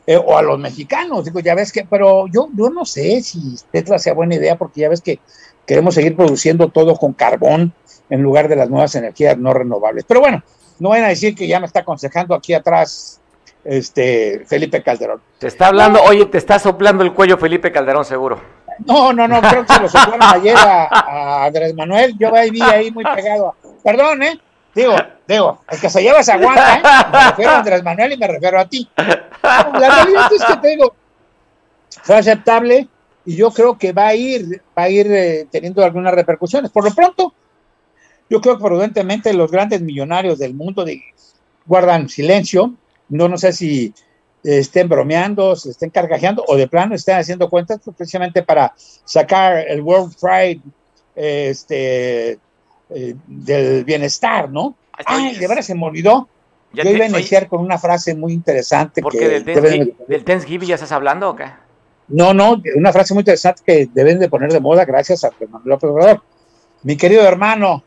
Eh, 0.07 0.17
o 0.17 0.37
a 0.37 0.43
los 0.43 0.59
mexicanos, 0.59 1.25
digo, 1.25 1.41
ya 1.41 1.55
ves 1.55 1.73
que, 1.73 1.85
pero 1.89 2.27
yo, 2.27 2.49
yo 2.57 2.71
no 2.71 2.85
sé 2.85 3.23
si 3.23 3.57
Tesla 3.71 3.99
sea 3.99 4.15
buena 4.15 4.35
idea, 4.35 4.57
porque 4.57 4.81
ya 4.81 4.89
ves 4.89 5.01
que 5.01 5.19
queremos 5.65 5.95
seguir 5.95 6.17
produciendo 6.17 6.69
todo 6.69 6.97
con 6.97 7.13
carbón 7.13 7.73
en 8.11 8.21
lugar 8.23 8.49
de 8.49 8.57
las 8.57 8.69
nuevas 8.69 8.95
energías 8.97 9.39
no 9.39 9.55
renovables. 9.55 10.05
Pero 10.07 10.21
bueno, 10.21 10.43
no 10.81 10.89
van 10.91 11.05
a 11.05 11.09
decir 11.09 11.35
que 11.35 11.47
ya 11.47 11.61
me 11.61 11.67
está 11.67 11.81
aconsejando 11.81 12.35
aquí 12.35 12.53
atrás 12.53 13.21
este 13.65 14.43
Felipe 14.47 14.83
Calderón. 14.83 15.21
Te 15.39 15.47
está 15.47 15.69
hablando, 15.69 16.03
oye, 16.03 16.27
te 16.27 16.37
está 16.39 16.59
soplando 16.59 17.05
el 17.05 17.13
cuello 17.15 17.39
Felipe 17.39 17.71
Calderón, 17.71 18.05
seguro. 18.05 18.41
No, 18.87 19.13
no, 19.13 19.29
no, 19.29 19.41
creo 19.41 19.65
que 19.65 19.73
se 19.73 19.81
lo 19.81 19.89
soplaron 19.89 20.23
ayer 20.23 20.57
a, 20.57 21.45
Andrés 21.45 21.75
Manuel. 21.75 22.17
Yo 22.19 22.35
ahí 22.35 22.51
vi 22.51 22.63
ahí 22.63 22.91
muy 22.91 23.05
pegado. 23.05 23.55
Perdón, 23.83 24.23
¿eh? 24.23 24.41
Digo, 24.75 24.95
digo, 25.29 25.61
el 25.71 25.81
que 25.81 25.91
se 25.91 26.03
lleva 26.03 26.23
se 26.23 26.33
aguanta, 26.33 26.77
¿eh? 26.77 26.83
Me 27.13 27.25
refiero 27.31 27.51
a 27.51 27.59
Andrés 27.59 27.83
Manuel 27.83 28.13
y 28.13 28.17
me 28.17 28.27
refiero 28.27 28.59
a 28.59 28.69
ti. 28.69 28.89
La 28.97 29.73
realidad 29.73 30.33
es 30.33 30.45
que 30.45 30.57
te 30.57 30.69
digo, 30.69 30.95
fue 32.03 32.17
aceptable 32.17 32.89
y 33.25 33.37
yo 33.37 33.51
creo 33.51 33.79
que 33.79 33.93
va 33.93 34.09
a 34.09 34.15
ir, 34.15 34.63
va 34.77 34.85
a 34.85 34.89
ir 34.89 35.07
eh, 35.11 35.47
teniendo 35.51 35.85
algunas 35.85 36.15
repercusiones. 36.15 36.71
Por 36.71 36.85
lo 36.85 36.95
pronto, 36.95 37.35
yo 38.29 38.41
creo 38.41 38.57
que 38.57 38.65
prudentemente 38.65 39.33
los 39.35 39.51
grandes 39.51 39.83
millonarios 39.83 40.39
del 40.39 40.55
mundo 40.55 40.85
guardan 41.67 42.09
silencio. 42.09 42.75
No, 43.09 43.29
no 43.29 43.37
sé 43.37 43.53
si 43.53 43.93
estén 44.45 44.89
bromeando, 44.89 45.55
se 45.57 45.71
estén 45.71 45.91
carcajeando 45.91 46.45
o 46.49 46.57
de 46.57 46.67
plano 46.69 46.95
estén 46.95 47.17
haciendo 47.17 47.49
cuentas 47.49 47.81
pues, 47.85 47.97
precisamente 47.97 48.43
para 48.43 48.75
sacar 49.05 49.59
el 49.69 49.81
World 49.83 50.15
Pride 50.21 50.61
este, 51.15 52.33
eh, 52.91 53.15
del 53.27 53.85
bienestar, 53.85 54.51
¿no? 54.51 54.75
Ay, 55.07 55.37
de 55.37 55.47
veras 55.49 55.67
se 55.67 55.75
me 55.75 55.85
olvidó. 55.85 56.29
Ya 56.73 56.85
Yo 56.85 56.91
te- 56.91 56.97
iba 56.97 57.05
a 57.05 57.09
oye, 57.09 57.19
iniciar 57.19 57.49
con 57.49 57.61
una 57.61 57.79
frase 57.79 58.15
muy 58.15 58.33
interesante 58.33 59.03
¿Por 59.03 59.13
que 59.13 59.19
qué 59.19 59.29
del 59.29 59.45
Thanksgiving, 59.45 59.85
de- 59.85 60.05
del 60.09 60.25
Thanksgiving 60.25 60.69
ya 60.69 60.75
estás 60.77 60.93
hablando 60.93 61.31
o 61.31 61.37
qué? 61.37 61.45
no, 62.09 62.35
no, 62.35 62.61
una 62.77 62.93
frase 62.93 63.15
muy 63.15 63.21
interesante 63.23 63.63
que 63.65 63.89
deben 63.93 64.19
de 64.19 64.29
poner 64.29 64.53
de 64.53 64.61
moda 64.61 64.85
gracias 64.85 65.23
a 65.25 65.31
Fernando 65.31 65.67
López 65.69 65.89
Obrador. 65.91 66.23
Mi 66.83 66.97
querido 66.97 67.23
hermano, 67.23 67.83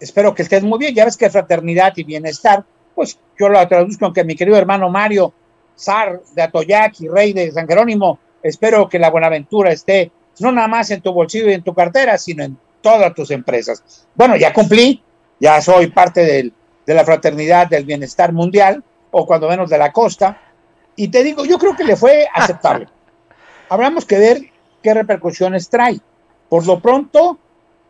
espero 0.00 0.34
que 0.34 0.42
estés 0.42 0.62
muy 0.62 0.78
bien. 0.78 0.94
Ya 0.94 1.04
ves 1.04 1.16
que 1.16 1.30
fraternidad 1.30 1.92
y 1.96 2.04
bienestar, 2.04 2.64
pues 2.94 3.18
yo 3.38 3.48
lo 3.48 3.66
traduzco 3.68 4.06
con 4.06 4.12
que 4.14 4.24
mi 4.24 4.36
querido 4.36 4.56
hermano 4.56 4.88
Mario, 4.90 5.32
zar 5.76 6.20
de 6.34 6.42
Atoyac 6.42 7.00
y 7.00 7.08
rey 7.08 7.32
de 7.32 7.50
San 7.52 7.66
Jerónimo, 7.66 8.18
espero 8.42 8.88
que 8.88 8.98
la 8.98 9.10
buenaventura 9.10 9.72
esté 9.72 10.10
no 10.40 10.50
nada 10.52 10.68
más 10.68 10.90
en 10.90 11.00
tu 11.00 11.12
bolsillo 11.12 11.48
y 11.50 11.54
en 11.54 11.62
tu 11.62 11.74
cartera, 11.74 12.18
sino 12.18 12.42
en 12.44 12.58
todas 12.80 13.14
tus 13.14 13.30
empresas. 13.30 14.06
Bueno, 14.14 14.36
ya 14.36 14.52
cumplí, 14.52 15.02
ya 15.40 15.60
soy 15.60 15.88
parte 15.88 16.24
del- 16.24 16.52
de 16.86 16.94
la 16.94 17.04
fraternidad 17.04 17.68
del 17.68 17.84
bienestar 17.84 18.32
mundial, 18.32 18.82
o 19.10 19.26
cuando 19.26 19.48
menos 19.48 19.70
de 19.70 19.78
la 19.78 19.92
costa, 19.92 20.40
y 20.96 21.08
te 21.08 21.22
digo, 21.22 21.44
yo 21.44 21.58
creo 21.58 21.74
que 21.76 21.84
le 21.84 21.96
fue 21.96 22.26
aceptable. 22.34 22.88
Habremos 23.68 24.04
que 24.04 24.18
ver 24.18 24.40
qué 24.82 24.92
repercusiones 24.92 25.68
trae. 25.70 25.98
Por 26.48 26.66
lo 26.66 26.80
pronto, 26.80 27.38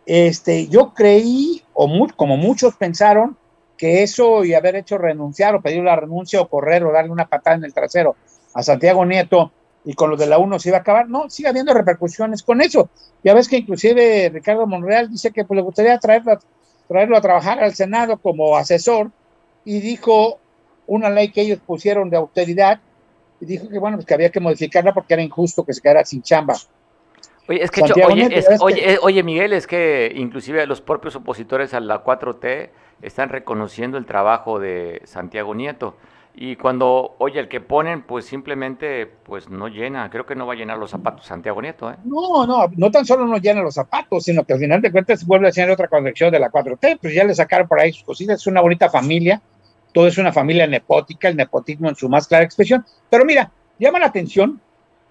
este, 0.07 0.69
yo 0.69 0.93
creí, 0.95 1.63
o 1.73 1.89
como 2.17 2.37
muchos 2.37 2.77
pensaron, 2.77 3.37
que 3.77 4.03
eso 4.03 4.45
y 4.45 4.55
haber 4.55 4.77
hecho 4.77 4.99
renunciar 4.99 5.55
o 5.55 5.61
pedir 5.63 5.83
la 5.83 5.97
renuncia 5.97 6.41
o 6.41 6.49
correr 6.49 6.85
o 6.85 6.93
darle 6.93 7.11
una 7.11 7.27
patada 7.27 7.57
en 7.57 7.65
el 7.65 7.75
trasero 7.75 8.17
a 8.55 8.63
Santiago 8.63 9.05
Nieto 9.05 9.53
y 9.85 9.95
con 9.95 10.11
lo 10.11 10.17
de 10.17 10.27
la 10.27 10.39
UNO 10.39 10.59
se 10.59 10.69
iba 10.71 10.79
a 10.79 10.81
acabar. 10.81 11.09
No, 11.09 11.29
sigue 11.29 11.49
habiendo 11.49 11.75
repercusiones 11.75 12.43
con 12.43 12.61
eso. 12.61 12.89
Ya 13.23 13.35
ves 13.35 13.49
que 13.49 13.57
inclusive 13.59 14.31
Ricardo 14.33 14.67
Monreal 14.67 15.11
dice 15.11 15.31
que 15.33 15.45
pues, 15.45 15.57
le 15.57 15.63
gustaría 15.63 15.99
traerlo, 15.99 16.39
traerlo 16.89 17.17
a 17.17 17.21
trabajar 17.21 17.63
al 17.63 17.75
Senado 17.75 18.19
como 18.19 18.57
asesor 18.57 19.11
y 19.65 19.81
dijo 19.81 20.39
una 20.87 21.11
ley 21.11 21.31
que 21.33 21.41
ellos 21.43 21.59
pusieron 21.67 22.11
de 22.11 22.17
austeridad 22.17 22.81
y 23.41 23.47
dijo 23.47 23.69
que 23.69 23.79
bueno, 23.79 23.97
pues 23.97 24.07
que 24.07 24.15
había 24.15 24.31
que 24.31 24.41
modificarla 24.41 24.95
porque 24.95 25.15
era 25.15 25.23
injusto 25.23 25.65
que 25.65 25.73
se 25.73 25.81
quedara 25.81 26.05
sin 26.05 26.23
chamba. 26.23 26.55
Oye, 27.47 27.63
es 27.63 27.71
que, 27.71 27.83
oye, 27.83 28.15
Nieto, 28.15 28.37
es- 28.37 28.63
oye, 28.63 28.77
que- 28.77 28.93
eh, 28.95 28.99
oye, 29.03 29.23
Miguel, 29.23 29.53
es 29.53 29.67
que 29.67 30.13
inclusive 30.17 30.67
los 30.67 30.81
propios 30.81 31.15
opositores 31.17 31.75
a 31.75 31.81
la 31.81 32.03
4T 32.03 32.71
están 33.03 33.29
reconociendo 33.29 33.99
el 33.99 34.07
trabajo 34.07 34.59
de 34.59 35.03
Santiago 35.05 35.55
Nieto. 35.55 35.97
Y 36.37 36.57
cuando, 36.57 37.15
oye, 37.19 37.39
el 37.39 37.49
que 37.49 37.61
ponen, 37.61 38.03
pues 38.03 38.25
simplemente, 38.25 39.07
pues 39.07 39.49
no 39.49 39.69
llena, 39.69 40.11
creo 40.11 40.27
que 40.27 40.35
no 40.35 40.47
va 40.47 40.55
a 40.55 40.57
llenar 40.57 40.79
los 40.79 40.91
zapatos 40.91 41.27
Santiago 41.27 41.63
Nieto, 41.63 41.91
¿eh? 41.91 41.97
No, 42.05 42.45
no, 42.45 42.67
no 42.77 42.91
tan 42.91 43.07
solo 43.07 43.25
nos 43.25 43.41
llena 43.41 43.63
los 43.63 43.75
zapatos, 43.75 44.25
sino 44.25 44.43
que 44.43 44.55
al 44.55 44.59
final 44.59 44.83
de 44.83 44.91
cuentas 44.91 45.25
vuelve 45.25 45.47
a 45.47 45.53
ser 45.53 45.71
otra 45.71 45.87
conexión 45.87 46.33
de 46.33 46.41
la 46.41 46.51
4T, 46.51 46.99
pues 47.01 47.15
ya 47.15 47.23
le 47.23 47.37
sacaron 47.37 47.69
por 47.69 47.79
ahí 47.79 47.93
sus 47.93 48.03
cositas, 48.03 48.41
es 48.41 48.47
una 48.49 48.61
bonita 48.61 48.91
familia, 48.91 49.41
todo 49.93 50.09
es 50.09 50.19
una 50.19 50.33
familia 50.33 50.67
nepótica, 50.67 51.29
el 51.29 51.37
nepotismo 51.37 51.89
en 51.89 51.95
su 51.95 52.09
más 52.09 52.27
clara 52.27 52.45
expresión, 52.45 52.85
pero 53.09 53.25
mira, 53.25 53.53
llama 53.79 54.01
la 54.01 54.07
atención 54.07 54.61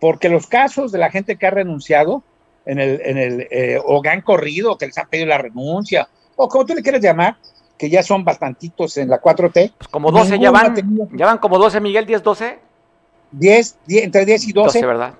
porque 0.01 0.27
los 0.27 0.47
casos 0.47 0.91
de 0.91 0.97
la 0.97 1.09
gente 1.09 1.37
que 1.37 1.47
ha 1.47 1.51
renunciado 1.51 2.21
en 2.65 2.79
el, 2.79 3.01
en 3.01 3.17
el 3.17 3.47
eh, 3.49 3.79
o 3.81 4.01
que 4.01 4.09
han 4.09 4.21
corrido, 4.21 4.77
que 4.77 4.87
les 4.87 4.97
han 4.97 5.07
pedido 5.07 5.27
la 5.27 5.37
renuncia, 5.37 6.09
o 6.35 6.49
como 6.49 6.65
tú 6.65 6.73
le 6.73 6.81
quieras 6.81 7.01
llamar, 7.01 7.37
que 7.83 7.89
ya 7.89 8.01
son 8.01 8.23
bastantitos 8.23 8.95
en 8.95 9.09
la 9.09 9.21
4T. 9.21 9.73
Pues 9.77 9.89
como 9.91 10.09
12 10.09 10.39
ya 10.39 10.51
van, 10.51 10.73
tenido 10.73 11.05
ya 11.11 11.25
van 11.25 11.37
como 11.37 11.57
12, 11.57 11.81
Miguel, 11.81 12.05
10, 12.05 12.23
12. 12.23 12.59
10, 13.33 13.77
10, 13.87 14.03
entre 14.05 14.25
10 14.25 14.47
y 14.47 14.53
12, 14.53 14.79
12, 14.79 14.85
¿verdad? 14.85 15.13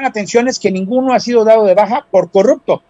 la 0.00 0.06
atención 0.06 0.46
es 0.46 0.60
que 0.60 0.70
ninguno 0.70 1.12
ha 1.12 1.18
sido 1.18 1.44
dado 1.44 1.64
de 1.64 1.74
baja 1.74 2.06
por 2.08 2.30
corrupto. 2.30 2.84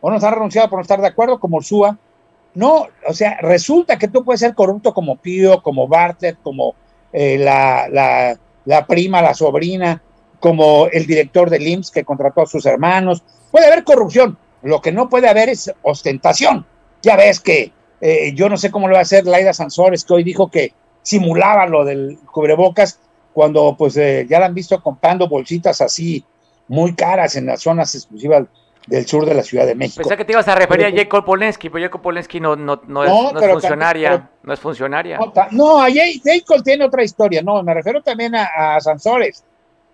O 0.00 0.08
nos 0.08 0.22
han 0.22 0.34
renunciado 0.34 0.70
por 0.70 0.78
no 0.78 0.82
estar 0.82 1.00
de 1.00 1.08
acuerdo, 1.08 1.40
como 1.40 1.56
Ursúa. 1.56 1.98
No, 2.54 2.86
o 3.08 3.12
sea, 3.12 3.38
resulta 3.40 3.98
que 3.98 4.06
tú 4.06 4.22
puedes 4.22 4.38
ser 4.38 4.54
corrupto 4.54 4.94
como 4.94 5.16
Pío, 5.16 5.60
como 5.60 5.88
Bartlett, 5.88 6.38
como 6.44 6.76
eh, 7.12 7.38
la, 7.38 7.88
la, 7.90 8.38
la 8.66 8.86
prima, 8.86 9.20
la 9.20 9.34
sobrina, 9.34 10.00
como 10.38 10.86
el 10.92 11.08
director 11.08 11.50
del 11.50 11.66
IMSS 11.66 11.90
que 11.90 12.04
contrató 12.04 12.42
a 12.42 12.46
sus 12.46 12.66
hermanos. 12.66 13.24
Puede 13.50 13.66
haber 13.66 13.82
corrupción. 13.82 14.38
Lo 14.62 14.80
que 14.80 14.92
no 14.92 15.08
puede 15.08 15.28
haber 15.28 15.48
es 15.48 15.74
ostentación. 15.82 16.64
Ya 17.02 17.16
ves 17.16 17.40
que 17.40 17.72
eh, 18.00 18.32
yo 18.34 18.48
no 18.48 18.56
sé 18.56 18.70
cómo 18.70 18.88
lo 18.88 18.94
va 18.94 19.00
a 19.00 19.02
hacer 19.02 19.26
Laida 19.26 19.52
Sansores, 19.52 20.04
que 20.04 20.14
hoy 20.14 20.24
dijo 20.24 20.50
que 20.50 20.72
simulaba 21.02 21.66
lo 21.66 21.84
del 21.84 22.18
cubrebocas 22.32 22.98
cuando 23.32 23.76
pues 23.76 23.96
eh, 23.96 24.26
ya 24.28 24.40
la 24.40 24.46
han 24.46 24.54
visto 24.54 24.82
comprando 24.82 25.28
bolsitas 25.28 25.80
así 25.80 26.24
muy 26.68 26.94
caras 26.94 27.36
en 27.36 27.46
las 27.46 27.60
zonas 27.62 27.94
exclusivas 27.94 28.44
del 28.86 29.06
sur 29.06 29.26
de 29.26 29.34
la 29.34 29.42
Ciudad 29.42 29.66
de 29.66 29.74
México. 29.74 30.02
Pensé 30.02 30.16
que 30.16 30.24
te 30.24 30.32
ibas 30.32 30.46
a 30.48 30.54
referir 30.54 30.86
a 30.86 30.90
Pero- 30.90 31.02
Jacob 31.02 31.24
Polensky, 31.24 31.68
pero 31.70 31.84
Jacob 31.84 32.00
Polensky 32.02 32.40
no, 32.40 32.54
no, 32.56 32.80
no 32.86 33.04
es, 33.04 33.10
No, 33.10 33.22
no 33.22 33.28
es 33.30 33.34
pero 33.40 33.52
funcionaria, 33.54 34.30
no 34.42 34.52
es 34.52 34.60
funcionaria. 34.60 35.18
No, 35.50 35.82
a 35.82 35.88
Cole 36.46 36.62
tiene 36.62 36.84
otra 36.84 37.02
historia. 37.02 37.42
No, 37.42 37.62
me 37.62 37.74
refiero 37.74 38.00
también 38.02 38.34
a, 38.36 38.46
a 38.76 38.80
Sansores, 38.80 39.44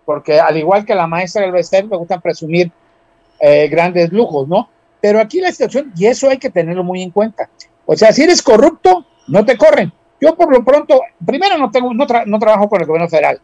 porque 0.04 0.38
al 0.38 0.56
igual 0.58 0.84
que 0.84 0.94
la 0.94 1.06
maestra 1.06 1.42
del 1.42 1.52
Bester, 1.52 1.86
me 1.86 1.96
gustan 1.96 2.20
presumir 2.20 2.70
eh, 3.40 3.66
grandes 3.68 4.12
lujos, 4.12 4.46
¿no? 4.46 4.68
Pero 5.00 5.18
aquí 5.20 5.40
la 5.40 5.50
situación, 5.50 5.92
y 5.96 6.06
eso 6.06 6.28
hay 6.28 6.38
que 6.38 6.50
tenerlo 6.50 6.84
muy 6.84 7.02
en 7.02 7.10
cuenta. 7.10 7.48
O 7.86 7.96
sea, 7.96 8.12
si 8.12 8.22
eres 8.22 8.42
corrupto, 8.42 9.04
no 9.28 9.44
te 9.44 9.56
corren. 9.56 9.92
Yo 10.20 10.36
por 10.36 10.52
lo 10.52 10.64
pronto, 10.64 11.00
primero 11.24 11.58
no 11.58 11.70
tengo, 11.70 11.92
no, 11.92 12.06
no 12.26 12.38
trabajo 12.38 12.68
con 12.68 12.80
el 12.80 12.86
gobierno 12.86 13.08
federal. 13.08 13.40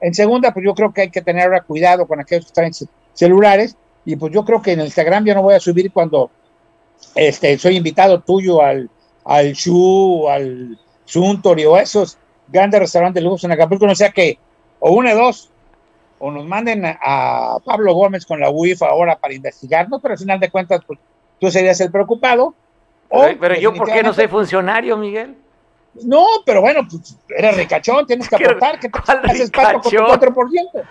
En 0.00 0.14
segunda, 0.14 0.52
pues 0.52 0.64
yo 0.64 0.74
creo 0.74 0.92
que 0.92 1.02
hay 1.02 1.10
que 1.10 1.22
tener 1.22 1.50
cuidado 1.66 2.06
con 2.06 2.20
aquellos 2.20 2.46
que 2.46 2.52
traen 2.52 2.74
ce- 2.74 2.86
celulares. 3.14 3.76
Y 4.04 4.16
pues 4.16 4.32
yo 4.32 4.44
creo 4.44 4.62
que 4.62 4.72
en 4.72 4.80
Instagram 4.80 5.24
yo 5.24 5.34
no 5.34 5.42
voy 5.42 5.54
a 5.54 5.60
subir 5.60 5.90
cuando 5.92 6.30
este, 7.14 7.58
soy 7.58 7.76
invitado 7.76 8.20
tuyo 8.20 8.62
al, 8.62 8.88
al 9.24 9.52
Shu, 9.52 10.28
al 10.28 10.78
Suntory 11.04 11.64
o 11.64 11.76
esos 11.76 12.18
grandes 12.48 12.80
restaurantes 12.80 13.22
de 13.22 13.28
lujo 13.28 13.38
en 13.46 13.52
Acapulco, 13.52 13.86
no 13.86 13.94
sea 13.94 14.10
que 14.10 14.38
o 14.80 14.92
una 14.92 15.14
dos, 15.14 15.50
o 16.18 16.30
nos 16.30 16.46
manden 16.46 16.82
a 16.84 17.58
Pablo 17.64 17.94
Gómez 17.94 18.24
con 18.24 18.40
la 18.40 18.50
UIF 18.50 18.82
ahora 18.82 19.18
para 19.18 19.34
investigarnos, 19.34 20.00
pero 20.00 20.12
al 20.12 20.18
final 20.18 20.40
de 20.40 20.50
cuentas, 20.50 20.80
pues 20.86 20.98
tú 21.40 21.50
serías 21.50 21.80
el 21.80 21.90
preocupado. 21.90 22.54
O 23.08 23.22
Pero, 23.22 23.38
pero 23.40 23.54
yo, 23.56 23.74
¿por 23.74 23.90
qué 23.90 24.02
no 24.02 24.12
soy 24.12 24.28
funcionario, 24.28 24.96
Miguel? 24.96 25.36
No, 26.04 26.24
pero 26.46 26.60
bueno, 26.60 26.80
pues 26.88 27.16
eres 27.36 27.56
ricachón, 27.56 28.06
tienes 28.06 28.28
que 28.28 28.36
¿Qué- 28.38 28.44
aportar, 28.44 28.78
que 28.78 28.88
te 28.88 28.98
haces 29.30 29.50
pato 29.50 29.80
con 29.80 29.90
tu 29.90 29.90
ricachón? 29.90 30.20
4%. 30.20 30.82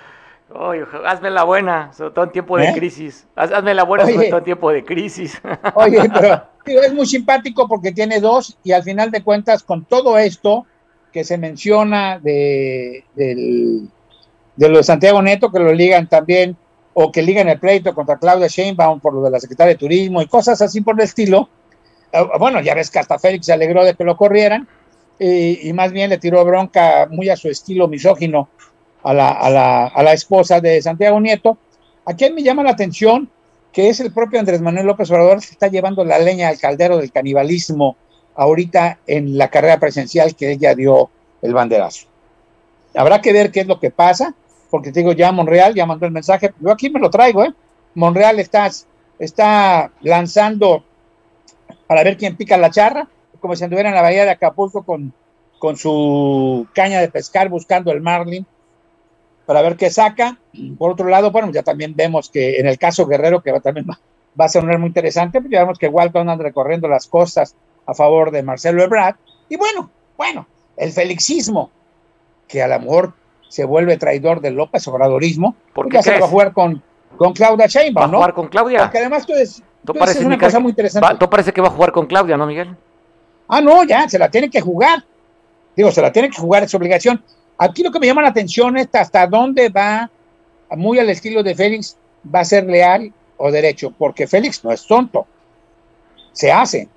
Oye, 0.50 0.86
hazme 1.06 1.30
la 1.30 1.44
buena, 1.44 1.92
sobre 1.94 2.12
todo 2.12 2.24
en 2.26 2.32
tiempo 2.32 2.58
de 2.58 2.70
¿Eh? 2.70 2.74
crisis. 2.74 3.28
Haz- 3.36 3.52
Hazme 3.52 3.74
la 3.74 3.84
buena, 3.84 4.06
sobre 4.06 4.18
Oye. 4.20 4.28
todo 4.30 4.38
en 4.40 4.44
tiempo 4.46 4.72
de 4.72 4.86
crisis. 4.86 5.42
Oye, 5.76 6.00
pero 6.14 6.42
es 6.84 6.94
muy 6.94 7.06
simpático 7.06 7.68
porque 7.68 7.92
tiene 7.92 8.20
dos 8.22 8.58
y 8.64 8.72
al 8.72 8.84
final 8.84 9.12
de 9.12 9.24
cuentas 9.24 9.62
con 9.64 9.84
todo 9.86 10.18
esto 10.18 10.66
que 11.12 11.24
se 11.26 11.38
menciona 11.38 12.20
de, 12.20 13.04
del, 13.16 13.90
de 14.56 14.70
lo 14.70 14.78
de 14.78 14.84
Santiago 14.84 15.22
Neto, 15.22 15.52
que 15.52 15.60
lo 15.60 15.74
ligan 15.74 16.08
también, 16.08 16.56
o 16.94 17.12
que 17.12 17.22
ligan 17.22 17.48
el 17.50 17.60
pleito 17.60 17.94
contra 17.94 18.18
Claudia 18.18 18.48
Sheinbaum 18.48 19.00
por 19.02 19.14
lo 19.14 19.22
de 19.24 19.32
la 19.32 19.40
secretaria 19.40 19.74
de 19.74 19.80
Turismo 19.80 20.22
y 20.22 20.28
cosas 20.28 20.62
así 20.62 20.80
por 20.82 20.96
el 20.96 21.02
estilo. 21.06 21.50
Eh, 22.12 22.24
bueno, 22.40 22.62
ya 22.62 22.74
ves 22.74 22.90
que 22.90 23.00
hasta 23.00 23.20
Félix 23.20 23.46
se 23.46 23.54
alegró 23.54 23.84
de 23.84 23.96
que 23.96 24.04
lo 24.04 24.16
corrieran 24.18 24.68
y, 25.20 25.72
más 25.74 25.92
bien 25.92 26.10
le 26.10 26.18
tiró 26.18 26.46
bronca 26.46 27.08
muy 27.10 27.30
a 27.30 27.36
su 27.36 27.50
estilo 27.50 27.88
misógino 27.88 28.50
a 29.04 29.14
la, 29.14 29.30
a 29.30 29.50
la, 29.50 29.88
a 29.88 30.04
la 30.04 30.14
esposa 30.14 30.62
de 30.62 30.82
Santiago 30.82 31.20
Nieto. 31.20 31.58
¿A 32.06 32.14
me 32.30 32.44
llama 32.44 32.64
la 32.64 32.72
atención? 32.72 33.30
Que 33.72 33.90
es 33.90 34.00
el 34.00 34.14
propio 34.14 34.40
Andrés 34.40 34.62
Manuel 34.62 34.86
López 34.86 35.10
Obrador 35.12 35.40
que 35.40 35.52
está 35.52 35.68
llevando 35.68 36.04
la 36.04 36.20
leña 36.20 36.50
al 36.50 36.60
caldero 36.60 36.98
del 36.98 37.12
canibalismo 37.12 37.98
ahorita 38.36 39.00
en 39.08 39.38
la 39.38 39.50
carrera 39.50 39.80
presidencial 39.80 40.36
que 40.36 40.52
ella 40.52 40.76
dio 40.76 41.10
el 41.42 41.54
banderazo. 41.54 42.08
Habrá 42.96 43.22
que 43.22 43.34
ver 43.34 43.52
qué 43.52 43.62
es 43.62 43.68
lo 43.68 43.80
que 43.80 43.92
pasa, 43.92 44.34
porque 44.70 44.92
te 44.92 45.00
digo, 45.02 45.12
ya 45.12 45.32
Monreal 45.32 45.74
ya 45.74 45.86
mandó 45.86 46.06
el 46.06 46.12
mensaje, 46.12 46.54
yo 46.60 46.72
aquí 46.72 46.90
me 46.90 47.00
lo 47.00 47.10
traigo, 47.10 47.44
¿eh? 47.44 47.54
Monreal 47.96 48.40
está 48.40 49.92
lanzando 50.02 50.84
para 51.88 52.04
ver 52.04 52.18
quién 52.18 52.36
pica 52.36 52.58
la 52.58 52.70
charra, 52.70 53.08
como 53.40 53.56
si 53.56 53.64
anduviera 53.64 53.90
en 53.90 53.96
la 53.96 54.02
bahía 54.02 54.26
de 54.26 54.32
Acapulco 54.32 54.84
con, 54.84 55.14
con 55.60 55.78
su 55.78 56.68
caña 56.74 57.00
de 57.00 57.10
pescar 57.10 57.50
buscando 57.50 57.92
el 57.92 58.02
marlin, 58.02 58.46
para 59.46 59.62
ver 59.62 59.78
qué 59.78 59.90
saca. 59.90 60.38
Por 60.78 60.92
otro 60.92 61.08
lado, 61.08 61.32
bueno, 61.32 61.52
ya 61.52 61.64
también 61.64 61.96
vemos 61.96 62.30
que 62.30 62.60
en 62.60 62.68
el 62.68 62.78
caso 62.78 63.08
Guerrero, 63.08 63.42
que 63.42 63.52
va, 63.52 63.62
también 63.62 63.88
va, 63.90 63.98
va 64.40 64.46
a 64.46 64.50
ser 64.50 64.64
un 64.64 64.80
muy 64.80 64.88
interesante, 64.88 65.40
pues 65.40 65.52
ya 65.52 65.62
vemos 65.62 65.80
que 65.80 65.88
Walton 65.88 66.30
anda 66.30 66.44
recorriendo 66.44 66.88
las 66.88 67.08
costas 67.08 67.56
a 67.86 67.94
favor 67.94 68.32
de 68.32 68.44
Marcelo 68.44 68.84
Ebrard. 68.84 69.16
Y 69.50 69.56
bueno, 69.56 69.90
bueno, 70.18 70.46
el 70.76 70.92
felixismo, 70.92 71.72
que 72.48 72.62
a 72.62 72.68
lo 72.68 72.80
mejor 72.80 73.14
se 73.48 73.64
vuelve 73.64 73.98
traidor 73.98 74.42
del 74.42 74.56
López 74.56 74.86
Obradorismo, 74.88 75.56
¿Por 75.74 75.86
pues 75.86 76.04
qué 76.04 76.10
ya 76.10 76.16
se 76.16 76.20
va 76.20 76.28
a 76.28 76.30
jugar 76.30 76.52
con, 76.52 76.84
con 77.18 77.34
Claudia 77.34 77.66
Sheinbaum, 77.68 78.04
¿Va 78.04 78.06
a 78.06 78.12
¿no? 78.12 78.18
jugar 78.18 78.34
con 78.34 78.48
Claudia? 78.48 78.80
Porque 78.84 78.98
además 79.00 79.26
tú, 79.26 79.34
es, 79.34 79.56
¿Tú 79.86 79.94
tú 79.94 80.00
parece, 80.00 80.20
dices 80.20 80.28
una 80.28 80.38
cosa 80.38 80.60
muy 80.60 80.70
interesante. 80.72 81.06
va- 81.08 81.18
tú 81.20 81.30
parece 81.30 81.52
que 81.52 81.62
va 81.62 81.68
a 81.68 81.72
jugar 81.72 81.92
con 81.92 82.06
Claudia, 82.08 82.38
¿no, 82.38 82.46
Miguel? 82.46 82.76
Ah, 83.48 83.62
no, 83.62 83.84
ya, 83.84 84.08
se 84.10 84.20
la 84.20 84.30
tiene 84.30 84.50
que 84.50 84.62
jugar. 84.62 85.04
Digo, 85.76 85.92
se 85.92 86.02
la 86.02 86.12
tiene 86.12 86.30
que 86.30 86.38
jugar, 86.38 86.64
es 86.64 86.72
su 86.72 86.78
obligación. 86.78 87.24
Aquí 87.58 87.84
lo 87.84 87.92
que 87.92 88.00
me 88.00 88.08
llama 88.08 88.22
la 88.22 88.30
atención 88.30 88.78
es 88.78 88.88
hasta 88.94 89.26
dónde 89.28 89.70
va, 89.70 90.10
muy 90.72 91.00
al 91.00 91.10
estilo 91.10 91.44
de 91.44 91.56
Félix, 91.56 91.98
va 92.34 92.42
a 92.42 92.46
ser 92.46 92.66
leal 92.66 93.12
o 93.38 93.52
derecho, 93.52 93.92
porque 93.98 94.28
Félix 94.28 94.64
no 94.64 94.72
es 94.72 94.86
tonto, 94.86 95.26
se 96.34 96.52
hace. 96.52 96.88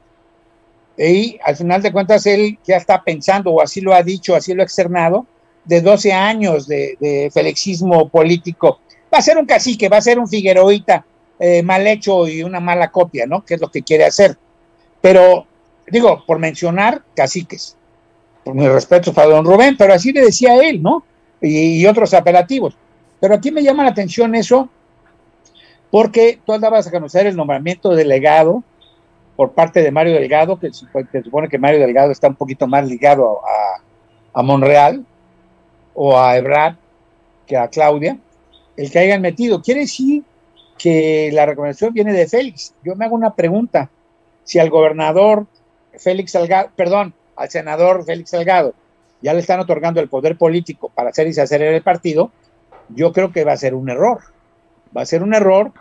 Y 0.99 1.39
al 1.45 1.57
final 1.57 1.81
de 1.83 1.93
cuentas 1.93 2.27
él 2.27 2.59
ya 2.67 2.77
está 2.77 3.03
pensando, 3.03 3.53
o 3.53 3.63
así 3.63 3.81
lo 3.81 3.95
ha 3.95 4.03
dicho, 4.03 4.35
así 4.35 4.53
lo 4.55 4.63
ha 4.63 4.65
externado, 4.65 5.27
de 5.65 5.81
12 5.81 6.13
años 6.13 6.67
de, 6.67 6.97
de 7.01 7.31
felixismo 7.33 8.09
político. 8.09 8.81
Va 9.13 9.19
a 9.19 9.23
ser 9.23 9.39
un 9.39 9.47
cacique, 9.47 9.89
va 9.89 9.97
a 9.99 10.03
ser 10.03 10.19
un 10.19 10.29
figueroíta 10.29 11.05
eh, 11.39 11.63
mal 11.63 11.87
hecho 11.87 12.29
y 12.29 12.43
una 12.43 12.61
mala 12.61 12.91
copia, 12.91 13.27
¿no? 13.27 13.45
Que 13.45 13.55
es 13.55 13.61
lo 13.61 13.71
que 13.71 13.83
quiere 13.83 14.05
hacer. 14.05 14.37
Pero, 15.01 15.47
digo, 15.89 16.23
por 16.27 16.39
mencionar 16.39 17.03
caciques, 17.15 17.77
por 18.45 18.55
mi 18.55 18.69
respeto 18.69 19.13
para 19.13 19.29
don 19.29 19.45
Rubén, 19.45 19.77
pero 19.77 19.95
así 19.95 20.13
le 20.13 20.23
decía 20.23 20.55
él, 20.57 20.83
¿no? 20.83 21.05
Y, 21.41 21.85
otros 21.87 22.13
apelativos. 22.15 22.77
Pero 23.19 23.35
aquí 23.35 23.51
me 23.51 23.63
llama 23.63 23.85
la 23.85 23.91
atención 23.91 24.35
eso, 24.35 24.69
porque 25.91 26.39
tú 26.45 26.53
andabas 26.53 26.87
a 26.87 26.91
conocer 26.91 27.27
el 27.27 27.37
nombramiento 27.37 27.91
de 27.91 27.97
delegado 27.97 28.63
por 29.37 29.53
parte 29.53 29.83
de 29.83 29.91
Mario 29.91 30.15
Delgado, 30.15 30.59
que 30.59 30.69
se 30.73 30.85
supone- 30.87 31.09
que 31.11 31.23
supone 31.23 31.49
que 31.49 31.59
Mario 31.59 31.81
Delgado 31.81 32.13
está 32.13 32.29
un 32.29 32.35
poquito 32.35 32.67
más 32.67 32.87
ligado 32.87 33.41
a, 33.45 34.39
a 34.39 34.43
Monreal 34.43 35.05
o 35.95 36.19
a 36.19 36.37
Ebrard 36.37 36.77
que 37.47 37.57
a 37.57 37.69
Claudia, 37.69 38.19
el 38.81 38.91
que 38.91 38.99
hayan 38.99 39.21
metido. 39.21 39.61
Quiere 39.61 39.81
decir 39.81 40.23
que 40.79 41.29
la 41.35 41.45
recomendación 41.45 41.93
viene 41.93 42.15
de 42.15 42.27
Félix. 42.27 42.73
Yo 42.83 42.97
me 42.97 43.05
hago 43.05 43.15
una 43.15 43.35
pregunta. 43.35 43.91
Si 44.45 44.59
al 44.59 44.71
gobernador 44.71 45.47
Félix 45.99 46.33
Salgado, 46.33 46.71
perdón, 46.75 47.13
al 47.37 47.51
senador 47.51 48.07
Félix 48.07 48.31
Salgado, 48.31 48.73
ya 49.21 49.35
le 49.35 49.41
están 49.41 49.61
otorgando 49.61 50.01
el 50.01 50.09
poder 50.09 50.39
político 50.39 50.91
para 50.95 51.11
hacer 51.11 51.27
y 51.27 51.31
deshacer 51.31 51.61
en 51.61 51.75
el 51.75 51.83
partido, 51.83 52.31
yo 52.89 53.13
creo 53.13 53.33
que 53.33 53.45
va 53.45 53.53
a 53.53 53.59
ser 53.59 53.75
un 53.75 53.91
error. 53.91 54.21
Va 54.97 55.03
a 55.03 55.07
ser 55.07 55.23
un 55.23 55.35
error 55.35 55.73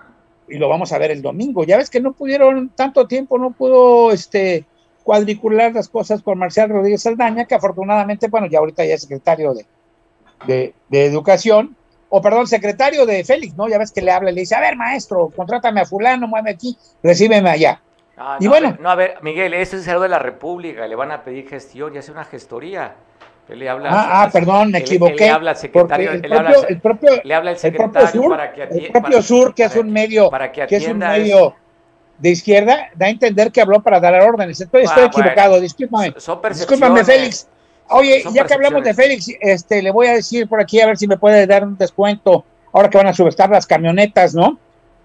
y 0.49 0.57
lo 0.57 0.67
vamos 0.67 0.91
a 0.91 0.97
ver 0.97 1.11
el 1.11 1.21
domingo. 1.21 1.63
Ya 1.63 1.77
ves 1.77 1.89
que 1.89 2.01
no 2.01 2.11
pudieron 2.11 2.67
tanto 2.75 3.07
tiempo, 3.07 3.37
no 3.37 3.51
pudo 3.51 4.11
este 4.11 4.65
cuadricular 5.05 5.73
las 5.73 5.87
cosas 5.87 6.21
con 6.21 6.37
Marcial 6.37 6.67
Rodríguez 6.67 7.03
Saldaña, 7.03 7.45
que 7.45 7.55
afortunadamente, 7.55 8.27
bueno, 8.27 8.47
ya 8.47 8.59
ahorita 8.59 8.83
ya 8.83 8.95
es 8.95 9.03
secretario 9.03 9.53
de 10.45 10.73
Educación, 10.91 11.77
o 12.09 12.21
perdón, 12.21 12.47
secretario 12.47 13.05
de 13.05 13.23
Félix, 13.23 13.55
¿no? 13.55 13.67
Ya 13.67 13.77
ves 13.77 13.91
que 13.91 14.01
le 14.01 14.11
habla 14.11 14.31
y 14.31 14.35
le 14.35 14.41
dice, 14.41 14.55
a 14.55 14.59
ver, 14.59 14.75
maestro, 14.75 15.31
contrátame 15.35 15.81
a 15.81 15.85
fulano, 15.85 16.27
muéveme 16.27 16.51
aquí, 16.51 16.77
recíbeme 17.03 17.49
allá. 17.49 17.81
Ah, 18.17 18.37
Y 18.39 18.45
no, 18.45 18.49
bueno. 18.51 18.77
no, 18.79 18.89
a 18.89 18.95
ver, 18.95 19.17
Miguel, 19.21 19.53
ese 19.53 19.63
es 19.63 19.73
el 19.73 19.83
senador 19.83 20.03
de 20.03 20.09
la 20.09 20.19
República, 20.19 20.85
le 20.87 20.95
van 20.95 21.11
a 21.11 21.23
pedir 21.23 21.47
gestión 21.47 21.93
y 21.95 21.99
hace 21.99 22.11
una 22.11 22.25
gestoría. 22.25 22.95
Él 23.47 23.59
le 23.59 23.69
habla 23.69 23.89
Ah, 23.91 24.23
ah, 24.23 24.29
perdón, 24.31 24.71
me 24.71 24.77
él- 24.77 24.83
él 24.83 24.89
equivoqué. 24.89 25.25
le 25.25 25.29
habla 25.29 25.51
al 25.51 25.57
secretario, 25.57 26.11
el 26.11 26.23
él 26.23 26.29
le 26.29 26.35
habla 26.37 26.51
propio, 26.51 26.67
el 26.69 26.81
propio, 26.81 27.09
le 27.23 27.33
habla 27.33 27.49
al 27.51 27.55
el 27.55 27.61
propio 27.73 27.81
secretario 28.01 28.21
Sur, 28.21 28.29
para 28.31 28.53
que 28.53 28.61
el 28.61 28.69
ati- 28.69 28.91
propio 28.91 29.01
para- 29.01 29.21
Sur, 29.23 29.55
que 29.55 29.63
es 29.63 29.75
un 29.75 29.91
medio, 29.91 30.29
para 30.29 30.51
que 30.51 30.67
que 30.67 30.75
es 30.75 30.83
un 30.83 30.87
atienda 30.89 31.09
medio 31.09 31.55
de 32.19 32.29
izquierda, 32.29 32.89
da 32.95 33.05
a 33.05 33.09
entender 33.09 33.51
que 33.51 33.61
habló 33.61 33.81
para 33.81 33.99
dar 33.99 34.21
órdenes. 34.21 34.59
Estoy, 34.61 34.83
estoy 34.83 35.03
Ah, 35.03 35.07
equivocado, 35.07 35.49
bueno. 35.51 35.61
discúlpame. 35.63 36.13
Son 36.17 36.39
Discúlpame. 36.49 37.03
Félix. 37.05 37.47
Oye, 37.89 38.23
ya 38.33 38.45
que 38.45 38.53
hablamos 38.53 38.83
de. 38.83 38.93
Félix, 38.93 39.31
este, 39.39 39.81
le 39.81 39.91
voy 39.91 40.07
a 40.07 40.13
decir 40.13 40.47
por 40.47 40.59
aquí 40.59 40.79
a 40.79 40.85
ver 40.85 40.97
si 40.97 41.07
me 41.07 41.17
puede 41.17 41.45
dar 41.47 41.63
un 41.63 41.77
descuento 41.77 42.45
ahora 42.71 42.89
que 42.89 42.97
van 42.97 43.07
a 43.07 43.13
subestar 43.13 43.49
las 43.49 43.65
camionetas, 43.65 44.35
¿no? 44.35 44.57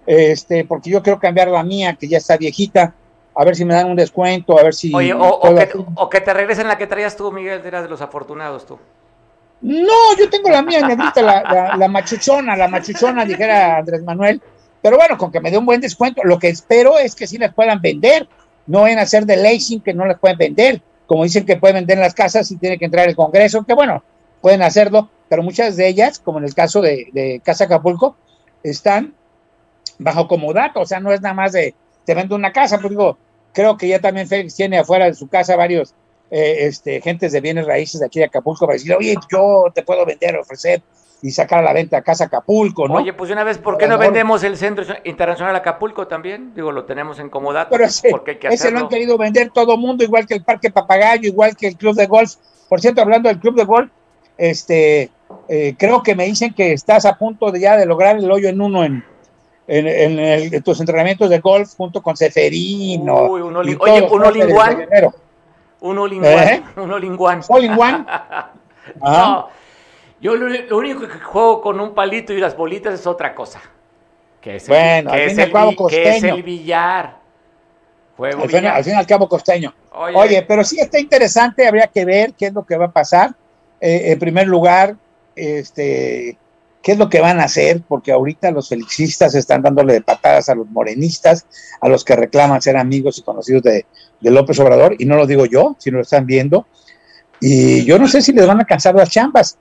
Este, 0.05 0.65
porque 0.65 0.89
yo 0.89 1.01
quiero 1.01 1.19
cambiar 1.19 1.47
la 1.47 1.63
mía, 1.63 1.97
que 1.99 2.07
ya 2.07 2.17
está 2.17 2.37
viejita, 2.37 2.93
a 3.33 3.43
ver 3.43 3.55
si 3.55 3.65
me 3.65 3.73
dan 3.73 3.89
un 3.89 3.95
descuento, 3.95 4.59
a 4.59 4.63
ver 4.63 4.73
si. 4.73 4.93
Oye, 4.93 5.13
o, 5.13 5.39
que, 5.41 5.69
o 5.95 6.09
que 6.09 6.21
te 6.21 6.33
regresen 6.33 6.67
la 6.67 6.77
que 6.77 6.87
traías 6.87 7.15
tú, 7.15 7.31
Miguel, 7.31 7.61
eras 7.65 7.83
de 7.83 7.89
los 7.89 8.01
afortunados 8.01 8.65
tú. 8.65 8.77
No, 9.61 10.15
yo 10.19 10.29
tengo 10.29 10.49
la 10.49 10.61
mía 10.61 10.85
negrita, 10.85 11.21
la, 11.21 11.41
la, 11.41 11.77
la 11.77 11.87
machuchona, 11.87 12.55
la 12.55 12.67
machuchona, 12.67 13.25
dijera 13.25 13.77
Andrés 13.77 14.03
Manuel. 14.03 14.41
Pero 14.81 14.97
bueno, 14.97 15.17
con 15.17 15.31
que 15.31 15.39
me 15.39 15.49
dé 15.49 15.57
un 15.57 15.65
buen 15.65 15.81
descuento, 15.81 16.21
lo 16.23 16.37
que 16.37 16.49
espero 16.49 16.99
es 16.99 17.15
que 17.15 17.25
sí 17.25 17.39
las 17.39 17.51
puedan 17.53 17.81
vender. 17.81 18.27
No 18.67 18.81
van 18.81 18.99
a 18.99 19.01
hacer 19.01 19.25
de 19.25 19.37
leasing 19.37 19.81
que 19.81 19.93
no 19.93 20.05
las 20.05 20.19
pueden 20.19 20.37
vender. 20.37 20.81
Como 21.07 21.23
dicen 21.23 21.45
que 21.45 21.57
pueden 21.57 21.75
vender 21.75 21.97
en 21.97 22.03
las 22.03 22.13
casas 22.13 22.49
y 22.51 22.57
tiene 22.57 22.77
que 22.77 22.85
entrar 22.85 23.07
el 23.07 23.15
Congreso, 23.15 23.63
que 23.63 23.73
bueno, 23.73 24.03
pueden 24.41 24.61
hacerlo, 24.61 25.09
pero 25.29 25.43
muchas 25.43 25.75
de 25.75 25.87
ellas, 25.87 26.19
como 26.19 26.39
en 26.39 26.45
el 26.45 26.53
caso 26.53 26.81
de, 26.81 27.09
de 27.13 27.41
Casa 27.43 27.65
Acapulco, 27.65 28.15
están 28.63 29.13
bajo 29.99 30.27
comodato, 30.27 30.81
o 30.81 30.85
sea, 30.85 30.99
no 30.99 31.11
es 31.11 31.21
nada 31.21 31.35
más 31.35 31.51
de 31.51 31.75
te 32.05 32.13
vendo 32.13 32.35
una 32.35 32.51
casa, 32.51 32.77
pues 32.79 32.91
digo, 32.91 33.17
creo 33.53 33.77
que 33.77 33.87
ya 33.87 33.99
también 33.99 34.27
Félix 34.27 34.55
tiene 34.55 34.77
afuera 34.77 35.05
de 35.05 35.13
su 35.13 35.27
casa 35.27 35.55
varios 35.55 35.93
eh, 36.29 36.67
este, 36.67 37.01
gentes 37.01 37.31
de 37.31 37.41
bienes 37.41 37.65
raíces 37.65 37.99
de 37.99 38.05
aquí 38.05 38.19
de 38.19 38.25
Acapulco 38.25 38.65
para 38.65 38.77
decir, 38.77 38.93
oye, 38.93 39.15
yo 39.31 39.65
te 39.73 39.83
puedo 39.83 40.05
vender, 40.05 40.37
ofrecer 40.37 40.81
y 41.21 41.31
sacar 41.31 41.59
a 41.59 41.61
la 41.63 41.73
venta 41.73 42.01
Casa 42.01 42.25
Acapulco, 42.25 42.87
¿no? 42.87 42.95
Oye, 42.95 43.13
pues 43.13 43.31
una 43.31 43.43
vez, 43.43 43.57
¿por 43.57 43.77
qué 43.77 43.85
A 43.85 43.87
no 43.87 43.97
vendemos 43.97 44.43
el 44.43 44.57
Centro 44.57 44.85
Internacional 45.05 45.55
Acapulco 45.55 46.07
también? 46.07 46.53
Digo, 46.53 46.71
lo 46.71 46.85
tenemos 46.85 47.19
en 47.19 47.29
comodato, 47.29 47.69
Pero 47.71 47.85
ese, 47.85 48.09
porque 48.09 48.31
hay 48.31 48.37
que 48.37 48.47
ese 48.49 48.69
lo 48.71 48.79
han 48.79 48.87
querido 48.89 49.17
vender 49.17 49.49
todo 49.51 49.77
mundo, 49.77 50.03
igual 50.03 50.27
que 50.27 50.35
el 50.35 50.43
Parque 50.43 50.69
Papagayo, 50.69 51.27
igual 51.27 51.55
que 51.55 51.67
el 51.67 51.77
Club 51.77 51.95
de 51.95 52.05
Golf. 52.05 52.35
Por 52.69 52.81
cierto, 52.81 53.01
hablando 53.01 53.29
del 53.29 53.39
Club 53.39 53.55
de 53.55 53.63
Golf, 53.65 53.89
este, 54.37 55.09
eh, 55.47 55.75
creo 55.77 56.03
que 56.03 56.15
me 56.15 56.25
dicen 56.25 56.53
que 56.53 56.73
estás 56.73 57.05
a 57.05 57.15
punto 57.17 57.51
de 57.51 57.59
ya 57.59 57.77
de 57.77 57.85
lograr 57.85 58.17
el 58.17 58.29
hoyo 58.29 58.49
en 58.49 58.59
uno 58.61 58.83
en, 58.83 59.03
en, 59.67 59.87
en 59.87 60.19
el- 60.19 60.53
en 60.53 60.63
tus 60.63 60.79
entrenamientos 60.79 61.29
de 61.29 61.39
golf 61.39 61.73
junto 61.75 62.01
con 62.03 62.15
Seferino. 62.17 63.23
Uy, 63.23 63.41
un 63.41 63.55
oye, 63.55 63.77
un. 63.81 64.21
Un 65.81 65.97
one, 65.97 66.17
¿Eh? 66.23 66.63
un 66.77 67.03
in 67.03 67.13
one. 67.19 68.05
Ajá. 68.07 68.51
No, 69.01 69.47
yo 70.25 70.35
lo, 70.35 70.47
lo 70.49 70.77
único 70.77 71.01
que 71.01 71.19
juego 71.19 71.61
con 71.61 71.79
un 71.79 71.93
palito 71.93 72.33
y 72.33 72.39
las 72.39 72.57
bolitas 72.57 72.93
es 72.99 73.05
otra 73.05 73.35
cosa. 73.35 73.61
Que 74.41 74.55
es 74.57 74.63
el, 74.67 74.69
Bueno, 74.75 75.11
que 75.11 75.17
al 75.17 75.21
es 75.23 75.29
fin 75.31 75.39
y 75.39 75.41
al 75.41 75.47
el 75.47 75.53
cabo 75.53 75.69
bi- 75.71 75.75
que 75.75 76.03
es 76.03 76.13
costeño. 76.13 76.35
el 76.35 76.43
billar. 76.43 77.17
Juego 78.17 78.43
Al 78.43 78.49
fin, 78.49 78.59
billar. 78.59 78.75
al 78.75 78.83
fin 78.83 78.93
y 78.93 78.97
al 78.97 79.05
cabo 79.07 79.29
costeño. 79.29 79.73
Oye, 79.91 80.15
Oye, 80.17 80.41
pero 80.47 80.63
sí 80.63 80.79
está 80.79 80.99
interesante, 80.99 81.67
habría 81.67 81.87
que 81.87 82.05
ver 82.05 82.33
qué 82.33 82.47
es 82.47 82.53
lo 82.53 82.65
que 82.65 82.75
va 82.77 82.85
a 82.85 82.91
pasar. 82.91 83.35
Eh, 83.79 84.11
en 84.11 84.19
primer 84.19 84.47
lugar, 84.47 84.95
este, 85.35 86.37
qué 86.81 86.91
es 86.93 86.97
lo 86.97 87.09
que 87.09 87.19
van 87.21 87.39
a 87.39 87.43
hacer, 87.45 87.81
porque 87.87 88.11
ahorita 88.11 88.51
los 88.51 88.69
felixistas 88.69 89.35
están 89.35 89.61
dándole 89.61 89.93
de 89.93 90.01
patadas 90.01 90.49
a 90.49 90.55
los 90.55 90.67
morenistas, 90.69 91.45
a 91.81 91.87
los 91.89 92.03
que 92.03 92.15
reclaman 92.15 92.61
ser 92.61 92.77
amigos 92.77 93.17
y 93.17 93.21
conocidos 93.23 93.63
de, 93.63 93.85
de 94.21 94.31
López 94.31 94.59
Obrador, 94.59 94.95
y 94.97 95.05
no 95.05 95.15
lo 95.17 95.25
digo 95.27 95.45
yo, 95.45 95.75
sino 95.79 95.97
lo 95.97 96.03
están 96.03 96.25
viendo. 96.25 96.67
Y 97.41 97.83
yo 97.85 97.99
no 97.99 98.07
sé 98.07 98.21
si 98.21 98.31
les 98.31 98.47
van 98.47 98.61
a 98.61 98.65
cansar 98.65 98.95
las 98.95 99.09
chambas, 99.09 99.57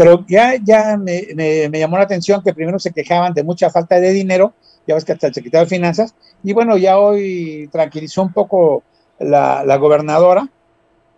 pero 0.00 0.24
ya, 0.26 0.54
ya 0.64 0.96
me, 0.96 1.26
me- 1.34 1.78
llamó 1.78 1.98
la 1.98 2.04
atención 2.04 2.42
que 2.42 2.54
primero 2.54 2.78
se 2.78 2.90
quejaban 2.90 3.34
de 3.34 3.44
mucha 3.44 3.68
falta 3.68 4.00
de 4.00 4.14
dinero, 4.14 4.54
ya 4.86 4.94
ves 4.94 5.04
que 5.04 5.12
hasta 5.12 5.26
el 5.26 5.34
secretario 5.34 5.66
de 5.66 5.76
Finanzas, 5.76 6.14
y 6.42 6.54
bueno, 6.54 6.78
ya 6.78 6.98
hoy 6.98 7.68
tranquilizó 7.70 8.22
un 8.22 8.32
poco 8.32 8.82
la, 9.18 9.62
la 9.62 9.76
gobernadora, 9.76 10.48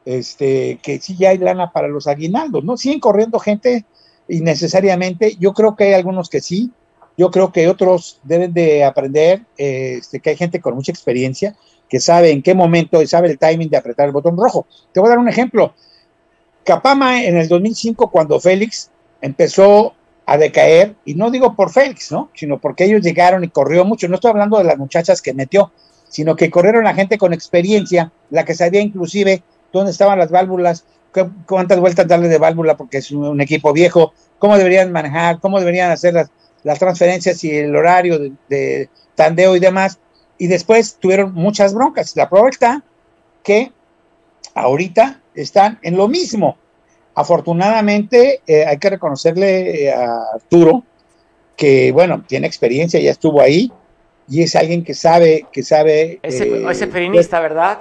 este, 0.04 0.80
que 0.82 0.98
sí 0.98 1.16
ya 1.16 1.30
hay 1.30 1.38
lana 1.38 1.70
para 1.70 1.86
los 1.86 2.08
aguinaldos, 2.08 2.64
¿no? 2.64 2.76
Siguen 2.76 2.98
corriendo 2.98 3.38
gente 3.38 3.84
innecesariamente. 4.26 5.36
Yo 5.38 5.52
creo 5.52 5.76
que 5.76 5.84
hay 5.84 5.92
algunos 5.92 6.28
que 6.28 6.40
sí, 6.40 6.72
yo 7.16 7.30
creo 7.30 7.52
que 7.52 7.68
otros 7.68 8.18
deben 8.24 8.52
de 8.52 8.82
aprender, 8.82 9.42
este, 9.56 10.18
que 10.18 10.30
hay 10.30 10.36
gente 10.36 10.60
con 10.60 10.74
mucha 10.74 10.90
experiencia, 10.90 11.54
que 11.88 12.00
sabe 12.00 12.32
en 12.32 12.42
qué 12.42 12.52
momento 12.52 13.00
y 13.00 13.06
sabe 13.06 13.30
el 13.30 13.38
timing 13.38 13.70
de 13.70 13.76
apretar 13.76 14.06
el 14.06 14.12
botón 14.12 14.36
rojo. 14.36 14.66
Te 14.92 14.98
voy 14.98 15.06
a 15.06 15.10
dar 15.10 15.18
un 15.20 15.28
ejemplo. 15.28 15.72
Capama 16.64 17.24
en 17.24 17.36
el 17.36 17.48
2005, 17.48 18.10
cuando 18.10 18.40
Félix 18.40 18.90
empezó 19.20 19.94
a 20.26 20.36
decaer, 20.36 20.94
y 21.04 21.14
no 21.14 21.30
digo 21.30 21.56
por 21.56 21.70
Félix, 21.70 22.12
¿no? 22.12 22.30
Sino 22.34 22.58
porque 22.58 22.84
ellos 22.84 23.02
llegaron 23.02 23.42
y 23.44 23.48
corrió 23.48 23.84
mucho. 23.84 24.08
No 24.08 24.14
estoy 24.16 24.30
hablando 24.30 24.58
de 24.58 24.64
las 24.64 24.78
muchachas 24.78 25.20
que 25.20 25.34
metió, 25.34 25.72
sino 26.08 26.36
que 26.36 26.50
corrieron 26.50 26.84
la 26.84 26.94
gente 26.94 27.18
con 27.18 27.32
experiencia, 27.32 28.12
la 28.30 28.44
que 28.44 28.54
sabía 28.54 28.80
inclusive 28.80 29.42
dónde 29.72 29.90
estaban 29.90 30.18
las 30.18 30.30
válvulas, 30.30 30.84
cuántas 31.46 31.80
vueltas 31.80 32.06
darle 32.06 32.28
de 32.28 32.38
válvula 32.38 32.76
porque 32.76 32.98
es 32.98 33.10
un, 33.10 33.40
equipo 33.40 33.72
viejo, 33.72 34.12
cómo 34.38 34.56
deberían 34.56 34.92
manejar, 34.92 35.40
cómo 35.40 35.58
deberían 35.58 35.90
hacer 35.90 36.14
las, 36.14 36.78
transferencias 36.78 37.42
y 37.44 37.56
el 37.56 37.74
horario 37.74 38.18
de, 38.18 38.32
de, 38.48 38.88
tandeo 39.14 39.56
y 39.56 39.60
demás. 39.60 39.98
Y 40.38 40.46
después 40.46 40.96
tuvieron 41.00 41.34
muchas 41.34 41.74
broncas. 41.74 42.14
La 42.16 42.28
prueba 42.28 42.48
está 42.48 42.82
que 43.42 43.72
ahorita 44.54 45.21
están 45.34 45.78
en 45.82 45.96
lo 45.96 46.08
mismo. 46.08 46.56
Afortunadamente, 47.14 48.40
eh, 48.46 48.64
hay 48.64 48.78
que 48.78 48.90
reconocerle 48.90 49.84
eh, 49.84 49.92
a 49.92 50.34
Arturo 50.34 50.84
que, 51.56 51.92
bueno, 51.92 52.24
tiene 52.26 52.46
experiencia, 52.46 52.98
ya 53.00 53.10
estuvo 53.10 53.40
ahí 53.40 53.70
y 54.28 54.42
es 54.42 54.56
alguien 54.56 54.82
que 54.82 54.94
sabe, 54.94 55.46
que 55.52 55.62
sabe. 55.62 56.18
Ese, 56.22 56.48
eh, 56.48 56.64
ese 56.70 56.86
ferinista, 56.86 57.40
¿verdad? 57.40 57.80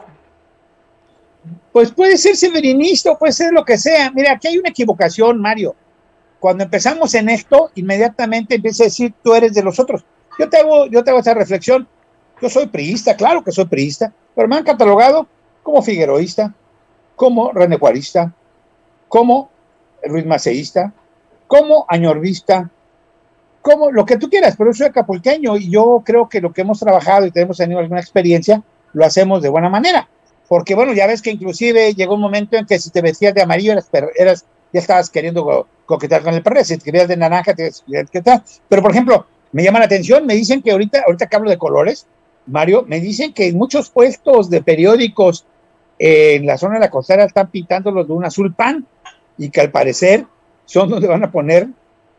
Pues 1.72 1.92
puede 1.92 2.18
ser 2.18 2.36
severinista 2.36 3.12
o 3.12 3.18
puede 3.18 3.32
ser 3.32 3.54
lo 3.54 3.64
que 3.64 3.78
sea. 3.78 4.12
Mira, 4.12 4.34
aquí 4.34 4.50
hay 4.50 4.58
una 4.58 4.70
equivocación, 4.70 5.40
Mario. 5.40 5.76
Cuando 6.40 6.64
empezamos 6.64 7.14
en 7.14 7.30
esto, 7.30 7.72
inmediatamente 7.76 8.56
empieza 8.56 8.84
a 8.84 8.88
decir, 8.88 9.14
tú 9.24 9.34
eres 9.34 9.54
de 9.54 9.64
los 9.64 9.80
otros. 9.80 10.04
Yo 10.38 10.50
te 10.50 10.58
hago, 10.58 10.88
yo 10.88 11.04
te 11.04 11.12
hago 11.12 11.20
esa 11.20 11.34
reflexión. 11.34 11.88
Yo 12.42 12.50
soy 12.50 12.68
priista, 12.68 13.16
claro 13.16 13.44
que 13.44 13.52
soy 13.52 13.66
priista, 13.66 14.12
pero 14.36 14.48
me 14.48 14.56
han 14.56 14.64
catalogado 14.64 15.28
como 15.62 15.82
figueroísta, 15.84 16.54
como 17.22 17.52
renecuarista, 17.52 18.34
como 19.08 19.52
Ruiz 20.04 20.26
Maceísta, 20.26 20.92
como 21.46 21.86
añorvista, 21.88 22.72
como 23.62 23.92
lo 23.92 24.08
que 24.08 24.18
tú 24.18 24.28
quieras, 24.28 24.56
pero 24.58 24.74
soy 24.74 24.88
acapulqueño 24.88 25.56
y 25.56 25.70
yo 25.70 26.02
creo 26.04 26.28
que 26.28 26.42
lo 26.42 26.52
que 26.52 26.62
hemos 26.62 26.80
trabajado 26.80 27.28
y 27.28 27.32
tenemos 27.32 27.62
alguna 27.62 28.00
experiencia, 28.00 28.64
lo 28.94 29.06
hacemos 29.06 29.44
de 29.44 29.50
buena 29.50 29.70
manera. 29.70 30.10
Porque 30.48 30.74
bueno, 30.74 30.94
ya 30.94 31.06
ves 31.06 31.22
que 31.22 31.30
inclusive 31.30 31.94
llegó 31.94 32.16
un 32.16 32.22
momento 32.22 32.58
en 32.58 32.66
que 32.66 32.80
si 32.80 32.90
te 32.90 33.04
vestías 33.04 33.36
de 33.36 33.44
amarillo 33.44 33.76
eras, 34.16 34.46
ya 34.74 34.80
estabas 34.80 35.12
queriendo 35.12 35.68
coquetear 35.86 36.24
con 36.24 36.34
el 36.34 36.42
perro, 36.42 36.64
si 36.64 36.76
te 36.80 36.84
querías 36.84 37.08
de 37.08 37.18
naranja, 37.18 37.54
te. 37.54 37.70
Pero 38.68 38.82
por 38.82 38.90
ejemplo, 38.90 39.28
me 39.52 39.64
llama 39.64 39.78
la 39.78 39.86
atención, 39.86 40.26
me 40.26 40.34
dicen 40.34 40.64
que 40.64 40.72
ahorita, 40.72 41.04
ahorita 41.06 41.28
que 41.28 41.36
hablo 41.36 41.52
de 41.52 41.60
colores, 41.60 42.08
Mario, 42.48 42.84
me 42.88 43.00
dicen 43.00 43.32
que 43.32 43.46
en 43.46 43.60
muchos 43.60 43.92
puestos 43.92 44.50
de 44.50 44.64
periódicos 44.64 45.46
en 46.04 46.48
la 46.48 46.58
zona 46.58 46.76
de 46.76 46.80
la 46.80 46.90
costera 46.90 47.26
están 47.26 47.52
pintándolos 47.52 48.08
de 48.08 48.14
un 48.14 48.26
azul 48.26 48.56
pan 48.56 48.88
y 49.38 49.52
que 49.52 49.62
al 49.62 49.70
parecer 49.70 50.26
son 50.66 50.90
donde 50.90 51.08
van 51.08 51.24
a 51.24 51.32
poner 51.32 51.68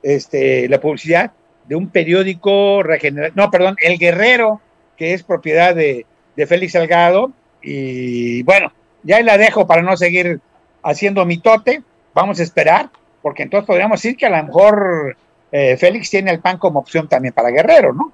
este, 0.04 0.68
la 0.68 0.80
publicidad 0.80 1.32
de 1.66 1.74
un 1.74 1.88
periódico 1.88 2.84
regenerado, 2.84 3.32
no, 3.34 3.50
perdón, 3.50 3.74
El 3.82 3.98
Guerrero, 3.98 4.60
que 4.96 5.14
es 5.14 5.24
propiedad 5.24 5.74
de, 5.74 6.06
de 6.36 6.46
Félix 6.46 6.74
Salgado. 6.74 7.32
Y 7.60 8.44
bueno, 8.44 8.72
ya 9.02 9.20
la 9.20 9.36
dejo 9.36 9.66
para 9.66 9.82
no 9.82 9.96
seguir 9.96 10.38
haciendo 10.84 11.24
mitote. 11.24 11.82
Vamos 12.14 12.38
a 12.38 12.44
esperar, 12.44 12.88
porque 13.20 13.42
entonces 13.42 13.66
podríamos 13.66 14.00
decir 14.00 14.16
que 14.16 14.26
a 14.26 14.30
lo 14.30 14.44
mejor 14.44 15.16
eh, 15.50 15.76
Félix 15.76 16.08
tiene 16.08 16.30
el 16.30 16.38
pan 16.38 16.56
como 16.56 16.78
opción 16.78 17.08
también 17.08 17.34
para 17.34 17.50
Guerrero, 17.50 17.92
¿no? 17.92 18.12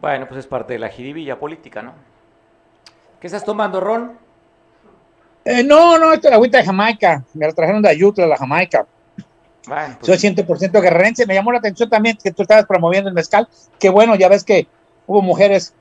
Bueno, 0.00 0.26
pues 0.26 0.40
es 0.40 0.46
parte 0.48 0.72
de 0.72 0.80
la 0.80 0.88
jiribilla 0.88 1.38
política, 1.38 1.80
¿no? 1.80 1.92
¿Qué 3.20 3.28
estás 3.28 3.44
tomando, 3.44 3.78
Ron? 3.78 4.21
Eh, 5.44 5.62
no, 5.64 5.98
no, 5.98 6.12
esto 6.12 6.28
es 6.28 6.30
la 6.30 6.36
agüita 6.36 6.58
de 6.58 6.64
Jamaica. 6.64 7.24
Me 7.34 7.46
la 7.46 7.52
trajeron 7.52 7.82
de 7.82 7.88
Ayutla, 7.88 8.26
la 8.26 8.36
Jamaica. 8.36 8.86
Bueno, 9.66 9.96
pues... 10.00 10.20
Soy 10.20 10.30
100% 10.30 10.80
guerrerense. 10.80 11.26
Me 11.26 11.34
llamó 11.34 11.52
la 11.52 11.58
atención 11.58 11.88
también 11.88 12.18
que 12.22 12.32
tú 12.32 12.42
estabas 12.42 12.66
promoviendo 12.66 13.08
el 13.08 13.14
mezcal. 13.14 13.48
Que 13.78 13.88
bueno, 13.90 14.14
ya 14.14 14.28
ves 14.28 14.44
que 14.44 14.66
hubo 15.06 15.22
mujeres 15.22 15.74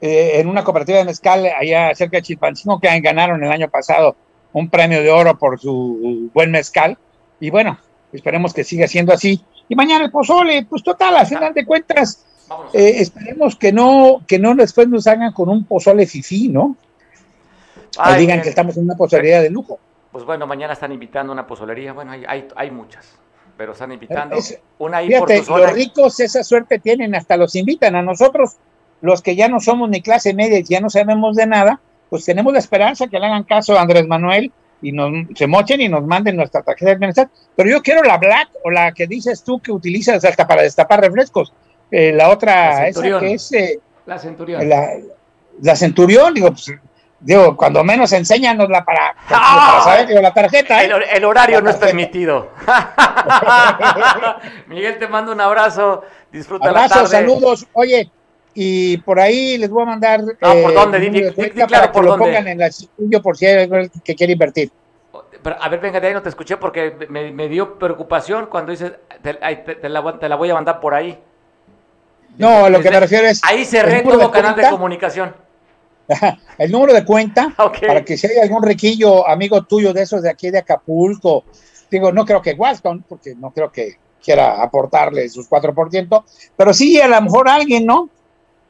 eh, 0.00 0.40
en 0.40 0.48
una 0.48 0.64
cooperativa 0.64 0.98
de 0.98 1.04
mezcal 1.04 1.46
allá 1.46 1.94
cerca 1.94 2.16
de 2.16 2.22
Chilpancingo 2.22 2.80
que 2.80 3.00
ganaron 3.00 3.42
el 3.44 3.52
año 3.52 3.68
pasado 3.68 4.16
un 4.52 4.68
premio 4.68 5.02
de 5.02 5.10
oro 5.10 5.38
por 5.38 5.60
su 5.60 6.30
buen 6.32 6.50
mezcal. 6.50 6.98
Y 7.40 7.50
bueno, 7.50 7.78
esperemos 8.12 8.52
que 8.52 8.64
siga 8.64 8.86
siendo 8.88 9.12
así. 9.12 9.42
Y 9.68 9.74
mañana 9.74 10.04
el 10.04 10.10
pozole, 10.10 10.66
pues 10.68 10.82
total, 10.82 11.16
a 11.16 11.24
final 11.24 11.54
de 11.54 11.64
cuentas, 11.64 12.24
eh, 12.72 12.94
esperemos 12.96 13.56
que 13.56 13.72
no, 13.72 14.22
que 14.26 14.38
no 14.38 14.54
después 14.54 14.88
nos 14.88 15.06
hagan 15.06 15.32
con 15.32 15.48
un 15.48 15.64
pozole 15.64 16.06
fifí, 16.06 16.48
¿no? 16.48 16.76
Ay, 17.98 18.20
digan 18.20 18.42
que 18.42 18.48
estamos 18.48 18.76
en 18.76 18.84
una 18.84 18.96
pozolería 18.96 19.40
de 19.42 19.50
lujo. 19.50 19.78
Pues 20.10 20.24
bueno, 20.24 20.46
mañana 20.46 20.74
están 20.74 20.92
invitando 20.92 21.32
a 21.32 21.34
una 21.34 21.46
pozolería, 21.46 21.92
bueno, 21.92 22.12
hay, 22.12 22.24
hay, 22.26 22.48
hay 22.54 22.70
muchas, 22.70 23.06
pero 23.56 23.72
están 23.72 23.92
invitando 23.92 24.36
una 24.78 24.98
ahí 24.98 25.08
fíjate, 25.08 25.42
por 25.42 25.60
Los 25.60 25.72
ricos 25.72 26.20
esa 26.20 26.44
suerte 26.44 26.78
tienen, 26.78 27.14
hasta 27.14 27.36
los 27.36 27.54
invitan 27.54 27.96
a 27.96 28.02
nosotros, 28.02 28.56
los 29.00 29.22
que 29.22 29.36
ya 29.36 29.48
no 29.48 29.58
somos 29.58 29.88
ni 29.88 30.02
clase 30.02 30.34
media 30.34 30.58
y 30.58 30.64
ya 30.64 30.80
no 30.80 30.90
sabemos 30.90 31.36
de 31.36 31.46
nada, 31.46 31.80
pues 32.10 32.26
tenemos 32.26 32.52
la 32.52 32.58
esperanza 32.58 33.06
que 33.06 33.18
le 33.18 33.26
hagan 33.26 33.44
caso 33.44 33.78
a 33.78 33.80
Andrés 33.80 34.06
Manuel 34.06 34.52
y 34.82 34.92
nos 34.92 35.12
se 35.34 35.46
mochen 35.46 35.80
y 35.80 35.88
nos 35.88 36.04
manden 36.04 36.36
nuestra 36.36 36.62
tarjeta 36.62 36.90
de 36.90 36.98
bienestar. 36.98 37.30
Pero 37.56 37.70
yo 37.70 37.82
quiero 37.82 38.02
la 38.02 38.18
black 38.18 38.50
o 38.64 38.70
la 38.70 38.92
que 38.92 39.06
dices 39.06 39.42
tú 39.42 39.60
que 39.60 39.72
utilizas 39.72 40.22
hasta 40.22 40.46
para 40.46 40.62
destapar 40.62 41.00
refrescos. 41.00 41.54
Eh, 41.90 42.12
la 42.12 42.28
otra, 42.28 42.74
la 42.74 42.88
esa 42.88 43.20
que 43.20 43.32
es... 43.32 43.52
Eh, 43.52 43.80
la 44.04 44.18
Centurión. 44.18 44.68
La, 44.68 44.90
la 45.60 45.76
Centurión, 45.76 46.34
digo, 46.34 46.48
pues 46.50 46.72
Digo, 47.22 47.56
cuando 47.56 47.84
menos 47.84 48.12
enséñanosla 48.12 48.84
para, 48.84 49.14
¡Ah! 49.30 49.70
para 49.70 49.84
saber 49.84 50.08
digo, 50.08 50.20
la 50.20 50.34
tarjeta. 50.34 50.82
¿eh? 50.82 50.86
El, 50.86 51.02
el, 51.18 51.24
horario 51.24 51.58
la 51.58 51.62
no 51.62 51.70
es 51.70 51.76
permitido. 51.76 52.50
Miguel, 54.66 54.98
te 54.98 55.06
mando 55.06 55.30
un 55.30 55.40
abrazo. 55.40 56.02
Disfruta 56.32 56.70
abrazo, 56.70 56.88
la 56.88 56.94
tarde. 56.94 57.10
saludos. 57.10 57.66
Oye, 57.74 58.10
y 58.54 58.96
por 58.98 59.20
ahí 59.20 59.56
les 59.56 59.70
voy 59.70 59.84
a 59.84 59.86
mandar. 59.86 60.20
Ah, 60.40 60.54
¿por 60.60 60.74
dónde? 60.74 60.98
Di, 60.98 61.10
di, 61.10 61.22
di, 61.22 61.50
claro, 61.50 61.92
por 61.92 62.02
que 62.02 62.08
dónde. 62.08 62.26
lo 62.26 62.32
pongan 62.32 62.48
en 62.48 62.58
la 62.58 63.22
por 63.22 63.36
si 63.36 63.46
hay 63.46 63.62
alguien 63.62 63.90
que 64.04 64.14
quiere 64.16 64.32
invertir. 64.32 64.72
Pero, 65.42 65.56
a 65.60 65.68
ver, 65.68 65.80
venga, 65.80 66.00
de 66.00 66.08
ahí 66.08 66.14
no 66.14 66.22
te 66.22 66.28
escuché 66.28 66.56
porque 66.56 67.06
me, 67.08 67.30
me 67.30 67.48
dio 67.48 67.78
preocupación 67.78 68.46
cuando 68.46 68.72
dices, 68.72 68.92
te, 69.22 69.34
te, 69.34 69.74
te, 69.76 69.88
la, 69.88 70.18
te, 70.18 70.28
la, 70.28 70.36
voy 70.36 70.50
a 70.50 70.54
mandar 70.54 70.80
por 70.80 70.94
ahí. 70.94 71.18
No, 72.36 72.50
Desde, 72.50 72.70
lo 72.70 72.80
que 72.80 72.90
me 72.90 73.00
refiero 73.00 73.28
es. 73.28 73.40
Ahí 73.44 73.64
cerré 73.64 74.02
todo 74.02 74.30
canal 74.30 74.56
de 74.56 74.68
comunicación. 74.70 75.34
el 76.58 76.70
número 76.70 76.92
de 76.92 77.04
cuenta 77.04 77.54
okay. 77.58 77.88
para 77.88 78.04
que 78.04 78.16
si 78.16 78.26
hay 78.26 78.38
algún 78.38 78.62
riquillo 78.62 79.26
amigo 79.28 79.62
tuyo 79.62 79.92
de 79.92 80.02
esos 80.02 80.22
de 80.22 80.30
aquí 80.30 80.50
de 80.50 80.58
Acapulco, 80.58 81.44
digo, 81.90 82.12
no 82.12 82.24
creo 82.24 82.42
que 82.42 82.54
Walton, 82.54 83.04
porque 83.08 83.34
no 83.34 83.50
creo 83.50 83.70
que 83.70 83.96
quiera 84.22 84.62
aportarle 84.62 85.28
sus 85.28 85.48
4%, 85.48 86.24
pero 86.56 86.72
sí 86.72 87.00
a 87.00 87.08
lo 87.08 87.20
mejor 87.20 87.48
alguien, 87.48 87.86
¿no? 87.86 88.08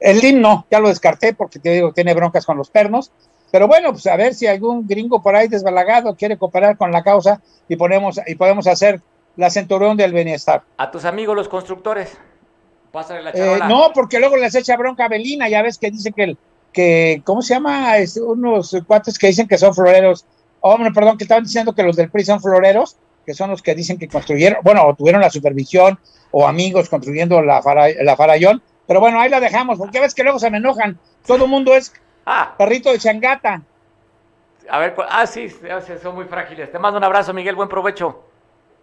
El 0.01 0.19
LIM 0.19 0.41
no, 0.41 0.67
ya 0.71 0.81
lo 0.81 0.89
descarté 0.89 1.35
porque 1.35 1.59
te 1.59 1.71
digo, 1.71 1.93
tiene 1.93 2.15
broncas 2.15 2.45
con 2.45 2.57
los 2.57 2.71
pernos, 2.71 3.13
pero 3.53 3.69
bueno, 3.69 3.93
pues 3.93 4.07
a 4.07 4.17
ver 4.17 4.35
si 4.35 4.47
algún 4.47 4.87
gringo 4.87 5.23
por 5.23 5.37
ahí 5.37 5.47
desbalagado 5.47 6.17
quiere 6.17 6.39
cooperar 6.39 6.77
con 6.77 6.91
la 6.91 7.05
causa 7.05 7.41
y 7.69 7.77
ponemos 7.77 8.19
y 8.27 8.35
podemos 8.35 8.67
hacer 8.67 9.01
la 9.37 9.51
centurión 9.51 9.97
del 9.97 10.13
bienestar. 10.13 10.63
A 10.79 10.91
tus 10.91 11.05
amigos 11.05 11.37
los 11.37 11.49
constructores, 11.49 12.17
pásale 12.91 13.23
la 13.23 13.31
eh, 13.31 13.61
no, 13.69 13.93
porque 13.95 14.19
luego 14.19 14.37
les 14.37 14.55
echa 14.55 14.77
bronca 14.77 15.05
a 15.05 15.09
Belina, 15.09 15.49
ya 15.49 15.63
ves 15.63 15.79
que 15.79 15.91
dice 15.91 16.13
que 16.13 16.25
el 16.25 16.39
que, 16.73 17.23
¿cómo 17.25 17.43
se 17.43 17.55
llama? 17.55 17.99
Es, 17.99 18.17
unos 18.17 18.77
cuates 18.87 19.19
que 19.19 19.29
dicen 19.29 19.47
que 19.47 19.59
son 19.59 19.75
floreros. 19.75 20.25
Hombre, 20.61 20.91
oh, 20.91 20.95
perdón, 20.95 21.19
que 21.19 21.25
estaban 21.25 21.45
diciendo 21.45 21.75
que 21.75 21.83
los 21.83 21.97
del 21.97 22.11
PRI 22.11 22.25
son 22.25 22.41
floreros, 22.41 22.97
que 23.27 23.35
son 23.35 23.51
los 23.51 23.63
que 23.63 23.75
dicen 23.75 23.99
que 23.99 24.09
construyeron, 24.09 24.61
bueno, 24.63 24.87
o 24.87 24.95
tuvieron 24.95 25.21
la 25.21 25.31
supervisión 25.31 25.99
o 26.31 26.47
amigos 26.47 26.89
construyendo 26.89 27.43
la, 27.43 27.63
fara, 27.63 27.89
la 28.03 28.17
farallón. 28.17 28.63
Pero 28.87 29.01
bueno, 29.01 29.21
ahí 29.21 29.29
la 29.31 29.41
dejamos, 29.41 29.79
porque 29.79 30.01
ves 30.01 30.15
que 30.15 30.23
luego 30.23 30.39
se 30.39 30.51
me 30.51 30.59
enojan. 30.59 30.99
Todo 31.27 31.45
el 31.45 31.51
mundo 31.51 31.75
es 31.75 31.93
ah. 32.27 32.55
perrito 32.57 32.91
de 32.91 32.99
changata. 32.99 33.63
A 34.69 34.79
ver, 34.79 34.95
ah, 35.09 35.27
sí, 35.27 35.49
son 36.03 36.15
muy 36.15 36.25
frágiles. 36.25 36.71
Te 36.71 36.79
mando 36.79 36.99
un 36.99 37.05
abrazo, 37.05 37.33
Miguel, 37.33 37.55
buen 37.55 37.69
provecho. 37.69 38.25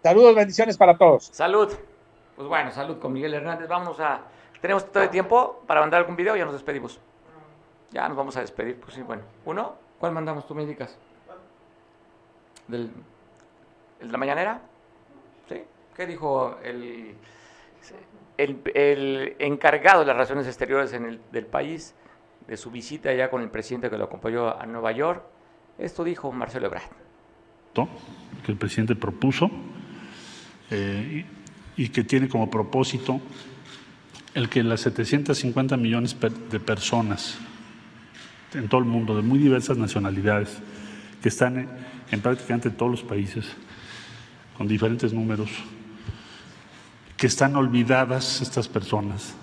Saludos, 0.02 0.34
bendiciones 0.34 0.76
para 0.76 0.96
todos. 0.96 1.30
Salud. 1.32 1.72
Pues 2.36 2.48
bueno, 2.48 2.70
salud 2.70 2.98
con 2.98 3.12
Miguel 3.12 3.34
Hernández. 3.34 3.68
Vamos 3.68 4.00
a. 4.00 4.20
¿Tenemos 4.60 4.90
todo 4.90 5.02
el 5.02 5.10
tiempo 5.10 5.62
para 5.66 5.80
mandar 5.80 6.00
algún 6.00 6.16
video? 6.16 6.36
Ya 6.36 6.44
nos 6.44 6.54
despedimos. 6.54 7.00
Ya 7.92 8.08
nos 8.08 8.16
vamos 8.16 8.36
a 8.36 8.40
despedir, 8.40 8.76
pues 8.76 8.94
sí, 8.94 9.02
bueno. 9.02 9.22
¿Uno? 9.44 9.74
¿Cuál 9.98 10.12
mandamos? 10.12 10.46
¿Tú 10.46 10.54
me 10.54 10.62
indicas? 10.62 10.96
¿Del, 12.68 12.90
¿El 14.00 14.06
de 14.06 14.12
la 14.12 14.18
mañanera? 14.18 14.60
¿Sí? 15.48 15.62
¿Qué 15.96 16.06
dijo 16.06 16.58
el, 16.62 17.16
el, 18.38 19.36
encargado 19.38 20.00
de 20.00 20.06
las 20.06 20.16
relaciones 20.16 20.46
exteriores 20.46 20.92
en 20.92 21.04
el, 21.04 21.20
del 21.32 21.46
país, 21.46 21.94
de 22.46 22.56
su 22.56 22.70
visita 22.70 23.12
ya 23.12 23.28
con 23.28 23.42
el 23.42 23.50
presidente 23.50 23.90
que 23.90 23.98
lo 23.98 24.04
acompañó 24.04 24.48
a 24.48 24.64
Nueva 24.66 24.92
York? 24.92 25.24
Esto 25.78 26.04
dijo 26.04 26.30
Marcelo 26.30 26.66
Ebrard. 26.66 26.90
Que 28.44 28.52
el 28.52 28.58
presidente 28.58 28.94
propuso 28.94 29.50
eh, 30.70 31.24
y 31.76 31.88
que 31.88 32.04
tiene 32.04 32.28
como 32.28 32.50
propósito 32.50 33.20
el 34.34 34.48
que 34.48 34.62
las 34.62 34.82
750 34.82 35.76
millones 35.76 36.16
de 36.20 36.60
personas 36.60 37.38
en 38.54 38.68
todo 38.68 38.80
el 38.80 38.86
mundo, 38.86 39.16
de 39.16 39.22
muy 39.22 39.38
diversas 39.38 39.76
nacionalidades, 39.76 40.58
que 41.22 41.28
están 41.28 41.58
en, 41.58 41.68
en 42.10 42.20
prácticamente 42.20 42.70
todos 42.70 42.90
los 42.90 43.02
países, 43.02 43.46
con 44.56 44.68
diferentes 44.68 45.12
números, 45.12 45.50
que 47.16 47.26
están 47.26 47.56
olvidadas 47.56 48.40
estas 48.40 48.68
personas, 48.68 49.34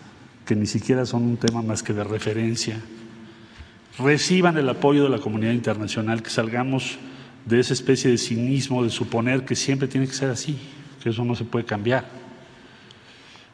que 0.45 0.55
ni 0.55 0.65
siquiera 0.65 1.05
son 1.05 1.23
un 1.23 1.37
tema 1.37 1.61
más 1.61 1.83
que 1.83 1.93
de 1.93 2.03
referencia, 2.03 2.79
reciban 3.99 4.57
el 4.57 4.69
apoyo 4.69 5.03
de 5.03 5.09
la 5.09 5.19
comunidad 5.19 5.53
internacional, 5.53 6.21
que 6.21 6.29
salgamos 6.29 6.97
de 7.45 7.59
esa 7.59 7.73
especie 7.73 8.11
de 8.11 8.17
cinismo 8.17 8.83
de 8.83 8.89
suponer 8.89 9.45
que 9.45 9.55
siempre 9.55 9.87
tiene 9.87 10.07
que 10.07 10.13
ser 10.13 10.29
así, 10.29 10.57
que 11.01 11.09
eso 11.09 11.23
no 11.23 11.35
se 11.35 11.45
puede 11.45 11.65
cambiar. 11.65 12.05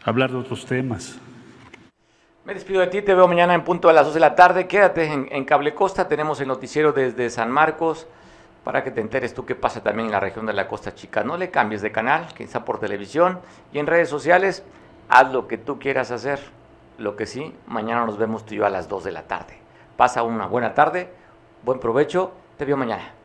Hablar 0.03 0.31
de 0.31 0.37
otros 0.37 0.65
temas. 0.65 1.17
Me 2.45 2.53
despido 2.53 2.81
de 2.81 2.87
ti, 2.87 3.01
te 3.01 3.15
veo 3.15 3.25
mañana 3.25 3.53
en 3.53 3.63
punto 3.63 3.87
a 3.87 3.93
las 3.93 4.05
2 4.05 4.15
de 4.15 4.19
la 4.19 4.35
tarde. 4.35 4.67
Quédate 4.67 5.05
en, 5.05 5.45
Cable 5.45 5.73
Costa, 5.73 6.09
tenemos 6.09 6.41
el 6.41 6.49
noticiero 6.49 6.91
desde 6.91 7.29
San 7.29 7.49
Marcos 7.49 8.05
para 8.65 8.83
que 8.83 8.91
te 8.91 8.99
enteres 8.99 9.33
tú 9.33 9.45
qué 9.45 9.55
pasa 9.55 9.81
también 9.81 10.07
en 10.07 10.11
la 10.11 10.19
región 10.19 10.45
de 10.45 10.51
la 10.51 10.67
Costa 10.67 10.93
Chica. 10.93 11.23
No 11.23 11.37
le 11.37 11.51
cambies 11.51 11.81
de 11.81 11.93
canal, 11.93 12.27
quizá 12.35 12.65
por 12.65 12.81
televisión 12.81 13.39
y 13.71 13.79
en 13.79 13.87
redes 13.87 14.09
sociales. 14.09 14.65
Haz 15.07 15.31
lo 15.31 15.47
que 15.47 15.57
tú 15.57 15.79
quieras 15.79 16.11
hacer. 16.11 16.41
Lo 16.97 17.15
que 17.15 17.27
sí, 17.27 17.55
mañana 17.65 18.05
nos 18.05 18.17
vemos 18.17 18.45
tú 18.45 18.55
y 18.55 18.57
yo 18.57 18.65
a 18.65 18.69
las 18.69 18.89
2 18.89 19.05
de 19.05 19.11
la 19.13 19.23
tarde. 19.23 19.57
Pasa 19.95 20.23
una 20.23 20.45
buena 20.45 20.73
tarde, 20.73 21.13
buen 21.63 21.79
provecho, 21.79 22.33
te 22.57 22.65
veo 22.65 22.75
mañana. 22.75 23.22